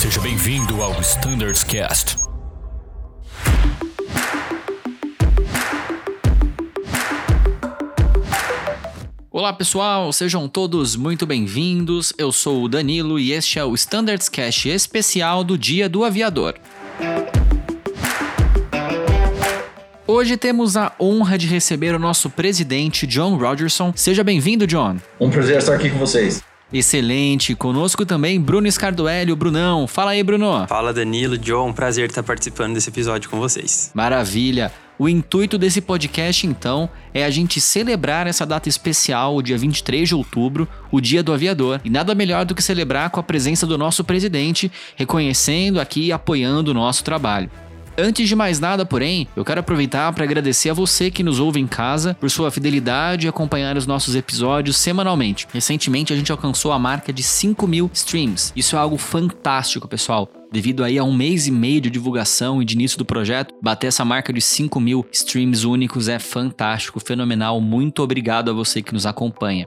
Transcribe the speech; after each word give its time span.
Seja 0.00 0.18
bem-vindo 0.22 0.80
ao 0.80 0.98
Standards 1.02 1.62
Cast. 1.62 2.16
Olá 9.30 9.52
pessoal, 9.52 10.10
sejam 10.10 10.48
todos 10.48 10.96
muito 10.96 11.26
bem-vindos. 11.26 12.14
Eu 12.16 12.32
sou 12.32 12.62
o 12.62 12.68
Danilo 12.68 13.20
e 13.20 13.32
este 13.32 13.58
é 13.58 13.64
o 13.66 13.74
Standards 13.74 14.30
Cast 14.30 14.70
especial 14.70 15.44
do 15.44 15.58
Dia 15.58 15.86
do 15.86 16.02
Aviador. 16.02 16.54
Hoje 20.06 20.38
temos 20.38 20.78
a 20.78 20.94
honra 20.98 21.36
de 21.36 21.46
receber 21.46 21.94
o 21.94 21.98
nosso 21.98 22.30
presidente 22.30 23.06
John 23.06 23.36
Rogerson. 23.36 23.92
Seja 23.94 24.24
bem-vindo, 24.24 24.66
John. 24.66 24.96
Um 25.20 25.28
prazer 25.28 25.58
estar 25.58 25.74
aqui 25.74 25.90
com 25.90 25.98
vocês. 25.98 26.42
Excelente. 26.72 27.54
Conosco 27.54 28.06
também 28.06 28.40
Bruno 28.40 28.70
Scardoelli, 28.70 29.32
o 29.32 29.36
Brunão. 29.36 29.86
Fala 29.86 30.12
aí, 30.12 30.22
Bruno. 30.22 30.66
Fala, 30.68 30.92
Danilo, 30.92 31.36
John. 31.36 31.72
Prazer 31.72 32.08
estar 32.08 32.22
participando 32.22 32.74
desse 32.74 32.88
episódio 32.88 33.28
com 33.28 33.38
vocês. 33.38 33.90
Maravilha. 33.94 34.72
O 34.98 35.08
intuito 35.08 35.56
desse 35.56 35.80
podcast, 35.80 36.46
então, 36.46 36.86
é 37.14 37.24
a 37.24 37.30
gente 37.30 37.58
celebrar 37.58 38.26
essa 38.26 38.44
data 38.44 38.68
especial, 38.68 39.34
o 39.34 39.42
dia 39.42 39.56
23 39.56 40.06
de 40.06 40.14
outubro, 40.14 40.68
o 40.92 41.00
Dia 41.00 41.22
do 41.22 41.32
Aviador. 41.32 41.80
E 41.82 41.88
nada 41.88 42.14
melhor 42.14 42.44
do 42.44 42.54
que 42.54 42.62
celebrar 42.62 43.08
com 43.08 43.18
a 43.18 43.22
presença 43.22 43.66
do 43.66 43.78
nosso 43.78 44.04
presidente, 44.04 44.70
reconhecendo 44.96 45.80
aqui 45.80 46.08
e 46.08 46.12
apoiando 46.12 46.70
o 46.70 46.74
nosso 46.74 47.02
trabalho. 47.02 47.50
Antes 47.96 48.28
de 48.28 48.34
mais 48.34 48.58
nada, 48.58 48.86
porém, 48.86 49.28
eu 49.36 49.44
quero 49.44 49.60
aproveitar 49.60 50.12
para 50.12 50.24
agradecer 50.24 50.70
a 50.70 50.74
você 50.74 51.10
que 51.10 51.22
nos 51.22 51.38
ouve 51.38 51.60
em 51.60 51.66
casa 51.66 52.14
por 52.14 52.30
sua 52.30 52.50
fidelidade 52.50 53.26
e 53.26 53.28
acompanhar 53.28 53.76
os 53.76 53.86
nossos 53.86 54.14
episódios 54.14 54.76
semanalmente. 54.76 55.46
Recentemente 55.52 56.12
a 56.12 56.16
gente 56.16 56.32
alcançou 56.32 56.72
a 56.72 56.78
marca 56.78 57.12
de 57.12 57.22
5 57.22 57.66
mil 57.66 57.90
streams. 57.92 58.52
Isso 58.56 58.76
é 58.76 58.78
algo 58.78 58.96
fantástico, 58.96 59.88
pessoal. 59.88 60.28
Devido 60.52 60.82
aí 60.82 60.98
a 60.98 61.04
um 61.04 61.14
mês 61.14 61.46
e 61.46 61.50
meio 61.50 61.80
de 61.80 61.90
divulgação 61.90 62.60
e 62.60 62.64
de 62.64 62.74
início 62.74 62.98
do 62.98 63.04
projeto, 63.04 63.54
bater 63.62 63.86
essa 63.86 64.04
marca 64.04 64.32
de 64.32 64.40
5 64.40 64.80
mil 64.80 65.06
streams 65.12 65.64
únicos 65.64 66.08
é 66.08 66.18
fantástico, 66.18 66.98
fenomenal. 66.98 67.60
Muito 67.60 68.02
obrigado 68.02 68.50
a 68.50 68.54
você 68.54 68.82
que 68.82 68.92
nos 68.92 69.06
acompanha. 69.06 69.66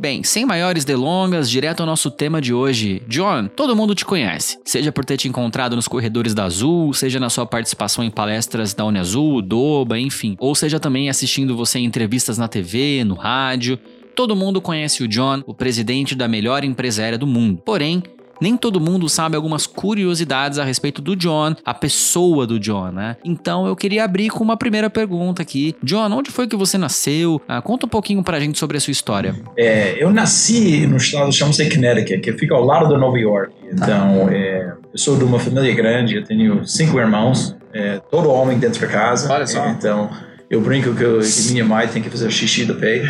Bem, 0.00 0.24
sem 0.24 0.46
maiores 0.46 0.82
delongas, 0.82 1.50
direto 1.50 1.80
ao 1.80 1.86
nosso 1.86 2.10
tema 2.10 2.40
de 2.40 2.54
hoje. 2.54 3.02
John, 3.06 3.48
todo 3.48 3.76
mundo 3.76 3.94
te 3.94 4.02
conhece, 4.02 4.58
seja 4.64 4.90
por 4.90 5.04
ter 5.04 5.18
te 5.18 5.28
encontrado 5.28 5.76
nos 5.76 5.86
corredores 5.86 6.32
da 6.32 6.44
Azul, 6.44 6.94
seja 6.94 7.20
na 7.20 7.28
sua 7.28 7.44
participação 7.44 8.02
em 8.02 8.10
palestras 8.10 8.72
da 8.72 8.82
Uniazul, 8.86 9.42
Doba, 9.42 9.98
enfim, 9.98 10.36
ou 10.40 10.54
seja 10.54 10.80
também 10.80 11.10
assistindo 11.10 11.54
você 11.54 11.80
em 11.80 11.84
entrevistas 11.84 12.38
na 12.38 12.48
TV, 12.48 13.04
no 13.04 13.14
rádio. 13.14 13.78
Todo 14.16 14.34
mundo 14.34 14.62
conhece 14.62 15.02
o 15.04 15.08
John, 15.08 15.42
o 15.46 15.52
presidente 15.52 16.14
da 16.14 16.26
melhor 16.26 16.64
empresa 16.64 17.02
aérea 17.02 17.18
do 17.18 17.26
mundo. 17.26 17.60
Porém, 17.62 18.02
nem 18.40 18.56
todo 18.56 18.80
mundo 18.80 19.08
sabe 19.08 19.36
algumas 19.36 19.66
curiosidades 19.66 20.58
a 20.58 20.64
respeito 20.64 21.02
do 21.02 21.14
John, 21.14 21.54
a 21.64 21.74
pessoa 21.74 22.46
do 22.46 22.58
John, 22.58 22.90
né? 22.90 23.16
Então 23.24 23.66
eu 23.66 23.76
queria 23.76 24.04
abrir 24.04 24.30
com 24.30 24.42
uma 24.42 24.56
primeira 24.56 24.88
pergunta 24.88 25.42
aqui. 25.42 25.74
John, 25.82 26.10
onde 26.12 26.30
foi 26.30 26.46
que 26.46 26.56
você 26.56 26.78
nasceu? 26.78 27.40
Ah, 27.46 27.60
conta 27.60 27.86
um 27.86 27.88
pouquinho 27.88 28.22
pra 28.22 28.40
gente 28.40 28.58
sobre 28.58 28.76
a 28.76 28.80
sua 28.80 28.92
história. 28.92 29.34
É, 29.56 30.02
eu 30.02 30.10
nasci 30.10 30.86
no 30.86 30.96
estado 30.96 31.32
chama-se 31.32 31.68
Connecticut, 31.68 32.20
que 32.20 32.32
fica 32.32 32.54
ao 32.54 32.64
lado 32.64 32.88
de 32.88 32.96
Nova 32.98 33.18
York. 33.18 33.52
Então, 33.72 34.28
é, 34.28 34.72
eu 34.92 34.98
sou 34.98 35.16
de 35.16 35.24
uma 35.24 35.38
família 35.38 35.74
grande, 35.74 36.16
eu 36.16 36.24
tenho 36.24 36.66
cinco 36.66 36.98
irmãos, 36.98 37.56
é, 37.72 38.00
todo 38.10 38.30
homem 38.30 38.58
dentro 38.58 38.80
da 38.80 38.86
casa. 38.86 39.32
Olha 39.32 39.46
só. 39.46 39.68
Então, 39.68 40.10
eu 40.50 40.60
brinco 40.60 40.92
que, 40.96 41.02
eu, 41.04 41.20
que, 41.20 41.52
minha 41.52 41.64
mãe 41.64 41.86
tem 41.86 42.02
que 42.02 42.10
fazer 42.10 42.28
xixi 42.28 42.64
do 42.64 42.74
pé. 42.74 43.00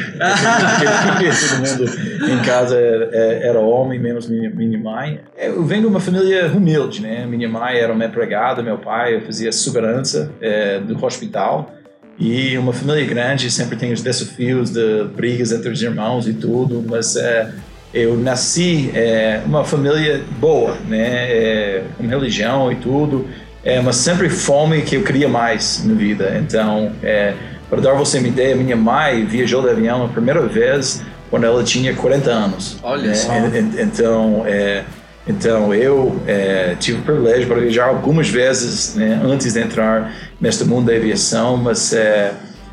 Todo 1.41 1.87
mundo 1.87 2.35
em 2.35 2.45
casa 2.45 2.77
era, 2.77 3.17
era 3.17 3.59
homem, 3.59 3.99
menos 3.99 4.29
minha, 4.29 4.51
minha 4.51 4.79
mãe. 4.79 5.21
Eu 5.39 5.65
venho 5.65 5.81
de 5.81 5.87
uma 5.87 6.01
família 6.01 6.49
humilde, 6.49 7.01
né? 7.01 7.25
Minha 7.25 7.49
mãe 7.49 7.79
era 7.79 7.95
uma 7.95 8.05
empregada, 8.05 8.63
meu 8.63 8.77
pai 8.77 9.23
fazia 9.23 9.51
segurança 9.53 10.31
é, 10.39 10.81
do 10.81 11.03
hospital. 11.03 11.75
E 12.19 12.59
uma 12.59 12.75
família 12.75 13.07
grande 13.07 13.51
sempre 13.51 13.75
tem 13.75 13.91
os 13.91 14.03
desafios 14.03 14.69
de 14.69 15.05
brigas 15.05 15.51
entre 15.51 15.71
os 15.71 15.81
irmãos 15.81 16.29
e 16.29 16.35
tudo, 16.35 16.85
mas 16.87 17.17
é, 17.17 17.51
eu 17.95 18.19
nasci 18.19 18.91
é, 18.95 19.41
uma 19.47 19.65
família 19.65 20.23
boa, 20.39 20.77
né? 20.87 21.33
É, 21.33 21.85
com 21.97 22.07
religião 22.07 22.71
e 22.71 22.77
tudo 22.77 23.27
é, 23.65 23.81
mas 23.81 23.97
sempre 23.97 24.29
fome 24.29 24.83
que 24.83 24.97
eu 24.97 25.03
queria 25.03 25.29
mais 25.29 25.85
na 25.85 25.95
vida. 25.95 26.39
Então, 26.39 26.93
é, 27.03 27.35
para 27.69 27.81
dar 27.81 27.95
você 27.95 28.19
uma 28.19 28.29
ideia, 28.29 28.57
minha 28.57 28.77
mãe 28.77 29.25
viajou 29.25 29.63
de 29.63 29.71
avião 29.71 30.05
a 30.05 30.09
primeira 30.09 30.47
vez 30.47 31.03
quando 31.31 31.45
ela 31.45 31.63
tinha 31.63 31.95
40 31.95 32.31
anos. 32.31 32.79
Olha 32.83 33.09
né? 33.09 33.15
só. 33.15 33.33
Então, 33.79 34.43
é, 34.47 34.85
então 35.27 35.73
eu 35.73 36.21
é, 36.27 36.75
tive 36.81 36.99
o 36.99 37.03
privilégio 37.03 37.47
para 37.47 37.61
viajar 37.61 37.87
algumas 37.87 38.29
vezes 38.29 38.97
né, 38.97 39.21
antes 39.23 39.53
de 39.53 39.61
entrar 39.61 40.13
neste 40.41 40.65
mundo 40.65 40.87
da 40.87 40.97
aviação, 40.97 41.57
mas 41.57 41.93
é, 41.93 42.33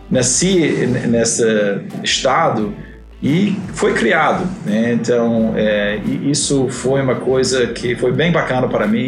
nasci 0.09 0.87
nesse 1.07 1.43
estado 2.03 2.73
e 3.21 3.55
foi 3.73 3.93
criado. 3.93 4.47
Né? 4.65 4.93
Então, 4.93 5.53
é, 5.55 5.99
isso 6.23 6.67
foi 6.69 7.01
uma 7.01 7.15
coisa 7.15 7.67
que 7.67 7.95
foi 7.95 8.11
bem 8.11 8.31
bacana 8.31 8.67
para 8.67 8.87
mim 8.87 8.99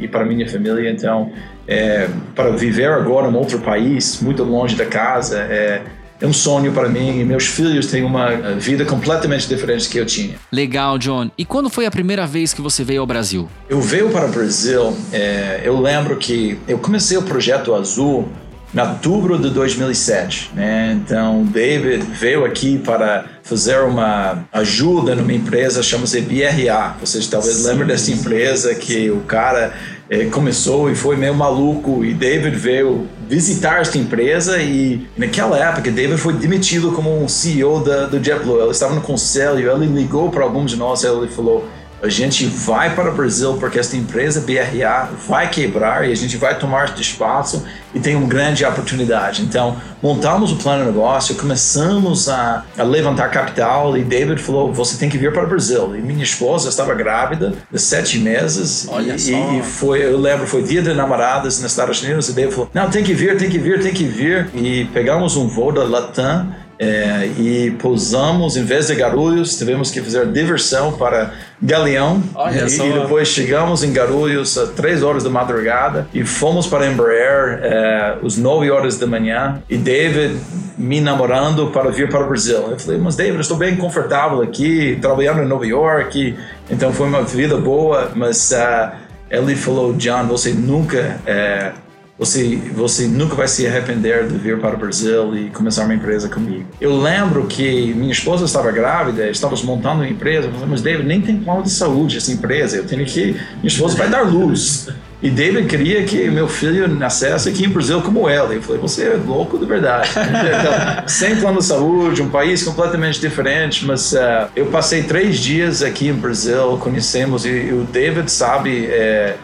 e, 0.00 0.04
e 0.04 0.08
para 0.08 0.24
minha 0.24 0.48
família. 0.48 0.90
Então, 0.90 1.30
é, 1.68 2.08
para 2.34 2.50
viver 2.50 2.90
agora 2.90 3.28
em 3.28 3.34
outro 3.34 3.58
país, 3.60 4.20
muito 4.22 4.42
longe 4.42 4.76
da 4.76 4.86
casa, 4.86 5.40
é, 5.40 5.82
é 6.20 6.26
um 6.26 6.32
sonho 6.32 6.72
para 6.72 6.88
mim 6.88 7.20
e 7.20 7.24
meus 7.24 7.46
filhos 7.46 7.86
têm 7.86 8.02
uma 8.02 8.30
vida 8.58 8.84
completamente 8.84 9.48
diferente 9.48 9.88
que 9.88 9.98
eu 9.98 10.04
tinha. 10.04 10.34
Legal, 10.52 10.98
John. 10.98 11.30
E 11.36 11.44
quando 11.44 11.70
foi 11.70 11.86
a 11.86 11.90
primeira 11.90 12.26
vez 12.26 12.52
que 12.52 12.60
você 12.60 12.84
veio 12.84 13.00
ao 13.00 13.06
Brasil? 13.06 13.48
Eu 13.68 13.80
veio 13.80 14.10
para 14.10 14.26
o 14.26 14.30
Brasil, 14.30 14.94
é, 15.12 15.60
eu 15.64 15.80
lembro 15.80 16.16
que 16.16 16.58
eu 16.68 16.78
comecei 16.78 17.16
o 17.16 17.22
projeto 17.22 17.74
Azul 17.74 18.28
em 18.74 18.80
outubro 18.80 19.38
de 19.38 19.50
2007. 19.50 20.52
Né? 20.54 20.98
Então, 21.02 21.44
David 21.44 22.04
veio 22.12 22.44
aqui 22.44 22.78
para 22.78 23.24
fazer 23.42 23.80
uma 23.80 24.44
ajuda 24.52 25.14
numa 25.14 25.32
empresa 25.32 25.82
chamada 25.82 26.20
BRA. 26.20 26.96
Vocês 27.00 27.26
talvez 27.26 27.64
lembrem 27.64 27.88
dessa 27.88 28.10
empresa 28.12 28.74
que 28.74 29.10
o 29.10 29.20
cara 29.20 29.72
eh, 30.08 30.26
começou 30.26 30.90
e 30.90 30.94
foi 30.94 31.16
meio 31.16 31.34
maluco 31.34 32.04
e 32.04 32.14
David 32.14 32.56
veio 32.56 33.08
visitar 33.28 33.80
esta 33.80 33.98
empresa 33.98 34.58
e 34.58 35.06
naquela 35.16 35.58
época 35.58 35.90
David 35.90 36.18
foi 36.18 36.32
demitido 36.32 36.92
como 36.92 37.22
um 37.22 37.28
CEO 37.28 37.82
da, 37.82 38.06
do 38.06 38.22
JetBlue. 38.22 38.60
Ele 38.60 38.70
estava 38.70 38.94
no 38.94 39.00
conselho, 39.00 39.70
ele 39.70 39.86
ligou 39.86 40.30
para 40.30 40.44
alguns 40.44 40.70
de 40.70 40.76
nós 40.76 41.02
e 41.02 41.06
ele 41.06 41.28
falou 41.28 41.66
a 42.02 42.08
gente 42.08 42.46
vai 42.46 42.94
para 42.94 43.10
o 43.10 43.14
Brasil 43.14 43.54
porque 43.58 43.78
esta 43.78 43.96
empresa 43.96 44.40
BRA 44.40 45.10
vai 45.28 45.50
quebrar 45.50 46.08
e 46.08 46.12
a 46.12 46.14
gente 46.14 46.36
vai 46.36 46.58
tomar 46.58 46.86
este 46.86 47.02
espaço 47.02 47.64
e 47.94 48.00
tem 48.00 48.16
uma 48.16 48.26
grande 48.26 48.64
oportunidade. 48.64 49.42
Então, 49.42 49.76
montamos 50.02 50.52
o 50.52 50.56
plano 50.56 50.84
de 50.84 50.90
negócio, 50.90 51.34
começamos 51.34 52.28
a, 52.28 52.64
a, 52.78 52.82
levantar 52.82 53.30
capital 53.30 53.96
e 53.98 54.02
David 54.02 54.40
falou: 54.40 54.72
você 54.72 54.96
tem 54.96 55.08
que 55.08 55.18
vir 55.18 55.32
para 55.32 55.44
o 55.44 55.48
Brasil. 55.48 55.94
E 55.96 56.00
minha 56.00 56.22
esposa 56.22 56.68
estava 56.68 56.94
grávida 56.94 57.52
de 57.70 57.78
sete 57.78 58.18
meses. 58.18 58.88
Olha 58.90 59.14
e, 59.14 59.18
só. 59.18 59.52
e 59.52 59.62
foi, 59.62 60.02
eu 60.02 60.18
lembro, 60.18 60.46
foi 60.46 60.62
dia 60.62 60.82
de 60.82 60.94
namoradas 60.94 61.60
nos 61.60 61.70
Estados 61.70 62.02
Unidos 62.02 62.28
e 62.28 62.32
David 62.32 62.54
falou: 62.54 62.70
não, 62.72 62.88
tem 62.88 63.04
que 63.04 63.12
vir, 63.12 63.36
tem 63.36 63.50
que 63.50 63.58
vir, 63.58 63.82
tem 63.82 63.92
que 63.92 64.04
vir. 64.04 64.48
E 64.54 64.86
pegamos 64.86 65.36
um 65.36 65.48
voo 65.48 65.72
da 65.72 65.84
Latam 65.84 66.48
é, 66.80 67.28
e 67.38 67.72
pousamos, 67.72 68.56
em 68.56 68.64
vez 68.64 68.86
de 68.86 68.94
Guarulhos, 68.94 69.58
tivemos 69.58 69.90
que 69.90 70.00
fazer 70.00 70.26
diversão 70.32 70.92
para 70.92 71.34
Galeão. 71.62 72.22
Olha 72.34 72.64
e, 72.64 72.70
só. 72.70 72.86
e 72.86 72.92
depois 72.92 73.28
chegamos 73.28 73.84
em 73.84 73.92
Guarulhos 73.92 74.56
às 74.56 74.70
3 74.70 75.02
horas 75.02 75.24
da 75.24 75.30
madrugada 75.30 76.08
e 76.14 76.24
fomos 76.24 76.66
para 76.66 76.86
Embraer 76.86 77.60
é, 77.62 78.18
às 78.24 78.36
9 78.36 78.70
horas 78.70 78.98
da 78.98 79.06
manhã. 79.06 79.62
E 79.68 79.76
David 79.76 80.38
me 80.78 81.00
namorando 81.00 81.68
para 81.68 81.90
vir 81.90 82.08
para 82.08 82.24
o 82.24 82.28
Brasil. 82.28 82.56
Eu 82.56 82.78
falei, 82.78 82.98
mas 82.98 83.16
David, 83.16 83.34
eu 83.34 83.40
estou 83.40 83.56
bem 83.56 83.76
confortável 83.76 84.40
aqui, 84.40 84.98
trabalhando 85.00 85.42
em 85.42 85.46
Nova 85.46 85.66
York. 85.66 86.36
Então 86.70 86.92
foi 86.92 87.06
uma 87.06 87.22
vida 87.22 87.56
boa, 87.58 88.10
mas 88.14 88.52
uh, 88.52 88.90
ele 89.30 89.54
falou, 89.54 89.92
John, 89.94 90.26
você 90.26 90.52
nunca. 90.52 91.20
é, 91.26 91.72
você, 92.20 92.60
você 92.74 93.06
nunca 93.06 93.34
vai 93.34 93.48
se 93.48 93.66
arrepender 93.66 94.28
de 94.28 94.36
vir 94.36 94.60
para 94.60 94.74
o 94.76 94.78
Brasil 94.78 95.34
e 95.34 95.48
começar 95.48 95.84
uma 95.84 95.94
empresa 95.94 96.28
comigo. 96.28 96.66
Eu 96.78 97.00
lembro 97.00 97.46
que 97.46 97.94
minha 97.94 98.12
esposa 98.12 98.44
estava 98.44 98.70
grávida, 98.70 99.30
estávamos 99.30 99.64
montando 99.64 100.02
uma 100.02 100.08
empresa, 100.08 100.46
eu 100.46 100.52
falei, 100.52 100.68
mas 100.68 100.82
David, 100.82 101.08
nem 101.08 101.22
tem 101.22 101.38
plano 101.38 101.62
de 101.62 101.70
saúde 101.70 102.18
essa 102.18 102.30
empresa, 102.30 102.76
eu 102.76 102.84
tenho 102.84 103.06
que, 103.06 103.32
minha 103.32 103.68
esposa 103.68 103.96
vai 103.96 104.10
dar 104.10 104.20
luz. 104.20 104.90
E 105.22 105.30
David 105.30 105.66
queria 105.66 106.02
que 106.04 106.30
meu 106.30 106.46
filho 106.46 106.86
nascesse 106.88 107.48
aqui 107.48 107.64
em 107.64 107.68
Brasil 107.68 108.02
como 108.02 108.28
ela. 108.28 108.54
Eu 108.54 108.62
falei, 108.62 108.80
você 108.80 109.04
é 109.04 109.14
louco 109.14 109.58
de 109.58 109.64
verdade. 109.66 110.10
Então, 110.10 111.08
sem 111.08 111.36
plano 111.36 111.58
de 111.58 111.64
saúde, 111.64 112.22
um 112.22 112.28
país 112.28 112.62
completamente 112.62 113.18
diferente, 113.18 113.84
mas 113.86 114.12
uh, 114.12 114.48
eu 114.54 114.66
passei 114.66 115.02
três 115.02 115.38
dias 115.38 115.82
aqui 115.82 116.08
em 116.08 116.14
Brasil, 116.14 116.78
conhecemos, 116.78 117.46
e, 117.46 117.48
e 117.48 117.72
o 117.72 117.84
David 117.84 118.30
sabe... 118.30 118.86
É, 118.86 119.36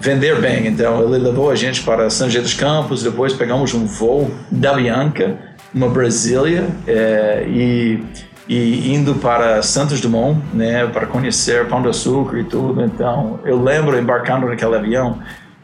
vender 0.00 0.40
bem. 0.40 0.66
Então 0.66 1.02
ele 1.02 1.24
levou 1.24 1.50
a 1.50 1.54
gente 1.54 1.82
para 1.82 2.08
São 2.10 2.28
José 2.28 2.40
dos 2.40 2.54
Campos, 2.54 3.02
depois 3.02 3.32
pegamos 3.32 3.74
um 3.74 3.86
voo 3.86 4.30
da 4.50 4.74
Bianca, 4.74 5.36
uma 5.74 5.88
Brasília, 5.88 6.66
é, 6.86 7.44
e 7.48 8.02
e 8.48 8.94
indo 8.94 9.14
para 9.16 9.60
Santos 9.60 10.00
Dumont, 10.00 10.40
né, 10.54 10.86
para 10.86 11.06
conhecer 11.06 11.66
Pão 11.66 11.82
de 11.82 11.88
Açúcar 11.88 12.38
e 12.38 12.44
tudo. 12.44 12.82
Então, 12.82 13.38
eu 13.44 13.62
lembro 13.62 13.98
embarcando 13.98 14.46
naquele 14.46 14.74
avião 14.74 15.18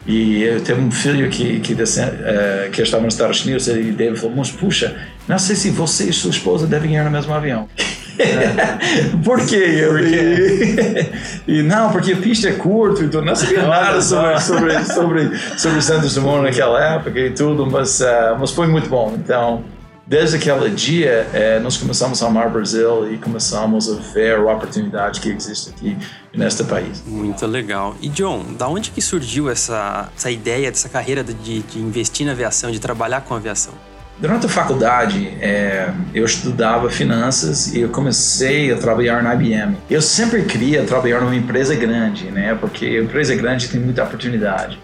e 0.06 0.42
eu 0.42 0.60
tenho 0.60 0.80
um 0.80 0.90
filho 0.90 1.30
que 1.30 1.60
que, 1.60 1.74
desce, 1.74 2.02
uh, 2.02 2.70
que 2.70 2.82
estava 2.82 3.02
nos 3.02 3.14
Estados 3.14 3.42
Unidos 3.42 3.66
e 3.68 3.90
David 3.90 4.20
falou, 4.20 4.36
mas 4.36 4.50
puxa, 4.50 4.94
não 5.26 5.38
sei 5.38 5.56
se 5.56 5.70
você 5.70 6.04
e 6.04 6.12
sua 6.12 6.30
esposa 6.30 6.66
devem 6.66 6.94
ir 6.94 7.02
no 7.02 7.10
mesmo 7.10 7.32
avião. 7.32 7.68
Por 9.24 9.44
quê? 9.46 9.56
Eu, 9.56 9.98
e, 9.98 11.12
e, 11.46 11.62
não, 11.62 11.90
porque 11.90 12.12
a 12.12 12.16
pista 12.16 12.48
é 12.48 12.52
curta, 12.52 13.02
então 13.02 13.22
não 13.22 13.34
sabia 13.34 13.62
nada 13.62 14.00
sobre, 14.00 14.40
sobre, 14.40 14.84
sobre, 14.84 15.38
sobre 15.58 15.82
Santos 15.82 16.14
Dumont 16.14 16.42
naquela 16.42 16.82
época 16.94 17.18
e 17.18 17.30
tudo, 17.30 17.66
mas, 17.66 18.00
uh, 18.00 18.36
mas 18.38 18.50
foi 18.50 18.66
muito 18.66 18.88
bom. 18.88 19.14
Então, 19.16 19.64
desde 20.06 20.36
aquele 20.36 20.70
dia, 20.70 21.28
eh, 21.32 21.58
nós 21.60 21.76
começamos 21.76 22.22
a 22.22 22.26
amar 22.26 22.48
o 22.48 22.50
Brasil 22.50 23.12
e 23.12 23.18
começamos 23.18 23.90
a 23.90 23.94
ver 24.12 24.36
a 24.36 24.52
oportunidade 24.52 25.20
que 25.20 25.30
existe 25.30 25.70
aqui 25.70 25.96
neste 26.34 26.62
país. 26.64 27.02
Muito 27.06 27.46
legal. 27.46 27.96
E 28.00 28.08
John, 28.08 28.44
da 28.58 28.68
onde 28.68 28.90
que 28.90 29.00
surgiu 29.00 29.48
essa, 29.48 30.10
essa 30.14 30.30
ideia, 30.30 30.70
dessa 30.70 30.88
carreira 30.88 31.24
de, 31.24 31.62
de 31.62 31.78
investir 31.78 32.26
na 32.26 32.32
aviação, 32.32 32.70
de 32.70 32.78
trabalhar 32.78 33.22
com 33.22 33.34
aviação? 33.34 33.72
Durante 34.18 34.46
a 34.46 34.48
faculdade, 34.48 35.26
é, 35.40 35.90
eu 36.14 36.24
estudava 36.24 36.88
finanças 36.88 37.74
e 37.74 37.80
eu 37.80 37.88
comecei 37.88 38.72
a 38.72 38.76
trabalhar 38.76 39.22
na 39.22 39.34
IBM. 39.34 39.76
Eu 39.90 40.00
sempre 40.00 40.42
queria 40.42 40.84
trabalhar 40.84 41.20
numa 41.20 41.34
empresa 41.34 41.74
grande, 41.74 42.30
né? 42.30 42.56
Porque 42.60 43.00
empresa 43.00 43.34
grande 43.34 43.68
tem 43.68 43.80
muita 43.80 44.04
oportunidade. 44.04 44.78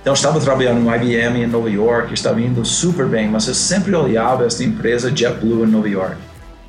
Então, 0.00 0.10
eu 0.10 0.14
estava 0.14 0.40
trabalhando 0.40 0.80
no 0.80 0.92
IBM 0.92 1.44
em 1.44 1.46
Nova 1.46 1.70
York, 1.70 2.12
estava 2.12 2.40
indo 2.40 2.64
super 2.64 3.06
bem, 3.06 3.28
mas 3.28 3.46
eu 3.46 3.54
sempre 3.54 3.94
olhava 3.94 4.44
esta 4.44 4.64
empresa 4.64 5.12
JetBlue 5.12 5.62
em 5.62 5.70
Nova 5.70 5.88
York, 5.88 6.16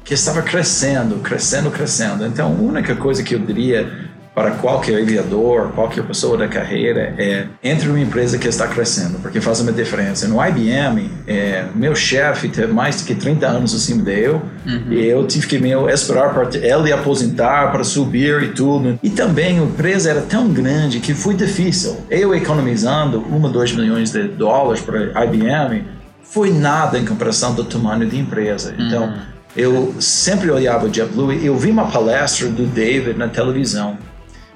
que 0.05 0.13
estava 0.13 0.43
crescendo, 0.43 1.15
crescendo, 1.15 1.71
crescendo. 1.71 2.27
Então, 2.27 2.49
a 2.49 2.61
única 2.61 2.95
coisa 2.95 3.23
que 3.23 3.33
eu 3.33 3.39
diria 3.39 3.91
para 4.35 4.51
qualquer 4.51 4.99
aviador, 5.01 5.69
qualquer 5.75 6.03
pessoa 6.03 6.35
da 6.35 6.47
carreira, 6.47 7.13
é 7.19 7.45
entre 7.63 7.87
uma 7.87 7.99
empresa 7.99 8.37
que 8.39 8.47
está 8.47 8.67
crescendo, 8.67 9.19
porque 9.19 9.39
faz 9.39 9.59
uma 9.59 9.71
diferença. 9.71 10.27
No 10.27 10.43
IBM, 10.43 11.09
é, 11.27 11.65
meu 11.75 11.95
chefe 11.95 12.49
teve 12.49 12.73
mais 12.73 12.97
de 12.97 13.03
que 13.03 13.13
30 13.13 13.47
anos 13.47 13.75
acima 13.75 14.01
de 14.01 14.19
eu, 14.19 14.41
uhum. 14.65 14.91
e 14.91 15.05
eu 15.05 15.25
tive 15.27 15.45
que 15.45 15.59
meu, 15.59 15.87
esperar 15.87 16.33
para 16.33 16.49
ele 16.57 16.91
aposentar, 16.91 17.71
para 17.71 17.83
subir 17.83 18.41
e 18.41 18.47
tudo. 18.49 18.99
E 19.03 19.09
também 19.11 19.59
a 19.59 19.63
empresa 19.63 20.09
era 20.09 20.21
tão 20.21 20.49
grande 20.49 20.99
que 20.99 21.13
foi 21.13 21.35
difícil. 21.35 21.97
Eu 22.09 22.33
economizando 22.33 23.19
1, 23.19 23.51
2 23.51 23.73
milhões 23.73 24.11
de 24.11 24.27
dólares 24.29 24.81
para 24.81 25.25
IBM, 25.25 25.85
foi 26.23 26.51
nada 26.51 26.97
em 26.97 27.05
comparação 27.05 27.53
do 27.53 27.63
tamanho 27.63 28.09
da 28.09 28.17
empresa. 28.17 28.73
Então, 28.79 29.03
uhum. 29.03 29.19
eu 29.55 29.95
sempre 29.99 30.49
olhava 30.49 30.87
o 30.87 30.89
JetBlue 30.89 31.37
e 31.37 31.45
eu 31.45 31.55
vi 31.55 31.69
uma 31.69 31.85
palestra 31.85 32.47
do 32.47 32.65
David 32.65 33.15
na 33.15 33.27
televisão 33.27 33.95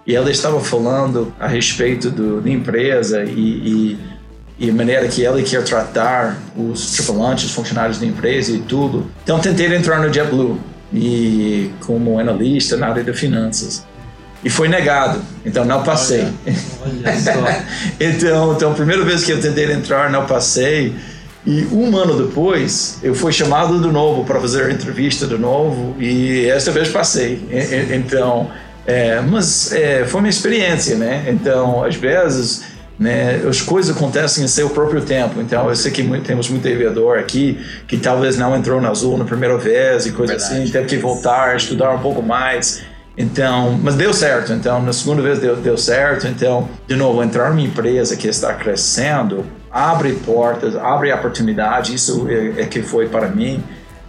e 0.08 0.16
ela 0.16 0.32
estava 0.32 0.62
falando 0.62 1.34
a 1.38 1.48
respeito 1.48 2.10
do, 2.10 2.40
da 2.40 2.50
empresa 2.50 3.26
e, 3.26 3.30
e, 3.30 4.00
e, 4.58 4.70
a 4.70 4.74
maneira 4.74 5.06
que 5.10 5.26
ela 5.26 5.42
quer 5.44 5.62
tratar 5.66 6.38
os 6.56 6.94
tripulantes, 6.94 7.44
os 7.44 7.52
funcionários 7.52 8.00
da 8.00 8.06
empresa 8.06 8.54
e 8.54 8.60
tudo. 8.60 9.06
Então 9.22 9.38
tentei 9.40 9.68
entrar 9.76 10.00
no 10.00 10.12
JetBlue 10.12 10.58
e 10.94 11.70
como 11.82 12.18
analista 12.18 12.78
na 12.78 12.88
área 12.88 13.04
de 13.04 13.12
finanças. 13.12 13.86
E 14.44 14.50
foi 14.50 14.70
negado, 14.70 15.20
então 15.46 15.66
não 15.66 15.84
passei. 15.84 16.22
Olha, 16.22 16.94
olha 17.42 17.66
então, 18.00 18.54
então, 18.54 18.72
a 18.72 18.76
primeira 18.76 19.04
vez 19.04 19.26
que 19.26 19.32
eu 19.32 19.42
tentei 19.42 19.70
entrar, 19.74 20.10
não 20.10 20.26
passei. 20.26 20.96
E 21.46 21.66
um 21.72 21.98
ano 21.98 22.26
depois, 22.26 23.00
eu 23.04 23.14
fui 23.14 23.34
chamado 23.34 23.82
de 23.82 23.88
novo 23.92 24.24
para 24.24 24.40
fazer 24.40 24.66
a 24.66 24.72
entrevista 24.72 25.26
de 25.26 25.38
novo 25.38 25.96
e 26.00 26.46
esta 26.46 26.72
vez 26.72 26.88
passei. 26.88 27.42
Então, 27.94 28.50
é, 28.88 29.20
mas 29.20 29.74
é, 29.74 30.06
foi 30.06 30.22
uma 30.22 30.30
experiência, 30.30 30.96
né? 30.96 31.26
Então, 31.28 31.84
às 31.84 31.96
vezes, 31.96 32.64
né, 32.98 33.42
as 33.48 33.62
coisas 33.62 33.96
acontecem 33.96 34.46
em 34.46 34.48
seu 34.48 34.70
próprio 34.70 35.02
tempo. 35.02 35.42
Então, 35.42 35.68
eu 35.68 35.76
sei 35.76 35.92
que 35.92 36.02
muito, 36.02 36.26
temos 36.26 36.50
muito 36.50 36.66
aviador 36.66 37.20
aqui 37.20 37.60
que 37.86 37.98
talvez 37.98 38.38
não 38.38 38.56
entrou 38.56 38.80
na 38.80 38.90
Azul 38.90 39.18
na 39.18 39.26
primeira 39.26 39.58
vez 39.58 40.06
e 40.06 40.14
coisa 40.14 40.34
Verdade. 40.34 40.62
assim, 40.62 40.72
teve 40.72 40.86
que 40.86 40.96
voltar, 40.96 41.58
estudar 41.58 41.92
um 41.92 42.00
pouco 42.00 42.22
mais. 42.24 42.82
Então, 43.18 43.78
mas 43.84 43.96
deu 43.96 44.14
certo. 44.14 44.54
Então, 44.54 44.82
na 44.82 44.94
segunda 44.94 45.22
vez 45.22 45.40
deu, 45.40 45.58
deu 45.58 45.78
certo. 45.78 46.26
Então, 46.26 46.70
de 46.88 46.96
novo, 46.96 47.22
entrar 47.22 47.50
numa 47.50 47.62
empresa 47.62 48.16
que 48.16 48.30
está 48.30 48.54
crescendo 48.54 49.46
abre 49.70 50.14
portas, 50.14 50.78
abre 50.78 51.12
oportunidade. 51.12 51.94
Isso 51.94 52.26
é, 52.30 52.62
é 52.62 52.66
que 52.66 52.82
foi 52.82 53.10
para 53.10 53.28
mim 53.28 53.62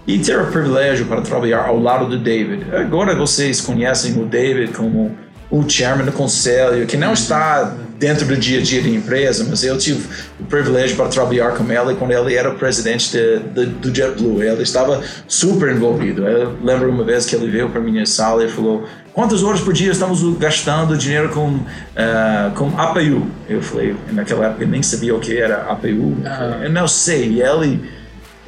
e 0.09 0.19
ter 0.19 0.41
o 0.41 0.47
privilégio 0.47 1.05
para 1.05 1.21
trabalhar 1.21 1.67
ao 1.67 1.79
lado 1.79 2.07
do 2.07 2.19
David. 2.19 2.65
Agora 2.75 3.15
vocês 3.15 3.61
conhecem 3.61 4.19
o 4.19 4.25
David 4.25 4.73
como 4.73 5.15
o 5.51 5.69
chairman 5.69 6.07
do 6.07 6.13
conselho, 6.13 6.87
que 6.87 6.97
não 6.97 7.13
está 7.13 7.77
dentro 7.99 8.25
do 8.27 8.37
dia 8.37 8.61
a 8.61 8.63
dia 8.63 8.81
da 8.81 8.89
empresa, 8.89 9.45
mas 9.49 9.63
eu 9.65 9.77
tive 9.77 10.07
o 10.41 10.45
privilégio 10.45 10.97
para 10.97 11.09
trabalhar 11.09 11.51
com 11.53 11.65
ele 11.71 11.95
quando 11.97 12.13
ele 12.13 12.35
era 12.35 12.51
o 12.51 12.55
presidente 12.55 13.11
de, 13.11 13.39
de, 13.39 13.67
do 13.67 13.95
JetBlue. 13.95 14.43
Ele 14.43 14.63
estava 14.63 15.03
super 15.27 15.71
envolvido. 15.71 16.27
Eu 16.27 16.57
lembro 16.63 16.89
uma 16.89 17.05
vez 17.05 17.27
que 17.27 17.37
ele 17.37 17.51
veio 17.51 17.69
para 17.69 17.81
minha 17.81 18.07
sala 18.07 18.45
e 18.45 18.49
falou: 18.49 18.85
Quantas 19.13 19.43
horas 19.43 19.61
por 19.61 19.75
dia 19.75 19.91
estamos 19.91 20.23
gastando 20.39 20.97
dinheiro 20.97 21.29
com, 21.31 21.49
uh, 21.49 22.51
com 22.55 22.69
APU? 22.81 23.27
Eu 23.47 23.61
falei: 23.61 23.95
Naquela 24.13 24.47
época 24.47 24.65
eu 24.65 24.69
nem 24.69 24.83
sabia 24.83 25.15
o 25.15 25.21
que 25.21 25.37
era 25.37 25.71
APU. 25.71 26.17
Eu, 26.25 26.65
eu 26.65 26.71
não 26.71 26.89
sei. 26.89 27.33
E 27.33 27.43
ele 27.43 27.98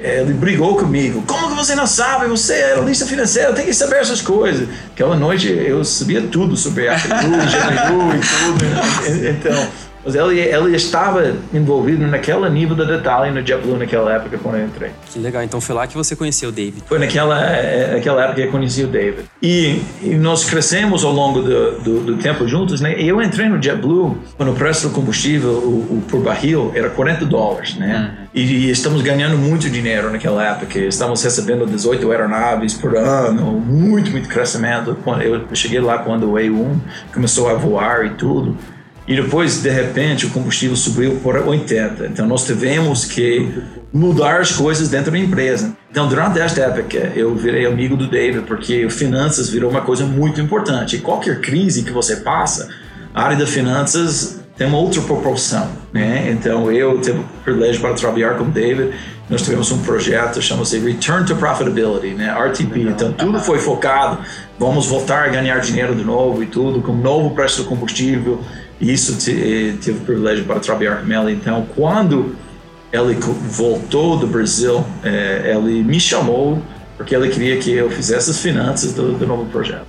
ele 0.00 0.32
brigou 0.32 0.76
comigo. 0.76 1.22
Como 1.26 1.50
que 1.50 1.54
você 1.54 1.74
não 1.74 1.86
sabe? 1.86 2.26
Você 2.26 2.54
é 2.54 2.72
analista 2.74 3.06
financeiro, 3.06 3.54
tem 3.54 3.66
que 3.66 3.74
saber 3.74 3.96
essas 3.96 4.22
coisas. 4.22 4.68
Aquela 4.92 5.16
noite 5.16 5.48
eu 5.48 5.84
sabia 5.84 6.22
tudo 6.22 6.56
sobre 6.56 6.88
a 6.88 6.94
GPU, 6.96 8.10
e 8.16 8.20
tudo. 8.20 9.28
Então, 9.28 9.68
mas 10.04 10.14
ele, 10.14 10.40
ele 10.40 10.76
estava 10.76 11.34
envolvido 11.52 12.06
naquele 12.06 12.48
nível 12.48 12.74
de 12.74 12.86
detalhe 12.86 13.30
no 13.32 13.46
JetBlue 13.46 13.76
naquela 13.76 14.14
época 14.14 14.38
quando 14.38 14.56
eu 14.56 14.66
entrei. 14.66 14.90
Que 15.12 15.18
legal, 15.18 15.42
então 15.42 15.60
foi 15.60 15.74
lá 15.74 15.86
que 15.86 15.94
você 15.94 16.16
conheceu 16.16 16.48
o 16.48 16.52
David. 16.52 16.82
Foi 16.86 16.98
naquela, 16.98 17.38
é, 17.44 17.94
naquela 17.94 18.22
época 18.22 18.40
que 18.40 18.46
eu 18.46 18.50
conheci 18.50 18.82
o 18.82 18.86
David. 18.86 19.24
E, 19.42 19.82
e 20.02 20.14
nós 20.14 20.44
crescemos 20.48 21.04
ao 21.04 21.12
longo 21.12 21.42
do, 21.42 21.80
do, 21.80 22.00
do, 22.00 22.16
tempo 22.16 22.48
juntos, 22.48 22.80
né? 22.80 22.94
Eu 22.98 23.20
entrei 23.20 23.48
no 23.48 23.62
JetBlue 23.62 24.16
quando 24.36 24.52
o 24.52 24.54
preço 24.54 24.88
do 24.88 24.94
combustível 24.94 25.50
o, 25.50 25.98
o 25.98 26.02
por 26.08 26.20
barril 26.22 26.72
era 26.74 26.88
40 26.88 27.26
dólares, 27.26 27.76
né? 27.76 28.16
Uhum. 28.18 28.19
E, 28.32 28.70
estamos 28.70 29.02
ganhando 29.02 29.36
muito 29.36 29.68
dinheiro 29.68 30.10
naquela 30.10 30.44
época. 30.44 30.78
Estamos 30.78 31.22
recebendo 31.22 31.66
18 31.66 32.10
aeronaves 32.10 32.74
por 32.74 32.96
ano, 32.96 33.60
muito, 33.60 34.10
muito 34.10 34.28
crescimento. 34.28 34.96
Eu 35.20 35.46
cheguei 35.54 35.80
lá 35.80 35.98
quando 35.98 36.30
o 36.30 36.34
A1 36.34 36.76
começou 37.12 37.48
a 37.48 37.54
voar 37.54 38.06
e 38.06 38.10
tudo. 38.10 38.56
E 39.08 39.16
depois, 39.16 39.60
de 39.60 39.70
repente, 39.70 40.26
o 40.26 40.30
combustível 40.30 40.76
subiu 40.76 41.16
por 41.16 41.36
80. 41.36 42.06
Então, 42.06 42.28
nós 42.28 42.44
tivemos 42.44 43.04
que 43.04 43.52
mudar 43.92 44.40
as 44.40 44.52
coisas 44.52 44.88
dentro 44.88 45.10
da 45.10 45.18
empresa. 45.18 45.76
Então, 45.90 46.06
durante 46.06 46.38
esta 46.38 46.60
época, 46.60 47.12
eu 47.16 47.34
virei 47.34 47.66
amigo 47.66 47.96
do 47.96 48.06
David, 48.06 48.46
porque 48.46 48.88
finanças 48.88 49.48
virou 49.48 49.68
uma 49.68 49.80
coisa 49.80 50.06
muito 50.06 50.40
importante. 50.40 50.94
E 50.94 50.98
qualquer 51.00 51.40
crise 51.40 51.82
que 51.82 51.90
você 51.90 52.16
passa, 52.16 52.68
a 53.12 53.24
área 53.24 53.36
de 53.36 53.46
finanças 53.46 54.40
tem 54.56 54.68
uma 54.68 54.78
outra 54.78 55.00
proporção, 55.00 55.68
né? 55.92 56.30
Então, 56.30 56.70
eu 56.70 57.00
tive 57.00 57.18
o 57.18 57.24
privilégio 57.44 57.80
para 57.80 57.94
trabalhar 57.94 58.36
com 58.36 58.44
o 58.44 58.50
David. 58.50 58.92
Nós 59.28 59.42
tivemos 59.42 59.70
um 59.70 59.78
projeto, 59.82 60.42
chama-se 60.42 60.78
Return 60.78 61.24
to 61.24 61.36
Profitability, 61.36 62.14
né? 62.14 62.32
RTP. 62.32 62.76
Então, 62.88 63.12
tudo 63.12 63.38
foi 63.38 63.58
focado. 63.58 64.18
Vamos 64.58 64.86
voltar 64.86 65.24
a 65.24 65.28
ganhar 65.28 65.58
dinheiro 65.60 65.94
de 65.94 66.04
novo 66.04 66.42
e 66.42 66.46
tudo, 66.46 66.80
com 66.80 66.92
novo 66.92 67.34
preço 67.34 67.62
do 67.62 67.68
combustível 67.68 68.40
isso 68.80 69.12
eh, 69.30 69.74
tive 69.80 69.98
o 69.98 70.00
privilégio 70.00 70.44
para 70.44 70.58
trabalhar 70.58 71.04
com 71.04 71.12
ela. 71.12 71.30
Então, 71.30 71.66
quando 71.76 72.34
ele 72.90 73.14
voltou 73.14 74.16
do 74.16 74.26
Brasil, 74.26 74.84
é, 75.04 75.54
ele 75.54 75.82
me 75.82 76.00
chamou 76.00 76.60
porque 76.96 77.14
ele 77.14 77.28
queria 77.28 77.56
que 77.58 77.70
eu 77.70 77.90
fizesse 77.90 78.30
as 78.30 78.38
finanças 78.38 78.92
do, 78.92 79.12
do 79.12 79.26
novo 79.26 79.46
projeto. 79.46 79.86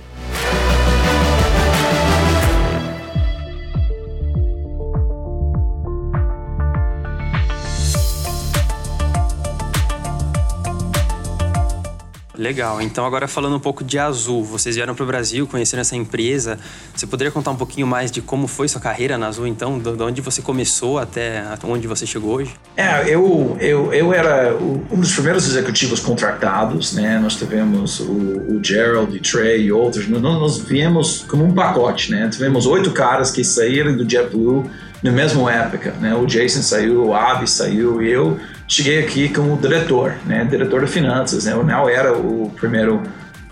Legal. 12.42 12.82
Então, 12.82 13.06
agora 13.06 13.28
falando 13.28 13.54
um 13.54 13.60
pouco 13.60 13.84
de 13.84 14.00
Azul, 14.00 14.42
vocês 14.42 14.74
vieram 14.74 14.96
para 14.96 15.04
o 15.04 15.06
Brasil, 15.06 15.46
conheceram 15.46 15.80
essa 15.80 15.94
empresa. 15.94 16.58
Você 16.92 17.06
poderia 17.06 17.30
contar 17.30 17.52
um 17.52 17.56
pouquinho 17.56 17.86
mais 17.86 18.10
de 18.10 18.20
como 18.20 18.48
foi 18.48 18.66
sua 18.66 18.80
carreira 18.80 19.16
na 19.16 19.28
Azul, 19.28 19.46
então? 19.46 19.78
De 19.78 20.02
onde 20.02 20.20
você 20.20 20.42
começou 20.42 20.98
até 20.98 21.44
onde 21.62 21.86
você 21.86 22.04
chegou 22.04 22.34
hoje? 22.34 22.52
É, 22.76 23.08
eu, 23.08 23.56
eu, 23.60 23.94
eu 23.94 24.12
era 24.12 24.56
um 24.56 24.98
dos 24.98 25.14
primeiros 25.14 25.46
executivos 25.46 26.00
contratados, 26.00 26.94
né? 26.94 27.16
Nós 27.20 27.36
tivemos 27.36 28.00
o, 28.00 28.10
o 28.10 28.60
Gerald, 28.60 29.16
o 29.16 29.22
Trey 29.22 29.66
e 29.66 29.72
outros. 29.72 30.08
Nós, 30.08 30.20
nós 30.20 30.58
viemos 30.58 31.24
como 31.28 31.44
um 31.44 31.54
pacote, 31.54 32.10
né? 32.10 32.28
Tivemos 32.28 32.66
oito 32.66 32.90
caras 32.90 33.30
que 33.30 33.44
saíram 33.44 33.96
do 33.96 34.02
JetBlue 34.04 34.68
na 35.00 35.12
mesma 35.12 35.52
época, 35.52 35.94
né? 36.00 36.12
O 36.12 36.26
Jason 36.26 36.62
saiu, 36.62 37.06
o 37.06 37.14
Avi 37.14 37.46
saiu 37.46 38.02
eu 38.02 38.36
cheguei 38.72 39.00
aqui 39.00 39.28
como 39.28 39.56
diretor, 39.58 40.14
né, 40.24 40.46
diretor 40.48 40.84
de 40.84 40.90
finanças, 40.90 41.44
né, 41.44 41.52
eu 41.52 41.62
não 41.62 41.88
era 41.88 42.16
o 42.16 42.50
primeiro 42.56 43.02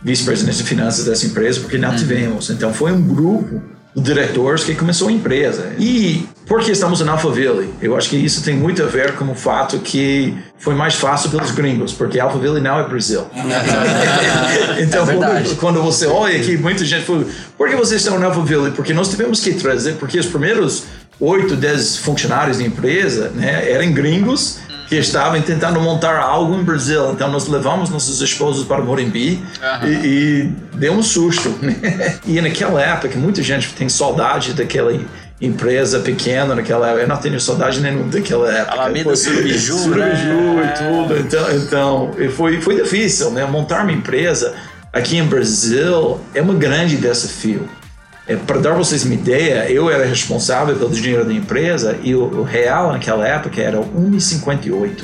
vice-presidente 0.03 0.57
de 0.57 0.65
finanças 0.65 1.05
dessa 1.05 1.27
empresa, 1.27 1.61
porque 1.61 1.77
não 1.77 1.95
tivemos. 1.95 2.49
Então 2.49 2.73
foi 2.73 2.91
um 2.91 3.03
grupo 3.03 3.61
de 3.95 4.03
diretores 4.03 4.65
que 4.65 4.75
começou 4.75 5.09
a 5.09 5.13
empresa. 5.13 5.73
E 5.79 6.27
por 6.47 6.63
que 6.63 6.71
estamos 6.71 7.03
em 7.03 7.09
Alphaville? 7.09 7.69
Eu 7.83 7.97
acho 7.97 8.09
que 8.09 8.17
isso 8.17 8.43
tem 8.43 8.55
muito 8.55 8.83
a 8.83 8.87
ver 8.87 9.13
com 9.17 9.31
o 9.31 9.35
fato 9.35 9.79
que 9.81 10.35
foi 10.59 10.75
mais 10.75 10.95
fácil 10.95 11.29
pelos 11.29 11.51
gringos, 11.51 11.93
porque 11.93 12.19
Alphaville 12.19 12.61
não 12.61 12.81
é 12.81 12.89
Brasil. 12.89 13.27
então, 14.81 15.11
É 15.11 15.15
quando, 15.15 15.57
quando 15.57 15.83
você 15.83 16.07
olha 16.07 16.37
aqui, 16.37 16.57
muita 16.57 16.83
gente 16.83 17.05
falou, 17.05 17.27
por 17.59 17.69
que 17.69 17.77
vocês 17.77 18.01
estão 18.01 18.19
em 18.19 18.25
Alphaville? 18.25 18.71
Porque 18.71 18.95
nós 18.95 19.11
tivemos 19.11 19.41
que 19.41 19.53
trazer, 19.53 19.95
porque 19.95 20.19
os 20.19 20.27
primeiros 20.27 20.85
8, 21.19 21.55
10 21.57 21.99
funcionários 21.99 22.57
da 22.57 22.65
empresa 22.65 23.29
né, 23.35 23.71
eram 23.71 23.93
gringos 23.93 24.61
que 24.91 24.97
estavam 24.97 25.41
tentando 25.41 25.81
montar 25.81 26.19
algo 26.19 26.53
em 26.53 26.65
Brasil. 26.65 27.13
Então, 27.13 27.31
nós 27.31 27.47
levamos 27.47 27.89
nossos 27.91 28.21
esposos 28.21 28.67
para 28.67 28.83
Morumbi 28.83 29.41
e, 29.85 29.89
e 29.89 30.53
deu 30.77 30.95
um 30.95 31.03
susto. 31.03 31.49
Né? 31.63 32.19
E 32.27 32.41
naquela 32.41 32.83
época, 32.83 33.17
muita 33.17 33.41
gente 33.41 33.73
tem 33.73 33.89
saudade 33.89 34.53
daquela 34.53 34.93
empresa 35.41 36.01
pequena 36.01 36.57
naquela 36.57 36.89
época. 36.89 37.03
Eu 37.05 37.09
não 37.09 37.17
tenho 37.19 37.41
saudade 37.41 37.81
nenhuma 37.81 38.11
daquela 38.11 38.53
época. 38.53 38.73
Alameda 38.73 39.15
Surubiju, 39.15 39.79
Surubiju 39.79 40.55
né? 40.57 40.75
e 40.75 40.79
tudo. 40.79 41.19
Então, 41.21 41.57
então 41.57 42.11
foi, 42.35 42.61
foi 42.61 42.83
difícil, 42.83 43.31
né? 43.31 43.45
Montar 43.47 43.83
uma 43.85 43.93
empresa 43.93 44.57
aqui 44.93 45.19
em 45.19 45.25
Brasil 45.25 46.21
é 46.35 46.43
um 46.43 46.59
grande 46.59 46.97
desafio. 46.97 47.69
É, 48.31 48.37
para 48.37 48.61
dar 48.61 48.75
vocês 48.75 49.05
uma 49.05 49.15
ideia, 49.15 49.69
eu 49.69 49.91
era 49.91 50.05
responsável 50.05 50.77
pelo 50.77 50.91
dinheiro 50.91 51.25
da 51.25 51.33
empresa 51.33 51.99
e 52.01 52.15
o, 52.15 52.23
o 52.27 52.43
real 52.45 52.93
naquela 52.93 53.27
época 53.27 53.61
era 53.61 53.79
1,58. 53.79 55.03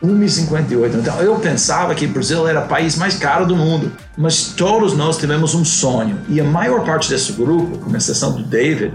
1,58. 0.00 0.94
Então 0.94 1.20
eu 1.20 1.34
pensava 1.40 1.92
que 1.92 2.04
o 2.04 2.08
Brasil 2.08 2.46
era 2.46 2.60
o 2.60 2.68
país 2.68 2.94
mais 2.94 3.16
caro 3.16 3.46
do 3.46 3.56
mundo. 3.56 3.90
Mas 4.16 4.54
todos 4.56 4.96
nós 4.96 5.18
tivemos 5.18 5.56
um 5.56 5.64
sonho. 5.64 6.20
E 6.28 6.40
a 6.40 6.44
maior 6.44 6.84
parte 6.84 7.10
desse 7.10 7.32
grupo, 7.32 7.78
com 7.78 7.96
exceção 7.96 8.30
do 8.30 8.44
David 8.44 8.92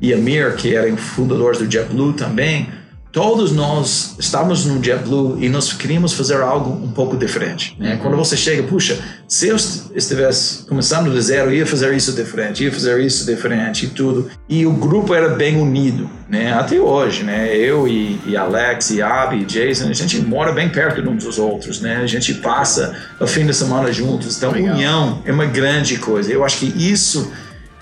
e 0.00 0.12
Amir, 0.12 0.56
que 0.56 0.74
eram 0.74 0.96
fundadores 0.96 1.60
do 1.60 1.70
JetBlue 1.70 2.14
também, 2.14 2.68
todos 3.18 3.50
nós 3.50 4.14
estávamos 4.16 4.64
no 4.64 4.80
JetBlue 4.80 5.44
e 5.44 5.48
nós 5.48 5.72
queríamos 5.72 6.12
fazer 6.12 6.40
algo 6.40 6.70
um 6.70 6.92
pouco 6.92 7.16
diferente. 7.16 7.74
Né? 7.76 7.98
Quando 8.00 8.16
você 8.16 8.36
chega, 8.36 8.62
puxa, 8.62 8.96
se 9.26 9.48
eu 9.48 9.56
est- 9.56 9.90
estivesse 9.92 10.64
começando 10.66 11.10
do 11.10 11.20
zero, 11.20 11.52
ia 11.52 11.66
fazer 11.66 11.92
isso 11.96 12.12
diferente, 12.12 12.62
ia 12.62 12.70
fazer 12.70 13.00
isso 13.04 13.26
diferente 13.26 13.86
e 13.86 13.88
tudo. 13.88 14.30
E 14.48 14.64
o 14.64 14.70
grupo 14.72 15.12
era 15.16 15.30
bem 15.30 15.56
unido, 15.60 16.08
né? 16.28 16.52
Até 16.52 16.78
hoje, 16.78 17.24
né? 17.24 17.56
Eu 17.56 17.88
e, 17.88 18.20
e 18.24 18.36
Alex, 18.36 18.90
e 18.90 19.02
Abby, 19.02 19.38
e 19.38 19.44
Jason, 19.44 19.88
a 19.88 19.92
gente 19.92 20.20
mora 20.20 20.52
bem 20.52 20.68
perto 20.68 21.02
de 21.02 21.08
uns 21.08 21.24
dos 21.24 21.40
outros, 21.40 21.80
né? 21.80 21.96
A 21.96 22.06
gente 22.06 22.34
passa 22.34 22.94
o 23.18 23.26
fim 23.26 23.44
de 23.44 23.52
semana 23.52 23.90
juntos. 23.92 24.36
Então, 24.36 24.52
união 24.52 25.22
é 25.24 25.32
uma 25.32 25.46
grande 25.46 25.98
coisa. 25.98 26.32
Eu 26.32 26.44
acho 26.44 26.58
que 26.58 26.66
isso 26.66 27.32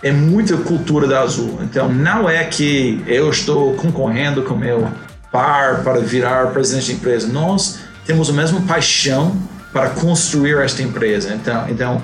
é 0.02 0.11
muita 0.11 0.57
cultura 0.57 1.07
da 1.07 1.21
Azul. 1.21 1.59
Então, 1.62 1.93
não 1.93 2.26
é 2.26 2.43
que 2.45 3.02
eu 3.07 3.28
estou 3.28 3.75
concorrendo 3.75 4.43
com 4.43 4.55
meu 4.57 4.88
par 5.37 5.83
para 5.83 6.00
virar 6.00 6.47
presidente 6.47 6.93
da 6.93 6.93
empresa. 6.95 7.28
Nós 7.28 7.81
temos 8.07 8.31
a 8.31 8.33
mesma 8.33 8.62
paixão 8.62 9.37
para 9.71 9.90
construir 9.90 10.57
esta 10.59 10.83
empresa. 10.83 11.35
Então, 11.35 11.66
então 11.69 12.02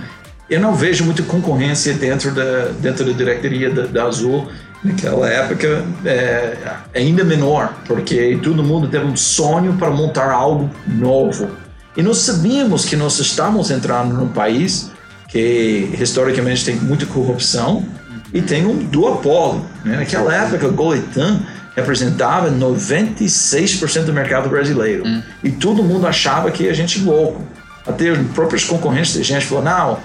eu 0.50 0.60
não 0.60 0.74
vejo 0.74 1.02
muita 1.02 1.22
concorrência 1.22 1.94
dentro 1.94 2.30
da, 2.30 2.66
dentro 2.78 3.06
da 3.06 3.12
diretoria 3.12 3.70
da, 3.70 3.86
da 3.86 4.04
Azul. 4.04 4.46
Naquela 4.84 5.30
época, 5.30 5.84
é, 6.04 6.56
ainda 6.92 7.22
menor, 7.24 7.72
porque 7.86 8.38
todo 8.42 8.62
mundo 8.64 8.88
teve 8.88 9.04
um 9.04 9.16
sonho 9.16 9.74
para 9.74 9.90
montar 9.90 10.30
algo 10.30 10.68
novo. 10.86 11.48
E 11.96 12.02
nós 12.02 12.18
sabíamos 12.18 12.84
que 12.84 12.96
nós 12.96 13.18
estávamos 13.18 13.70
entrando 13.70 14.12
num 14.12 14.28
país 14.28 14.90
que 15.28 15.88
historicamente 15.98 16.64
tem 16.64 16.74
muita 16.74 17.06
corrupção 17.06 17.86
e 18.34 18.42
tem 18.42 18.66
um 18.66 18.76
duopólio. 18.76 19.64
Né? 19.84 19.98
Naquela 19.98 20.34
época, 20.34 20.66
o 20.66 20.72
Goletan 20.72 21.40
representava 21.76 22.50
96% 22.50 24.04
do 24.04 24.12
mercado 24.12 24.48
brasileiro. 24.48 25.04
E 25.42 25.50
todo 25.50 25.82
mundo 25.82 26.06
achava 26.06 26.50
que 26.50 26.68
a 26.68 26.72
gente 26.72 27.00
louco. 27.00 27.42
Até 27.86 28.10
os 28.10 28.18
próprios 28.32 28.64
concorrentes 28.64 29.16
da 29.16 29.22
gente 29.22 29.46
falou, 29.46 29.64
não, 29.64 29.98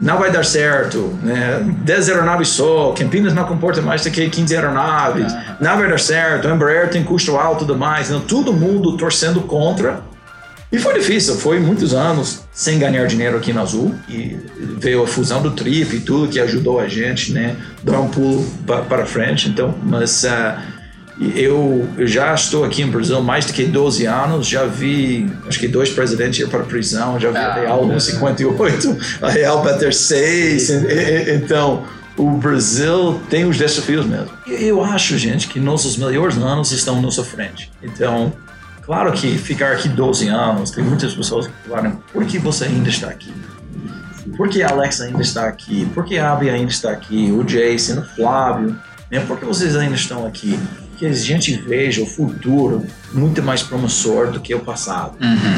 não 0.00 0.18
vai 0.18 0.30
dar 0.30 0.44
certo, 0.44 1.18
né? 1.22 1.64
10 1.82 2.08
aeronaves 2.10 2.48
só, 2.48 2.92
Campinas 2.92 3.34
não 3.34 3.44
comporta 3.44 3.80
mais 3.82 4.02
do 4.04 4.10
que 4.10 4.28
15 4.28 4.54
aeronaves, 4.54 5.32
não 5.60 5.76
vai 5.76 5.88
dar 5.88 5.98
certo, 5.98 6.48
Embraer 6.48 6.90
tem 6.90 7.02
custo 7.02 7.36
alto 7.36 7.64
demais. 7.64 8.08
Então, 8.08 8.20
todo 8.20 8.52
mundo 8.52 8.96
torcendo 8.96 9.40
contra 9.42 10.00
e 10.70 10.78
foi 10.78 10.94
difícil, 10.94 11.36
foi 11.36 11.60
muitos 11.60 11.94
anos 11.94 12.40
sem 12.52 12.78
ganhar 12.80 13.06
dinheiro 13.06 13.36
aqui 13.36 13.52
na 13.52 13.62
Azul 13.62 13.94
e 14.08 14.36
veio 14.78 15.02
a 15.04 15.06
fusão 15.06 15.40
do 15.40 15.52
Trip 15.52 15.94
e 15.96 16.00
tudo 16.00 16.26
que 16.28 16.40
ajudou 16.40 16.80
a 16.80 16.88
gente, 16.88 17.32
né, 17.32 17.56
dar 17.82 18.00
um 18.00 18.08
pulo 18.08 18.44
pa- 18.66 18.82
para 18.82 19.06
frente. 19.06 19.48
Então, 19.48 19.72
mas 19.84 20.24
ah, 20.24 20.60
eu, 21.20 21.88
eu 21.96 22.06
já 22.06 22.34
estou 22.34 22.64
aqui 22.64 22.82
em 22.82 22.90
Brasil 22.90 23.20
mais 23.22 23.44
do 23.46 23.52
que 23.52 23.64
12 23.64 24.04
anos, 24.06 24.46
já 24.46 24.64
vi, 24.64 25.30
acho 25.46 25.58
que 25.60 25.68
dois 25.68 25.90
presidentes 25.90 26.40
ir 26.40 26.48
para 26.48 26.60
a 26.60 26.64
prisão, 26.64 27.18
já 27.20 27.30
vi 27.30 27.36
a 27.36 27.54
Real 27.54 27.78
com 27.80 28.00
58, 28.00 28.96
a 29.22 29.30
Real 29.30 29.62
para 29.62 29.74
ter 29.78 29.92
seis. 29.94 30.68
E- 30.70 30.74
e- 30.74 31.34
Então, 31.36 31.84
o 32.16 32.30
Brasil 32.32 33.20
tem 33.30 33.44
os 33.44 33.56
desafios 33.56 34.04
mesmo. 34.06 34.30
Eu 34.46 34.82
acho, 34.84 35.16
gente, 35.18 35.46
que 35.48 35.60
nossos 35.60 35.96
melhores 35.96 36.36
anos 36.38 36.72
estão 36.72 36.98
à 36.98 37.00
nossa 37.00 37.22
frente. 37.24 37.70
Então, 37.82 38.32
Claro 38.86 39.10
que 39.12 39.38
ficar 39.38 39.72
aqui 39.72 39.88
12 39.88 40.28
anos, 40.28 40.70
tem 40.70 40.84
muitas 40.84 41.14
pessoas 41.14 41.46
que 41.46 41.52
falaram, 41.66 41.98
por 42.12 42.22
que 42.26 42.38
você 42.38 42.64
ainda 42.66 42.90
está 42.90 43.08
aqui? 43.08 43.32
Por 44.36 44.46
que 44.46 44.62
Alex 44.62 45.00
ainda 45.00 45.22
está 45.22 45.46
aqui? 45.46 45.88
Por 45.94 46.04
que 46.04 46.18
Abby 46.18 46.50
ainda 46.50 46.70
está 46.70 46.90
aqui? 46.90 47.32
O 47.32 47.42
Jason, 47.44 48.00
o 48.00 48.04
Flávio, 48.04 48.76
né? 49.10 49.20
Por 49.20 49.38
que 49.38 49.44
vocês 49.46 49.74
ainda 49.74 49.94
estão 49.94 50.26
aqui? 50.26 50.58
Que 50.98 51.06
a 51.06 51.12
gente 51.12 51.52
veja 51.56 52.02
o 52.02 52.06
futuro 52.06 52.84
muito 53.12 53.42
mais 53.42 53.62
promissor 53.62 54.30
do 54.30 54.40
que 54.40 54.54
o 54.54 54.60
passado. 54.60 55.16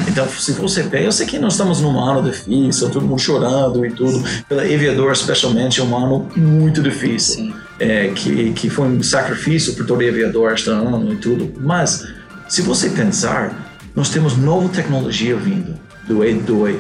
Então, 0.09 0.29
se 0.29 0.53
você 0.53 0.85
pega, 0.85 1.05
eu 1.05 1.13
sei 1.13 1.27
que 1.27 1.39
nós 1.39 1.55
estamos 1.55 1.81
num 1.81 1.99
ano 1.99 2.23
difícil, 2.31 2.91
todo 2.91 3.07
mundo 3.07 3.21
chorando 3.21 3.85
e 3.85 3.91
tudo, 3.91 4.23
pela 4.49 4.63
Aviador 4.63 5.13
especialmente, 5.13 5.81
é 5.81 5.85
um 5.85 5.97
ano 5.97 6.29
muito 6.37 6.83
difícil, 6.83 7.55
é, 7.79 8.09
que, 8.09 8.53
que 8.53 8.71
foi 8.71 8.87
um 8.87 9.03
sacrifício 9.03 9.75
para 9.75 9.85
todo 9.85 10.07
Aviador 10.07 10.53
este 10.53 10.71
ano 10.71 11.13
e 11.13 11.17
tudo, 11.17 11.53
mas 11.61 12.07
se 12.49 12.63
você 12.63 12.91
pensar, 12.91 13.75
nós 13.95 14.09
temos 14.11 14.37
nova 14.37 14.69
tecnologia 14.69 15.37
vindo 15.37 15.75
do 16.07 16.19
E2, 16.19 16.77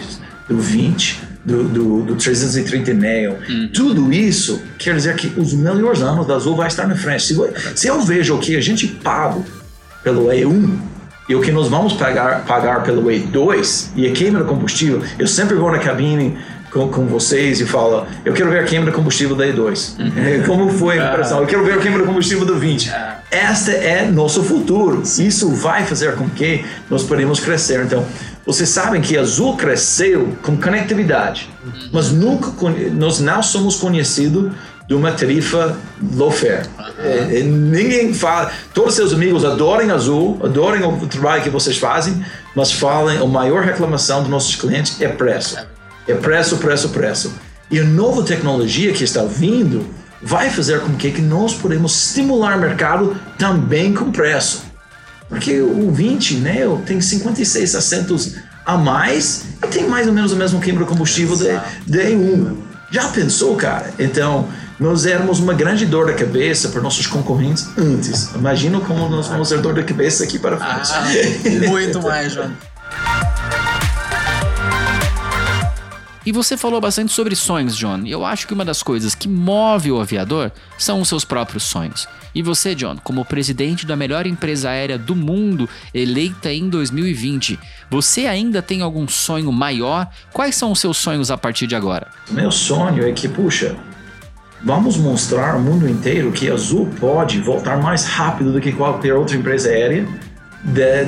do 0.48 0.58
20, 0.58 1.20
do, 1.46 1.62
do, 1.64 2.02
do 2.02 2.14
330 2.16 2.92
Neo. 2.92 3.36
Tudo 3.72 4.12
isso 4.12 4.60
quer 4.78 4.96
dizer 4.96 5.14
que 5.14 5.32
os 5.40 5.54
melhores 5.54 6.02
anos 6.02 6.26
da 6.26 6.34
Azul 6.34 6.56
vai 6.56 6.66
estar 6.66 6.86
na 6.86 6.96
frente. 6.96 7.22
Se, 7.22 7.34
eu- 7.34 7.52
se 7.74 7.86
eu 7.86 8.00
vejo 8.02 8.34
o 8.34 8.38
que 8.38 8.56
a 8.56 8.60
gente 8.60 8.86
paga 8.88 9.40
pelo 10.02 10.26
E1 10.26 10.76
e 11.28 11.34
o 11.34 11.40
que 11.40 11.50
nós 11.52 11.68
vamos 11.68 11.92
pagar, 11.92 12.44
pagar 12.44 12.82
pelo 12.82 13.02
E2 13.04 13.88
e 13.96 14.06
a 14.06 14.12
queima 14.12 14.40
de 14.40 14.44
combustível, 14.46 15.02
eu 15.18 15.26
sempre 15.26 15.54
vou 15.56 15.70
na 15.70 15.78
cabine 15.78 16.36
com, 16.70 16.88
com 16.88 17.06
vocês 17.06 17.60
e 17.60 17.64
falo, 17.64 18.06
eu 18.24 18.32
quero 18.32 18.50
ver 18.50 18.60
a 18.60 18.64
queima 18.64 18.86
de 18.86 18.92
combustível 18.92 19.34
da 19.36 19.46
E2. 19.46 19.94
É, 20.16 20.42
Como 20.46 20.68
foi 20.70 20.98
a 20.98 21.10
impressão? 21.12 21.40
Eu 21.40 21.46
quero 21.46 21.64
ver 21.64 21.74
a 21.74 21.78
queima 21.78 21.98
de 21.98 22.04
combustível 22.04 22.44
do 22.44 22.56
20. 22.58 22.90
Esta 23.30 23.70
é 23.72 24.04
nosso 24.10 24.42
futuro. 24.42 25.02
Isso 25.02 25.48
vai 25.50 25.84
fazer 25.84 26.14
com 26.16 26.28
que 26.28 26.64
nós 26.90 27.02
podemos 27.02 27.40
crescer. 27.40 27.82
Então, 27.84 28.04
vocês 28.46 28.68
sabem 28.68 29.02
que 29.02 29.18
Azul 29.18 29.56
cresceu 29.56 30.36
com 30.42 30.56
conectividade, 30.56 31.50
mas 31.92 32.12
nunca 32.12 32.52
nós 32.92 33.18
não 33.18 33.42
somos 33.42 33.74
conhecidos 33.76 34.52
de 34.86 34.94
uma 34.94 35.10
tarifa 35.10 35.76
low 36.14 36.30
fare. 36.30 36.68
É, 36.98 37.40
é, 37.40 37.42
ninguém 37.42 38.14
fala. 38.14 38.52
Todos 38.72 38.94
seus 38.94 39.12
amigos 39.12 39.44
adorem 39.44 39.90
Azul, 39.90 40.38
adorem 40.44 40.84
o 40.84 41.06
trabalho 41.08 41.42
que 41.42 41.50
vocês 41.50 41.76
fazem, 41.76 42.24
mas 42.54 42.70
falem 42.70 43.18
a 43.18 43.26
maior 43.26 43.64
reclamação 43.64 44.20
dos 44.20 44.30
nossos 44.30 44.54
clientes 44.54 45.00
é 45.00 45.08
preço. 45.08 45.58
É 46.06 46.14
preço, 46.14 46.56
preço, 46.58 46.90
preço. 46.90 47.34
E 47.68 47.80
a 47.80 47.84
nova 47.84 48.22
tecnologia 48.22 48.92
que 48.92 49.02
está 49.02 49.24
vindo 49.24 49.84
vai 50.22 50.50
fazer 50.50 50.80
com 50.80 50.94
que 50.94 51.20
nós 51.20 51.52
podemos 51.52 52.06
estimular 52.06 52.56
o 52.56 52.60
mercado 52.60 53.16
também 53.36 53.92
com 53.92 54.12
preço. 54.12 54.62
Porque 55.28 55.61
o 55.61 55.90
20 55.90 56.37
Neo 56.37 56.83
tem 56.87 57.00
56 57.00 57.75
assentos 57.75 58.35
a 58.64 58.76
mais 58.76 59.45
e 59.62 59.66
tem 59.68 59.88
mais 59.88 60.06
ou 60.06 60.12
menos 60.12 60.33
o 60.33 60.37
mesmo 60.37 60.61
queima 60.61 60.80
de 60.80 60.87
combustível 60.87 61.37
de, 61.37 61.49
de 61.87 61.99
E1. 61.99 62.56
Já 62.90 63.09
pensou, 63.09 63.56
cara? 63.56 63.92
Então, 63.99 64.49
nós 64.78 65.06
éramos 65.06 65.40
uma 65.40 65.54
grande 65.54 65.87
dor 65.87 66.06
de 66.06 66.14
cabeça 66.14 66.68
para 66.68 66.80
nossos 66.80 67.06
concorrentes 67.06 67.66
antes. 67.76 68.30
Imagina 68.35 68.78
como 68.80 69.09
nós 69.09 69.26
vamos 69.26 69.49
ter 69.49 69.61
dor 69.61 69.75
de 69.75 69.83
cabeça 69.83 70.25
aqui 70.25 70.38
para 70.38 70.56
frente. 70.56 70.90
Ah, 70.92 71.68
muito 71.68 72.02
mais, 72.02 72.33
João. 72.33 72.52
E 76.26 76.33
você 76.33 76.56
falou 76.56 76.80
bastante 76.80 77.12
sobre 77.12 77.37
sonhos, 77.37 77.76
John. 77.76 78.00
E 78.04 78.11
eu 78.11 78.26
acho 78.26 78.49
que 78.49 78.52
uma 78.52 78.64
das 78.64 78.83
coisas 78.83 79.14
que 79.14 79.28
move 79.28 79.92
o 79.92 80.00
aviador 80.00 80.50
são 80.76 81.00
os 81.00 81.09
seus 81.09 81.25
próprios 81.25 81.62
sonhos. 81.62 82.09
E 82.35 82.42
você, 82.42 82.75
John, 82.75 82.97
como 83.04 83.25
presidente 83.25 83.87
da 83.87 83.95
melhor 83.95 84.26
empresa 84.26 84.71
aérea 84.71 84.99
do 84.99 85.14
mundo, 85.14 85.68
eleita 85.95 86.52
em 86.52 86.68
2020, 86.68 87.56
você 87.88 88.26
ainda 88.26 88.61
tem 88.61 88.83
algum 88.83 89.06
sonho 89.06 89.52
maior? 89.52 90.09
Quais 90.33 90.56
são 90.56 90.73
os 90.73 90.80
seus 90.80 90.97
sonhos 90.97 91.30
a 91.30 91.38
partir 91.38 91.68
de 91.68 91.76
agora? 91.76 92.09
Meu 92.28 92.50
sonho 92.50 93.06
é 93.06 93.12
que, 93.12 93.28
puxa, 93.28 93.76
vamos 94.64 94.97
mostrar 94.97 95.54
ao 95.54 95.61
mundo 95.61 95.88
inteiro 95.88 96.33
que 96.33 96.50
a 96.50 96.54
Azul 96.54 96.90
pode 96.99 97.40
voltar 97.40 97.78
mais 97.78 98.04
rápido 98.04 98.52
do 98.52 98.61
que 98.61 98.73
qualquer 98.73 99.14
outra 99.14 99.37
empresa 99.37 99.68
aérea 99.68 100.04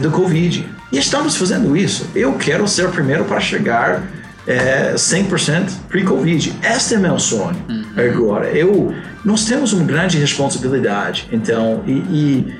do 0.00 0.12
Covid. 0.12 0.64
E 0.92 0.96
estamos 0.96 1.34
fazendo 1.34 1.76
isso. 1.76 2.08
Eu 2.14 2.34
quero 2.34 2.68
ser 2.68 2.86
o 2.86 2.92
primeiro 2.92 3.24
para 3.24 3.40
chegar 3.40 4.02
é, 4.48 4.94
100% 4.94 5.70
pre-Covid. 5.88 6.58
Este 6.62 6.94
é 6.94 6.98
meu 6.98 7.18
sonho. 7.18 7.56
Uhum. 7.68 7.84
Agora, 7.96 8.46
eu, 8.46 8.94
nós 9.22 9.44
temos 9.44 9.74
uma 9.74 9.84
grande 9.84 10.18
responsabilidade. 10.18 11.28
Então, 11.30 11.84
e, 11.86 11.92
e, 11.92 12.54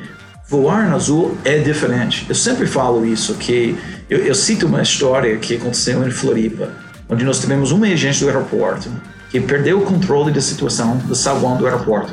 voar 0.46 0.90
no 0.90 0.96
azul 0.96 1.36
é 1.44 1.58
diferente. 1.58 2.26
Eu 2.28 2.34
sempre 2.34 2.66
falo 2.66 3.06
isso, 3.06 3.34
que 3.34 3.76
eu, 4.10 4.18
eu, 4.18 4.34
cito 4.34 4.66
uma 4.66 4.82
história 4.82 5.34
que 5.38 5.56
aconteceu 5.56 6.06
em 6.06 6.10
Floripa, 6.10 6.70
onde 7.08 7.24
nós 7.24 7.40
tivemos 7.40 7.72
um 7.72 7.82
agente 7.82 8.20
do 8.20 8.26
aeroporto 8.26 8.90
que 9.30 9.40
perdeu 9.40 9.78
o 9.78 9.82
controle 9.82 10.30
da 10.30 10.40
situação 10.40 10.98
do 10.98 11.14
saguão 11.14 11.56
do 11.56 11.66
aeroporto. 11.66 12.12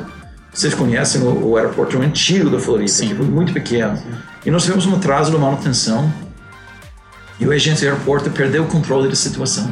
Vocês 0.52 0.72
conhecem 0.72 1.20
o, 1.20 1.48
o 1.48 1.56
aeroporto 1.58 1.98
antigo 2.00 2.48
da 2.48 2.58
Floripa, 2.58 2.88
Sim. 2.88 3.08
que 3.08 3.14
foi 3.14 3.26
muito 3.26 3.52
pequeno. 3.52 3.98
E 4.44 4.50
nós 4.50 4.62
tivemos 4.62 4.86
um 4.86 4.94
atraso 4.94 5.30
de 5.30 5.36
manutenção 5.36 6.10
e 7.38 7.46
o 7.46 7.52
agente 7.52 7.80
do 7.80 7.86
aeroporto 7.86 8.30
perdeu 8.30 8.64
o 8.64 8.66
controle 8.66 9.08
da 9.08 9.14
situação. 9.14 9.70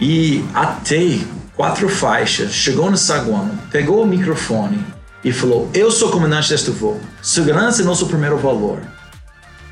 E 0.00 0.44
até 0.54 1.18
quatro 1.54 1.88
faixas, 1.88 2.52
chegou 2.52 2.90
no 2.90 2.96
saguão, 2.96 3.50
pegou 3.70 4.02
o 4.02 4.06
microfone 4.06 4.78
e 5.24 5.32
falou: 5.32 5.70
Eu 5.72 5.90
sou 5.90 6.10
comandante 6.10 6.50
deste 6.50 6.70
voo. 6.70 7.00
Segurança 7.22 7.82
é 7.82 7.84
nosso 7.84 8.06
primeiro 8.06 8.36
valor. 8.36 8.80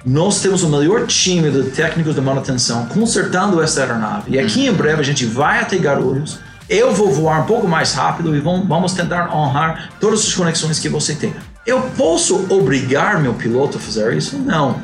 Nós 0.05 0.41
temos 0.41 0.63
o 0.63 0.69
melhor 0.69 1.07
time 1.07 1.51
de 1.51 1.71
técnicos 1.71 2.15
de 2.15 2.21
manutenção 2.21 2.87
consertando 2.87 3.63
esta 3.63 3.81
aeronave. 3.81 4.33
E 4.33 4.39
aqui 4.39 4.67
em 4.67 4.73
breve 4.73 5.01
a 5.01 5.05
gente 5.05 5.25
vai 5.25 5.61
até 5.61 5.77
Guarulhos. 5.77 6.39
Eu 6.69 6.95
vou 6.95 7.11
voar 7.11 7.43
um 7.43 7.47
pouco 7.47 7.69
mais 7.69 7.93
rápido 7.93 8.35
e 8.35 8.41
vamos 8.41 8.93
tentar 8.93 9.35
honrar 9.35 9.91
todas 10.01 10.21
as 10.21 10.35
conexões 10.35 10.79
que 10.79 10.89
você 10.89 11.15
tem. 11.15 11.35
Eu 11.67 11.81
posso 11.97 12.47
obrigar 12.53 13.21
meu 13.21 13.35
piloto 13.35 13.79
a 13.79 13.81
fazer 13.81 14.15
isso? 14.15 14.37
Não. 14.39 14.79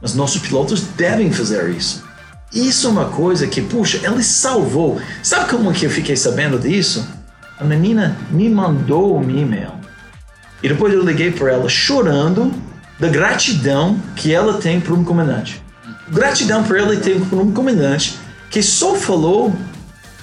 Mas 0.00 0.14
nossos 0.14 0.40
pilotos 0.40 0.82
devem 0.96 1.32
fazer 1.32 1.70
isso. 1.70 2.04
Isso 2.52 2.86
é 2.86 2.90
uma 2.90 3.06
coisa 3.06 3.46
que, 3.46 3.60
puxa, 3.60 4.00
ele 4.02 4.22
salvou. 4.22 5.00
Sabe 5.22 5.50
como 5.50 5.72
que 5.72 5.86
eu 5.86 5.90
fiquei 5.90 6.16
sabendo 6.16 6.58
disso? 6.58 7.06
A 7.58 7.64
menina 7.64 8.16
me 8.30 8.48
mandou 8.48 9.18
um 9.18 9.30
e-mail. 9.30 9.72
E 10.62 10.68
depois 10.68 10.92
eu 10.92 11.04
liguei 11.04 11.30
para 11.30 11.52
ela 11.52 11.68
chorando 11.68 12.52
da 12.98 13.08
gratidão 13.08 14.00
que 14.14 14.32
ela 14.32 14.54
tem 14.58 14.80
por 14.80 14.96
um 14.96 15.04
comandante. 15.04 15.62
Gratidão 16.08 16.62
por 16.64 16.78
ela 16.78 16.96
ter 16.96 17.20
por 17.26 17.40
um 17.40 17.52
comandante 17.52 18.16
que 18.50 18.62
só 18.62 18.94
falou 18.94 19.54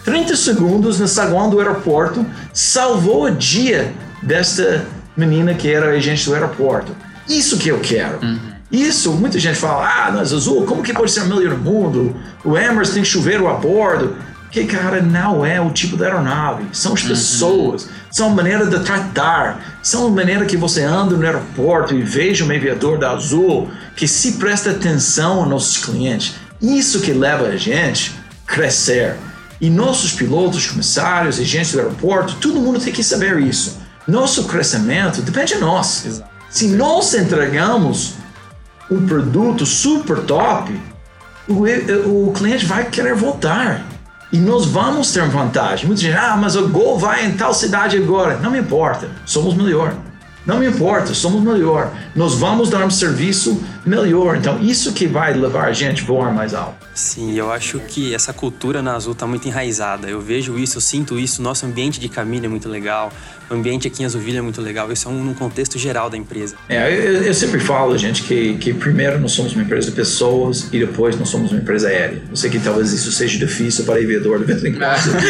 30 0.03 0.35
segundos 0.35 0.99
no 0.99 1.07
saguão 1.07 1.49
do 1.49 1.59
aeroporto, 1.59 2.25
salvou 2.53 3.25
o 3.25 3.31
dia 3.31 3.93
desta 4.21 4.85
menina 5.15 5.53
que 5.53 5.71
era 5.71 5.91
agente 5.91 6.25
do 6.25 6.33
aeroporto. 6.33 6.95
Isso 7.27 7.57
que 7.57 7.69
eu 7.69 7.79
quero. 7.79 8.19
Uhum. 8.21 8.52
Isso, 8.73 9.11
muita 9.13 9.39
gente 9.39 9.59
fala, 9.59 10.07
ah, 10.07 10.11
nós 10.11 10.33
azul, 10.33 10.65
como 10.65 10.81
que 10.81 10.91
pode 10.91 11.11
ser 11.11 11.19
a 11.19 11.25
melhor 11.25 11.55
no 11.55 11.59
mundo? 11.59 12.15
O 12.43 12.57
Emirates 12.57 12.91
tem 12.91 13.05
chuveiro 13.05 13.47
a 13.47 13.53
bordo. 13.53 14.15
Que, 14.49 14.65
cara, 14.65 14.99
não 14.99 15.45
é 15.45 15.61
o 15.61 15.69
tipo 15.69 15.95
da 15.95 16.05
aeronave. 16.05 16.65
São 16.73 16.93
as 16.93 17.03
uhum. 17.03 17.09
pessoas, 17.09 17.83
uhum. 17.83 17.89
são 18.09 18.27
a 18.27 18.29
maneira 18.31 18.65
de 18.65 18.79
tratar, 18.83 19.79
são 19.81 20.07
a 20.07 20.09
maneira 20.09 20.45
que 20.45 20.57
você 20.57 20.83
anda 20.83 21.15
no 21.15 21.23
aeroporto 21.23 21.95
e 21.95 22.01
veja 22.01 22.43
um 22.43 22.51
aviador 22.51 22.97
da 22.97 23.11
Azul 23.11 23.69
que 23.95 24.07
se 24.07 24.33
presta 24.33 24.71
atenção 24.71 25.39
aos 25.39 25.49
nossos 25.49 25.77
clientes. 25.77 26.35
Isso 26.59 26.99
que 27.01 27.13
leva 27.13 27.47
a 27.47 27.57
gente 27.57 28.15
a 28.47 28.51
crescer. 28.51 29.15
E 29.61 29.69
nossos 29.69 30.13
pilotos, 30.13 30.67
comissários, 30.67 31.39
agentes 31.39 31.73
do 31.73 31.79
aeroporto, 31.79 32.35
todo 32.35 32.59
mundo 32.59 32.79
tem 32.79 32.93
que 32.93 33.03
saber 33.03 33.39
isso. 33.39 33.77
Nosso 34.07 34.45
crescimento 34.45 35.21
depende 35.21 35.53
de 35.55 35.59
nós. 35.59 36.05
Exato. 36.05 36.29
Se 36.49 36.67
nós 36.67 37.13
entregamos 37.13 38.22
um 38.93 39.05
produto 39.05 39.65
super 39.65 40.19
top, 40.21 40.79
o, 41.47 42.27
o 42.27 42.33
cliente 42.33 42.65
vai 42.65 42.85
querer 42.85 43.15
voltar. 43.15 43.85
E 44.31 44.37
nós 44.37 44.65
vamos 44.65 45.11
ter 45.11 45.27
vantagem. 45.27 45.85
Muita 45.85 46.01
gente, 46.01 46.17
ah, 46.17 46.35
mas 46.35 46.55
o 46.55 46.67
Gol 46.67 46.97
vai 46.97 47.25
em 47.25 47.33
tal 47.33 47.53
cidade 47.53 47.97
agora. 47.97 48.37
Não 48.37 48.49
me 48.49 48.59
importa, 48.59 49.07
somos 49.25 49.53
melhor. 49.53 49.93
Não 50.45 50.59
me 50.59 50.67
importa, 50.67 51.13
somos 51.13 51.41
melhor. 51.41 51.93
Nós 52.13 52.35
vamos 52.35 52.69
dar 52.69 52.85
um 52.85 52.89
serviço 52.89 53.63
melhor. 53.85 54.35
Então, 54.35 54.61
isso 54.61 54.91
que 54.91 55.07
vai 55.07 55.33
levar 55.33 55.69
a 55.69 55.73
gente 55.73 56.03
a 56.03 56.05
voar 56.05 56.33
mais 56.33 56.53
alto. 56.53 56.85
Sim, 56.93 57.33
eu 57.33 57.51
acho 57.51 57.79
que 57.79 58.13
essa 58.13 58.33
cultura 58.33 58.81
na 58.81 58.93
Azul 58.95 59.13
está 59.13 59.25
muito 59.25 59.47
enraizada. 59.47 60.09
Eu 60.09 60.19
vejo 60.19 60.59
isso, 60.59 60.77
eu 60.77 60.81
sinto 60.81 61.17
isso. 61.17 61.41
Nosso 61.41 61.65
ambiente 61.65 61.99
de 61.99 62.09
caminho 62.09 62.45
é 62.45 62.47
muito 62.49 62.67
legal. 62.67 63.11
O 63.49 63.53
ambiente 63.53 63.87
aqui 63.87 64.03
em 64.03 64.05
Azulville 64.05 64.37
é 64.37 64.41
muito 64.41 64.61
legal. 64.61 64.91
Isso 64.91 65.07
é 65.07 65.11
um, 65.11 65.29
um 65.29 65.33
contexto 65.33 65.79
geral 65.79 66.09
da 66.09 66.17
empresa. 66.17 66.55
É, 66.67 66.91
eu, 66.91 67.23
eu, 67.23 67.33
sempre 67.33 67.59
falo, 67.59 67.97
gente, 67.97 68.23
que, 68.23 68.57
que 68.57 68.73
primeiro 68.73 69.19
nós 69.19 69.31
somos 69.31 69.53
uma 69.53 69.63
empresa 69.63 69.89
de 69.89 69.95
pessoas 69.95 70.67
e 70.73 70.79
depois 70.79 71.17
nós 71.17 71.29
somos 71.29 71.51
uma 71.51 71.61
empresa 71.61 71.87
aérea. 71.87 72.21
Eu 72.29 72.35
sei 72.35 72.49
que 72.49 72.59
talvez 72.59 72.91
isso 72.91 73.11
seja 73.11 73.37
difícil 73.37 73.85
para 73.85 73.95
aviador 73.95 74.39
de 74.39 74.45
vez 74.45 74.63
em 74.63 74.73
quando. 74.73 74.83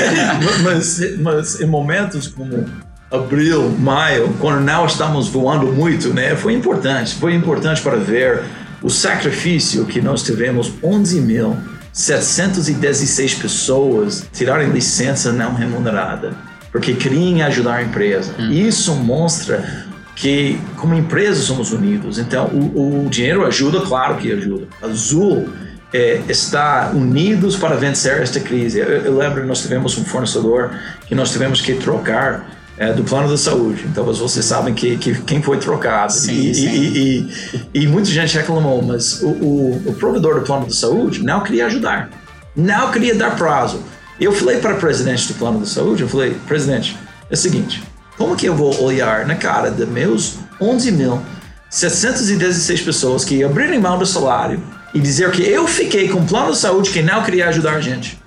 mas, 0.63 1.17
mas 1.19 1.62
em 1.62 1.67
momentos 1.67 2.28
como 2.28 2.65
abril, 3.13 3.69
maio, 3.80 4.36
quando 4.39 4.62
não 4.62 4.88
estamos 4.88 5.28
voando 5.28 5.67
muito, 5.67 6.12
né? 6.12 6.36
Foi 6.36 6.54
importante, 6.54 7.13
foi 7.13 7.36
importante 7.36 7.80
para 7.80 7.97
ver 7.97 8.41
o 8.82 8.89
sacrifício 8.89 9.86
que 9.86 10.02
nós 10.02 10.23
tivemos 10.23 10.71
11.716 10.82 13.39
pessoas 13.39 14.28
tirarem 14.34 14.71
licença 14.71 15.32
não 15.32 15.54
remunerada, 15.54 16.34
porque 16.71 16.95
queriam 16.95 17.45
ajudar 17.45 17.76
a 17.76 17.84
empresa. 17.84 18.34
Hum. 18.39 18.52
Isso 18.52 18.95
mostra 18.95 19.86
que, 20.15 20.60
como 20.78 20.95
empresa, 20.95 21.39
somos 21.43 21.71
unidos. 21.71 22.17
Então, 22.17 22.47
o, 22.47 23.06
o 23.06 23.10
dinheiro 23.10 23.45
ajuda, 23.45 23.82
claro 23.82 24.15
que 24.15 24.32
ajuda. 24.32 24.65
Azul 24.82 25.47
é, 25.93 26.19
está 26.28 26.89
unidos 26.91 27.56
para 27.56 27.76
vencer 27.76 28.23
esta 28.23 28.39
crise. 28.39 28.80
Eu, 28.80 28.88
eu 28.88 29.15
lembro, 29.15 29.45
nós 29.45 29.62
tivemos 29.62 29.95
um 29.99 30.04
fornecedor 30.04 30.71
que 31.06 31.13
nós 31.13 31.32
tivemos 31.32 31.62
que 31.62 31.76
trocar 31.76 32.62
é, 32.77 32.93
do 32.93 33.03
plano 33.03 33.27
da 33.29 33.38
saúde. 33.38 33.86
Então 33.86 34.05
vocês 34.05 34.45
sabem 34.45 34.73
que, 34.73 34.97
que 34.97 35.21
quem 35.21 35.41
foi 35.41 35.57
trocado. 35.57 36.13
Sim, 36.13 36.49
e, 36.49 36.55
sim. 36.55 36.69
E, 36.69 37.29
e, 37.53 37.69
e, 37.83 37.88
muita 37.88 38.09
gente 38.09 38.38
reclamou, 38.38 38.81
mas 38.81 39.21
o, 39.21 39.27
o, 39.27 39.83
o, 39.88 39.93
provedor 39.93 40.39
do 40.39 40.45
plano 40.45 40.65
da 40.65 40.73
saúde 40.73 41.23
não 41.23 41.41
queria 41.41 41.67
ajudar, 41.67 42.09
não 42.55 42.91
queria 42.91 43.15
dar 43.15 43.36
prazo. 43.36 43.81
Eu 44.19 44.31
falei 44.31 44.59
para 44.59 44.75
o 44.75 44.79
presidente 44.79 45.27
do 45.27 45.33
plano 45.36 45.59
da 45.59 45.65
saúde, 45.65 46.03
eu 46.03 46.07
falei, 46.07 46.36
presidente, 46.47 46.95
é 47.29 47.33
o 47.33 47.38
seguinte, 47.38 47.83
como 48.17 48.36
que 48.36 48.45
eu 48.45 48.55
vou 48.55 48.83
olhar 48.83 49.25
na 49.25 49.36
cara 49.36 49.71
de 49.71 49.86
meus 49.86 50.36
11.716 50.62 52.86
pessoas 52.86 53.25
que 53.25 53.43
abriram 53.43 53.81
mão 53.81 53.97
do 53.97 54.05
salário 54.05 54.62
e 54.93 54.99
dizer 54.99 55.31
que 55.31 55.41
eu 55.41 55.67
fiquei 55.67 56.07
com 56.07 56.19
o 56.19 56.25
plano 56.25 56.51
de 56.51 56.59
saúde 56.59 56.91
que 56.91 57.01
não 57.01 57.23
queria 57.23 57.49
ajudar 57.49 57.73
a 57.73 57.81
gente? 57.81 58.21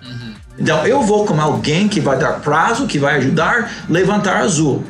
Então 0.58 0.86
eu 0.86 1.02
vou 1.02 1.26
com 1.26 1.40
alguém 1.40 1.88
que 1.88 2.00
vai 2.00 2.18
dar 2.18 2.40
prazo, 2.40 2.86
que 2.86 2.98
vai 2.98 3.16
ajudar 3.16 3.70
levantar 3.88 4.36
a 4.36 4.40
Azul. 4.40 4.84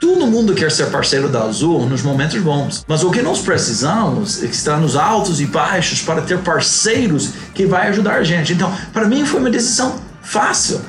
Todo 0.00 0.26
mundo 0.26 0.54
quer 0.54 0.70
ser 0.70 0.90
parceiro 0.90 1.28
da 1.28 1.44
Azul 1.44 1.86
nos 1.86 2.02
momentos 2.02 2.40
bons. 2.42 2.84
Mas 2.86 3.02
o 3.02 3.10
que 3.10 3.22
nós 3.22 3.40
precisamos 3.40 4.42
é 4.42 4.46
estar 4.46 4.76
nos 4.76 4.96
altos 4.96 5.40
e 5.40 5.46
baixos 5.46 6.02
para 6.02 6.20
ter 6.20 6.38
parceiros 6.38 7.30
que 7.54 7.64
vai 7.64 7.88
ajudar 7.88 8.16
a 8.16 8.22
gente. 8.24 8.52
Então, 8.52 8.72
para 8.92 9.06
mim 9.06 9.24
foi 9.24 9.40
uma 9.40 9.50
decisão 9.50 9.94
fácil, 10.20 10.80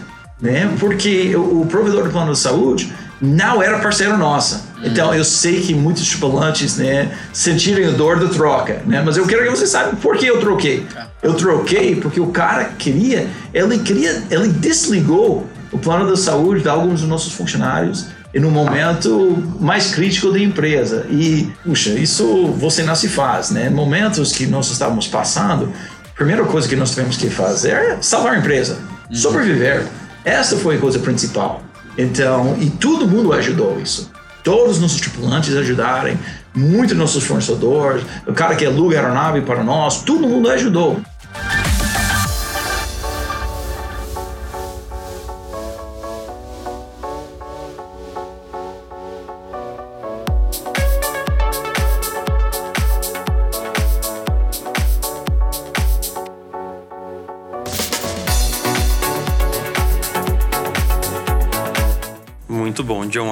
né? 0.42 0.70
Porque 0.80 1.36
o 1.36 1.66
provedor 1.66 2.04
do 2.04 2.10
plano 2.10 2.34
de 2.34 2.40
saúde 2.40 2.94
não 3.22 3.62
era 3.62 3.80
parceiro 3.80 4.18
nossa. 4.18 4.66
Então 4.84 5.14
eu 5.14 5.24
sei 5.24 5.62
que 5.62 5.74
muitos 5.74 6.08
tripulantes, 6.08 6.78
né, 6.78 7.12
sentirem 7.34 7.88
a 7.88 7.92
dor 7.92 8.20
da 8.20 8.28
troca, 8.28 8.82
né? 8.86 9.02
Mas 9.04 9.18
eu 9.18 9.26
quero 9.26 9.44
que 9.44 9.50
você 9.50 9.66
saiba 9.66 9.96
por 9.96 10.18
que 10.18 10.28
eu 10.28 10.40
troquei. 10.40 10.86
Eu 11.24 11.34
troquei 11.34 11.96
porque 11.96 12.20
o 12.20 12.28
cara 12.28 12.66
queria, 12.78 13.28
ele 13.54 13.80
queria, 13.80 14.24
ele 14.30 14.50
desligou 14.50 15.48
o 15.72 15.78
plano 15.78 16.08
da 16.08 16.16
saúde 16.16 16.62
de 16.62 16.70
alguns 16.70 17.02
dos 17.02 17.10
nossos 17.10 17.34
funcionários 17.34 18.08
em 18.34 18.44
um 18.44 18.52
momento 18.52 19.42
mais 19.60 19.94
crítico 19.94 20.30
da 20.32 20.40
empresa. 20.40 21.06
E, 21.10 21.50
puxa, 21.64 21.92
isso 21.92 22.48
você 22.58 22.84
não 22.84 22.96
se 22.96 23.08
faz, 23.08 23.50
né? 23.50 23.70
Momentos 23.70 24.34
que 24.34 24.46
nós 24.46 24.70
estávamos 24.70 25.08
passando, 25.08 25.72
a 26.06 26.16
primeira 26.16 26.44
coisa 26.44 26.68
que 26.68 26.76
nós 26.76 26.92
tivemos 26.92 27.16
que 27.16 27.30
fazer 27.30 27.72
é 27.72 27.98
salvar 28.02 28.34
a 28.34 28.38
empresa, 28.38 28.78
uhum. 29.10 29.16
sobreviver. 29.16 29.86
Essa 30.24 30.58
foi 30.58 30.76
a 30.76 30.80
coisa 30.80 31.00
principal. 31.00 31.64
Então, 31.98 32.58
e 32.60 32.70
todo 32.70 33.08
mundo 33.08 33.34
ajudou 33.34 33.80
isso. 33.80 34.12
Todos 34.44 34.76
os 34.76 34.82
nossos 34.82 35.02
tripulantes 35.02 35.56
ajudarem, 35.56 36.20
muitos 36.54 36.96
nossos 36.96 37.24
fornecedores, 37.24 38.04
o 38.28 38.34
cara 38.34 38.56
que 38.56 38.66
aluga 38.66 39.00
aeronave 39.00 39.42
para 39.42 39.64
nós, 39.64 40.04
todo 40.04 40.28
mundo 40.28 40.50
ajudou. 40.50 41.00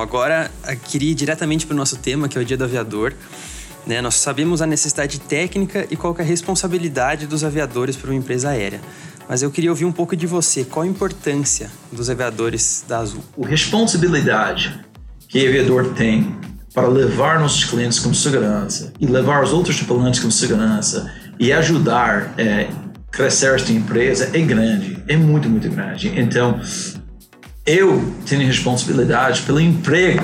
Agora, 0.03 0.51
queria 0.89 1.11
ir 1.11 1.15
diretamente 1.15 1.65
para 1.65 1.73
o 1.73 1.77
nosso 1.77 1.95
tema, 1.95 2.27
que 2.27 2.37
é 2.37 2.41
o 2.41 2.43
Dia 2.43 2.57
do 2.57 2.65
Aviador. 2.65 3.13
Né? 3.87 4.01
Nós 4.01 4.15
sabemos 4.15 4.61
a 4.61 4.67
necessidade 4.67 5.17
técnica 5.17 5.87
e 5.89 5.95
qual 5.95 6.13
é 6.19 6.21
a 6.21 6.25
responsabilidade 6.25 7.25
dos 7.25 7.41
aviadores 7.41 7.95
para 7.95 8.09
uma 8.09 8.15
empresa 8.17 8.49
aérea. 8.49 8.81
Mas 9.29 9.41
eu 9.41 9.49
queria 9.49 9.69
ouvir 9.69 9.85
um 9.85 9.93
pouco 9.93 10.13
de 10.13 10.27
você. 10.27 10.65
Qual 10.65 10.83
a 10.83 10.87
importância 10.87 11.71
dos 11.89 12.09
aviadores 12.09 12.83
da 12.85 12.99
Azul? 12.99 13.23
A 13.41 13.47
responsabilidade 13.47 14.77
que 15.29 15.45
o 15.45 15.47
aviador 15.47 15.93
tem 15.93 16.35
para 16.73 16.87
levar 16.87 17.39
nossos 17.39 17.63
clientes 17.63 17.97
com 17.97 18.13
segurança 18.13 18.91
e 18.99 19.05
levar 19.05 19.41
os 19.41 19.53
outros 19.53 19.77
tripulantes 19.77 20.19
com 20.19 20.29
segurança 20.29 21.09
e 21.39 21.53
ajudar 21.53 22.33
é, 22.37 22.67
crescer 23.09 23.55
esta 23.55 23.71
empresa 23.71 24.31
é 24.33 24.41
grande, 24.41 25.01
é 25.07 25.15
muito, 25.15 25.49
muito 25.49 25.69
grande. 25.69 26.11
Então, 26.19 26.59
eu 27.65 28.13
tenho 28.25 28.45
responsabilidade 28.45 29.41
pelo 29.43 29.59
emprego 29.59 30.23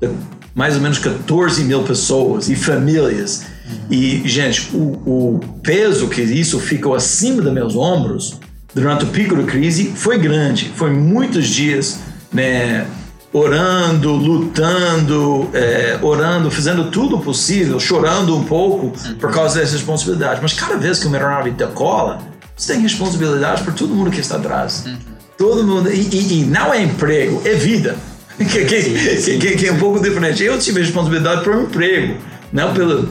de 0.00 0.08
mais 0.54 0.76
ou 0.76 0.82
menos 0.82 0.98
14 0.98 1.64
mil 1.64 1.82
pessoas 1.82 2.48
e 2.48 2.54
famílias. 2.54 3.44
E, 3.90 4.22
gente, 4.26 4.74
o, 4.74 5.36
o 5.36 5.40
peso 5.62 6.08
que 6.08 6.20
isso 6.20 6.60
ficou 6.60 6.94
acima 6.94 7.40
dos 7.40 7.52
meus 7.52 7.74
ombros 7.74 8.38
durante 8.74 9.04
o 9.04 9.08
pico 9.08 9.34
da 9.34 9.44
crise 9.44 9.92
foi 9.94 10.18
grande. 10.18 10.70
Foi 10.76 10.90
muitos 10.90 11.46
dias, 11.46 12.00
né? 12.32 12.86
orando, 13.32 14.12
lutando, 14.12 15.48
é, 15.54 15.98
orando, 16.02 16.50
fazendo 16.50 16.90
tudo 16.90 17.18
possível, 17.18 17.80
chorando 17.80 18.36
um 18.36 18.44
pouco 18.44 18.92
por 19.18 19.32
causa 19.32 19.58
dessa 19.58 19.72
responsabilidade. 19.72 20.40
Mas 20.42 20.52
cada 20.52 20.76
vez 20.76 20.98
que 20.98 21.06
uma 21.06 21.16
aeronave 21.16 21.50
decola, 21.50 22.20
você 22.54 22.74
tem 22.74 22.82
responsabilidade 22.82 23.62
por 23.62 23.72
todo 23.72 23.94
mundo 23.94 24.10
que 24.10 24.20
está 24.20 24.36
atrás. 24.36 24.84
Uhum. 24.86 25.11
Todo 25.36 25.64
mundo. 25.64 25.92
E, 25.92 26.00
e, 26.00 26.40
e, 26.40 26.44
não 26.44 26.72
é 26.72 26.82
emprego, 26.82 27.42
é 27.44 27.54
vida. 27.54 27.96
Que, 28.38 28.64
que, 28.64 28.82
sim, 29.20 29.38
que, 29.38 29.56
que, 29.56 29.68
é 29.68 29.72
um 29.72 29.78
pouco 29.78 30.00
diferente. 30.00 30.42
Eu 30.42 30.58
tive 30.58 30.80
responsabilidade 30.80 31.44
por 31.44 31.54
um 31.54 31.62
emprego, 31.64 32.16
não 32.52 32.72
pela, 32.72 33.06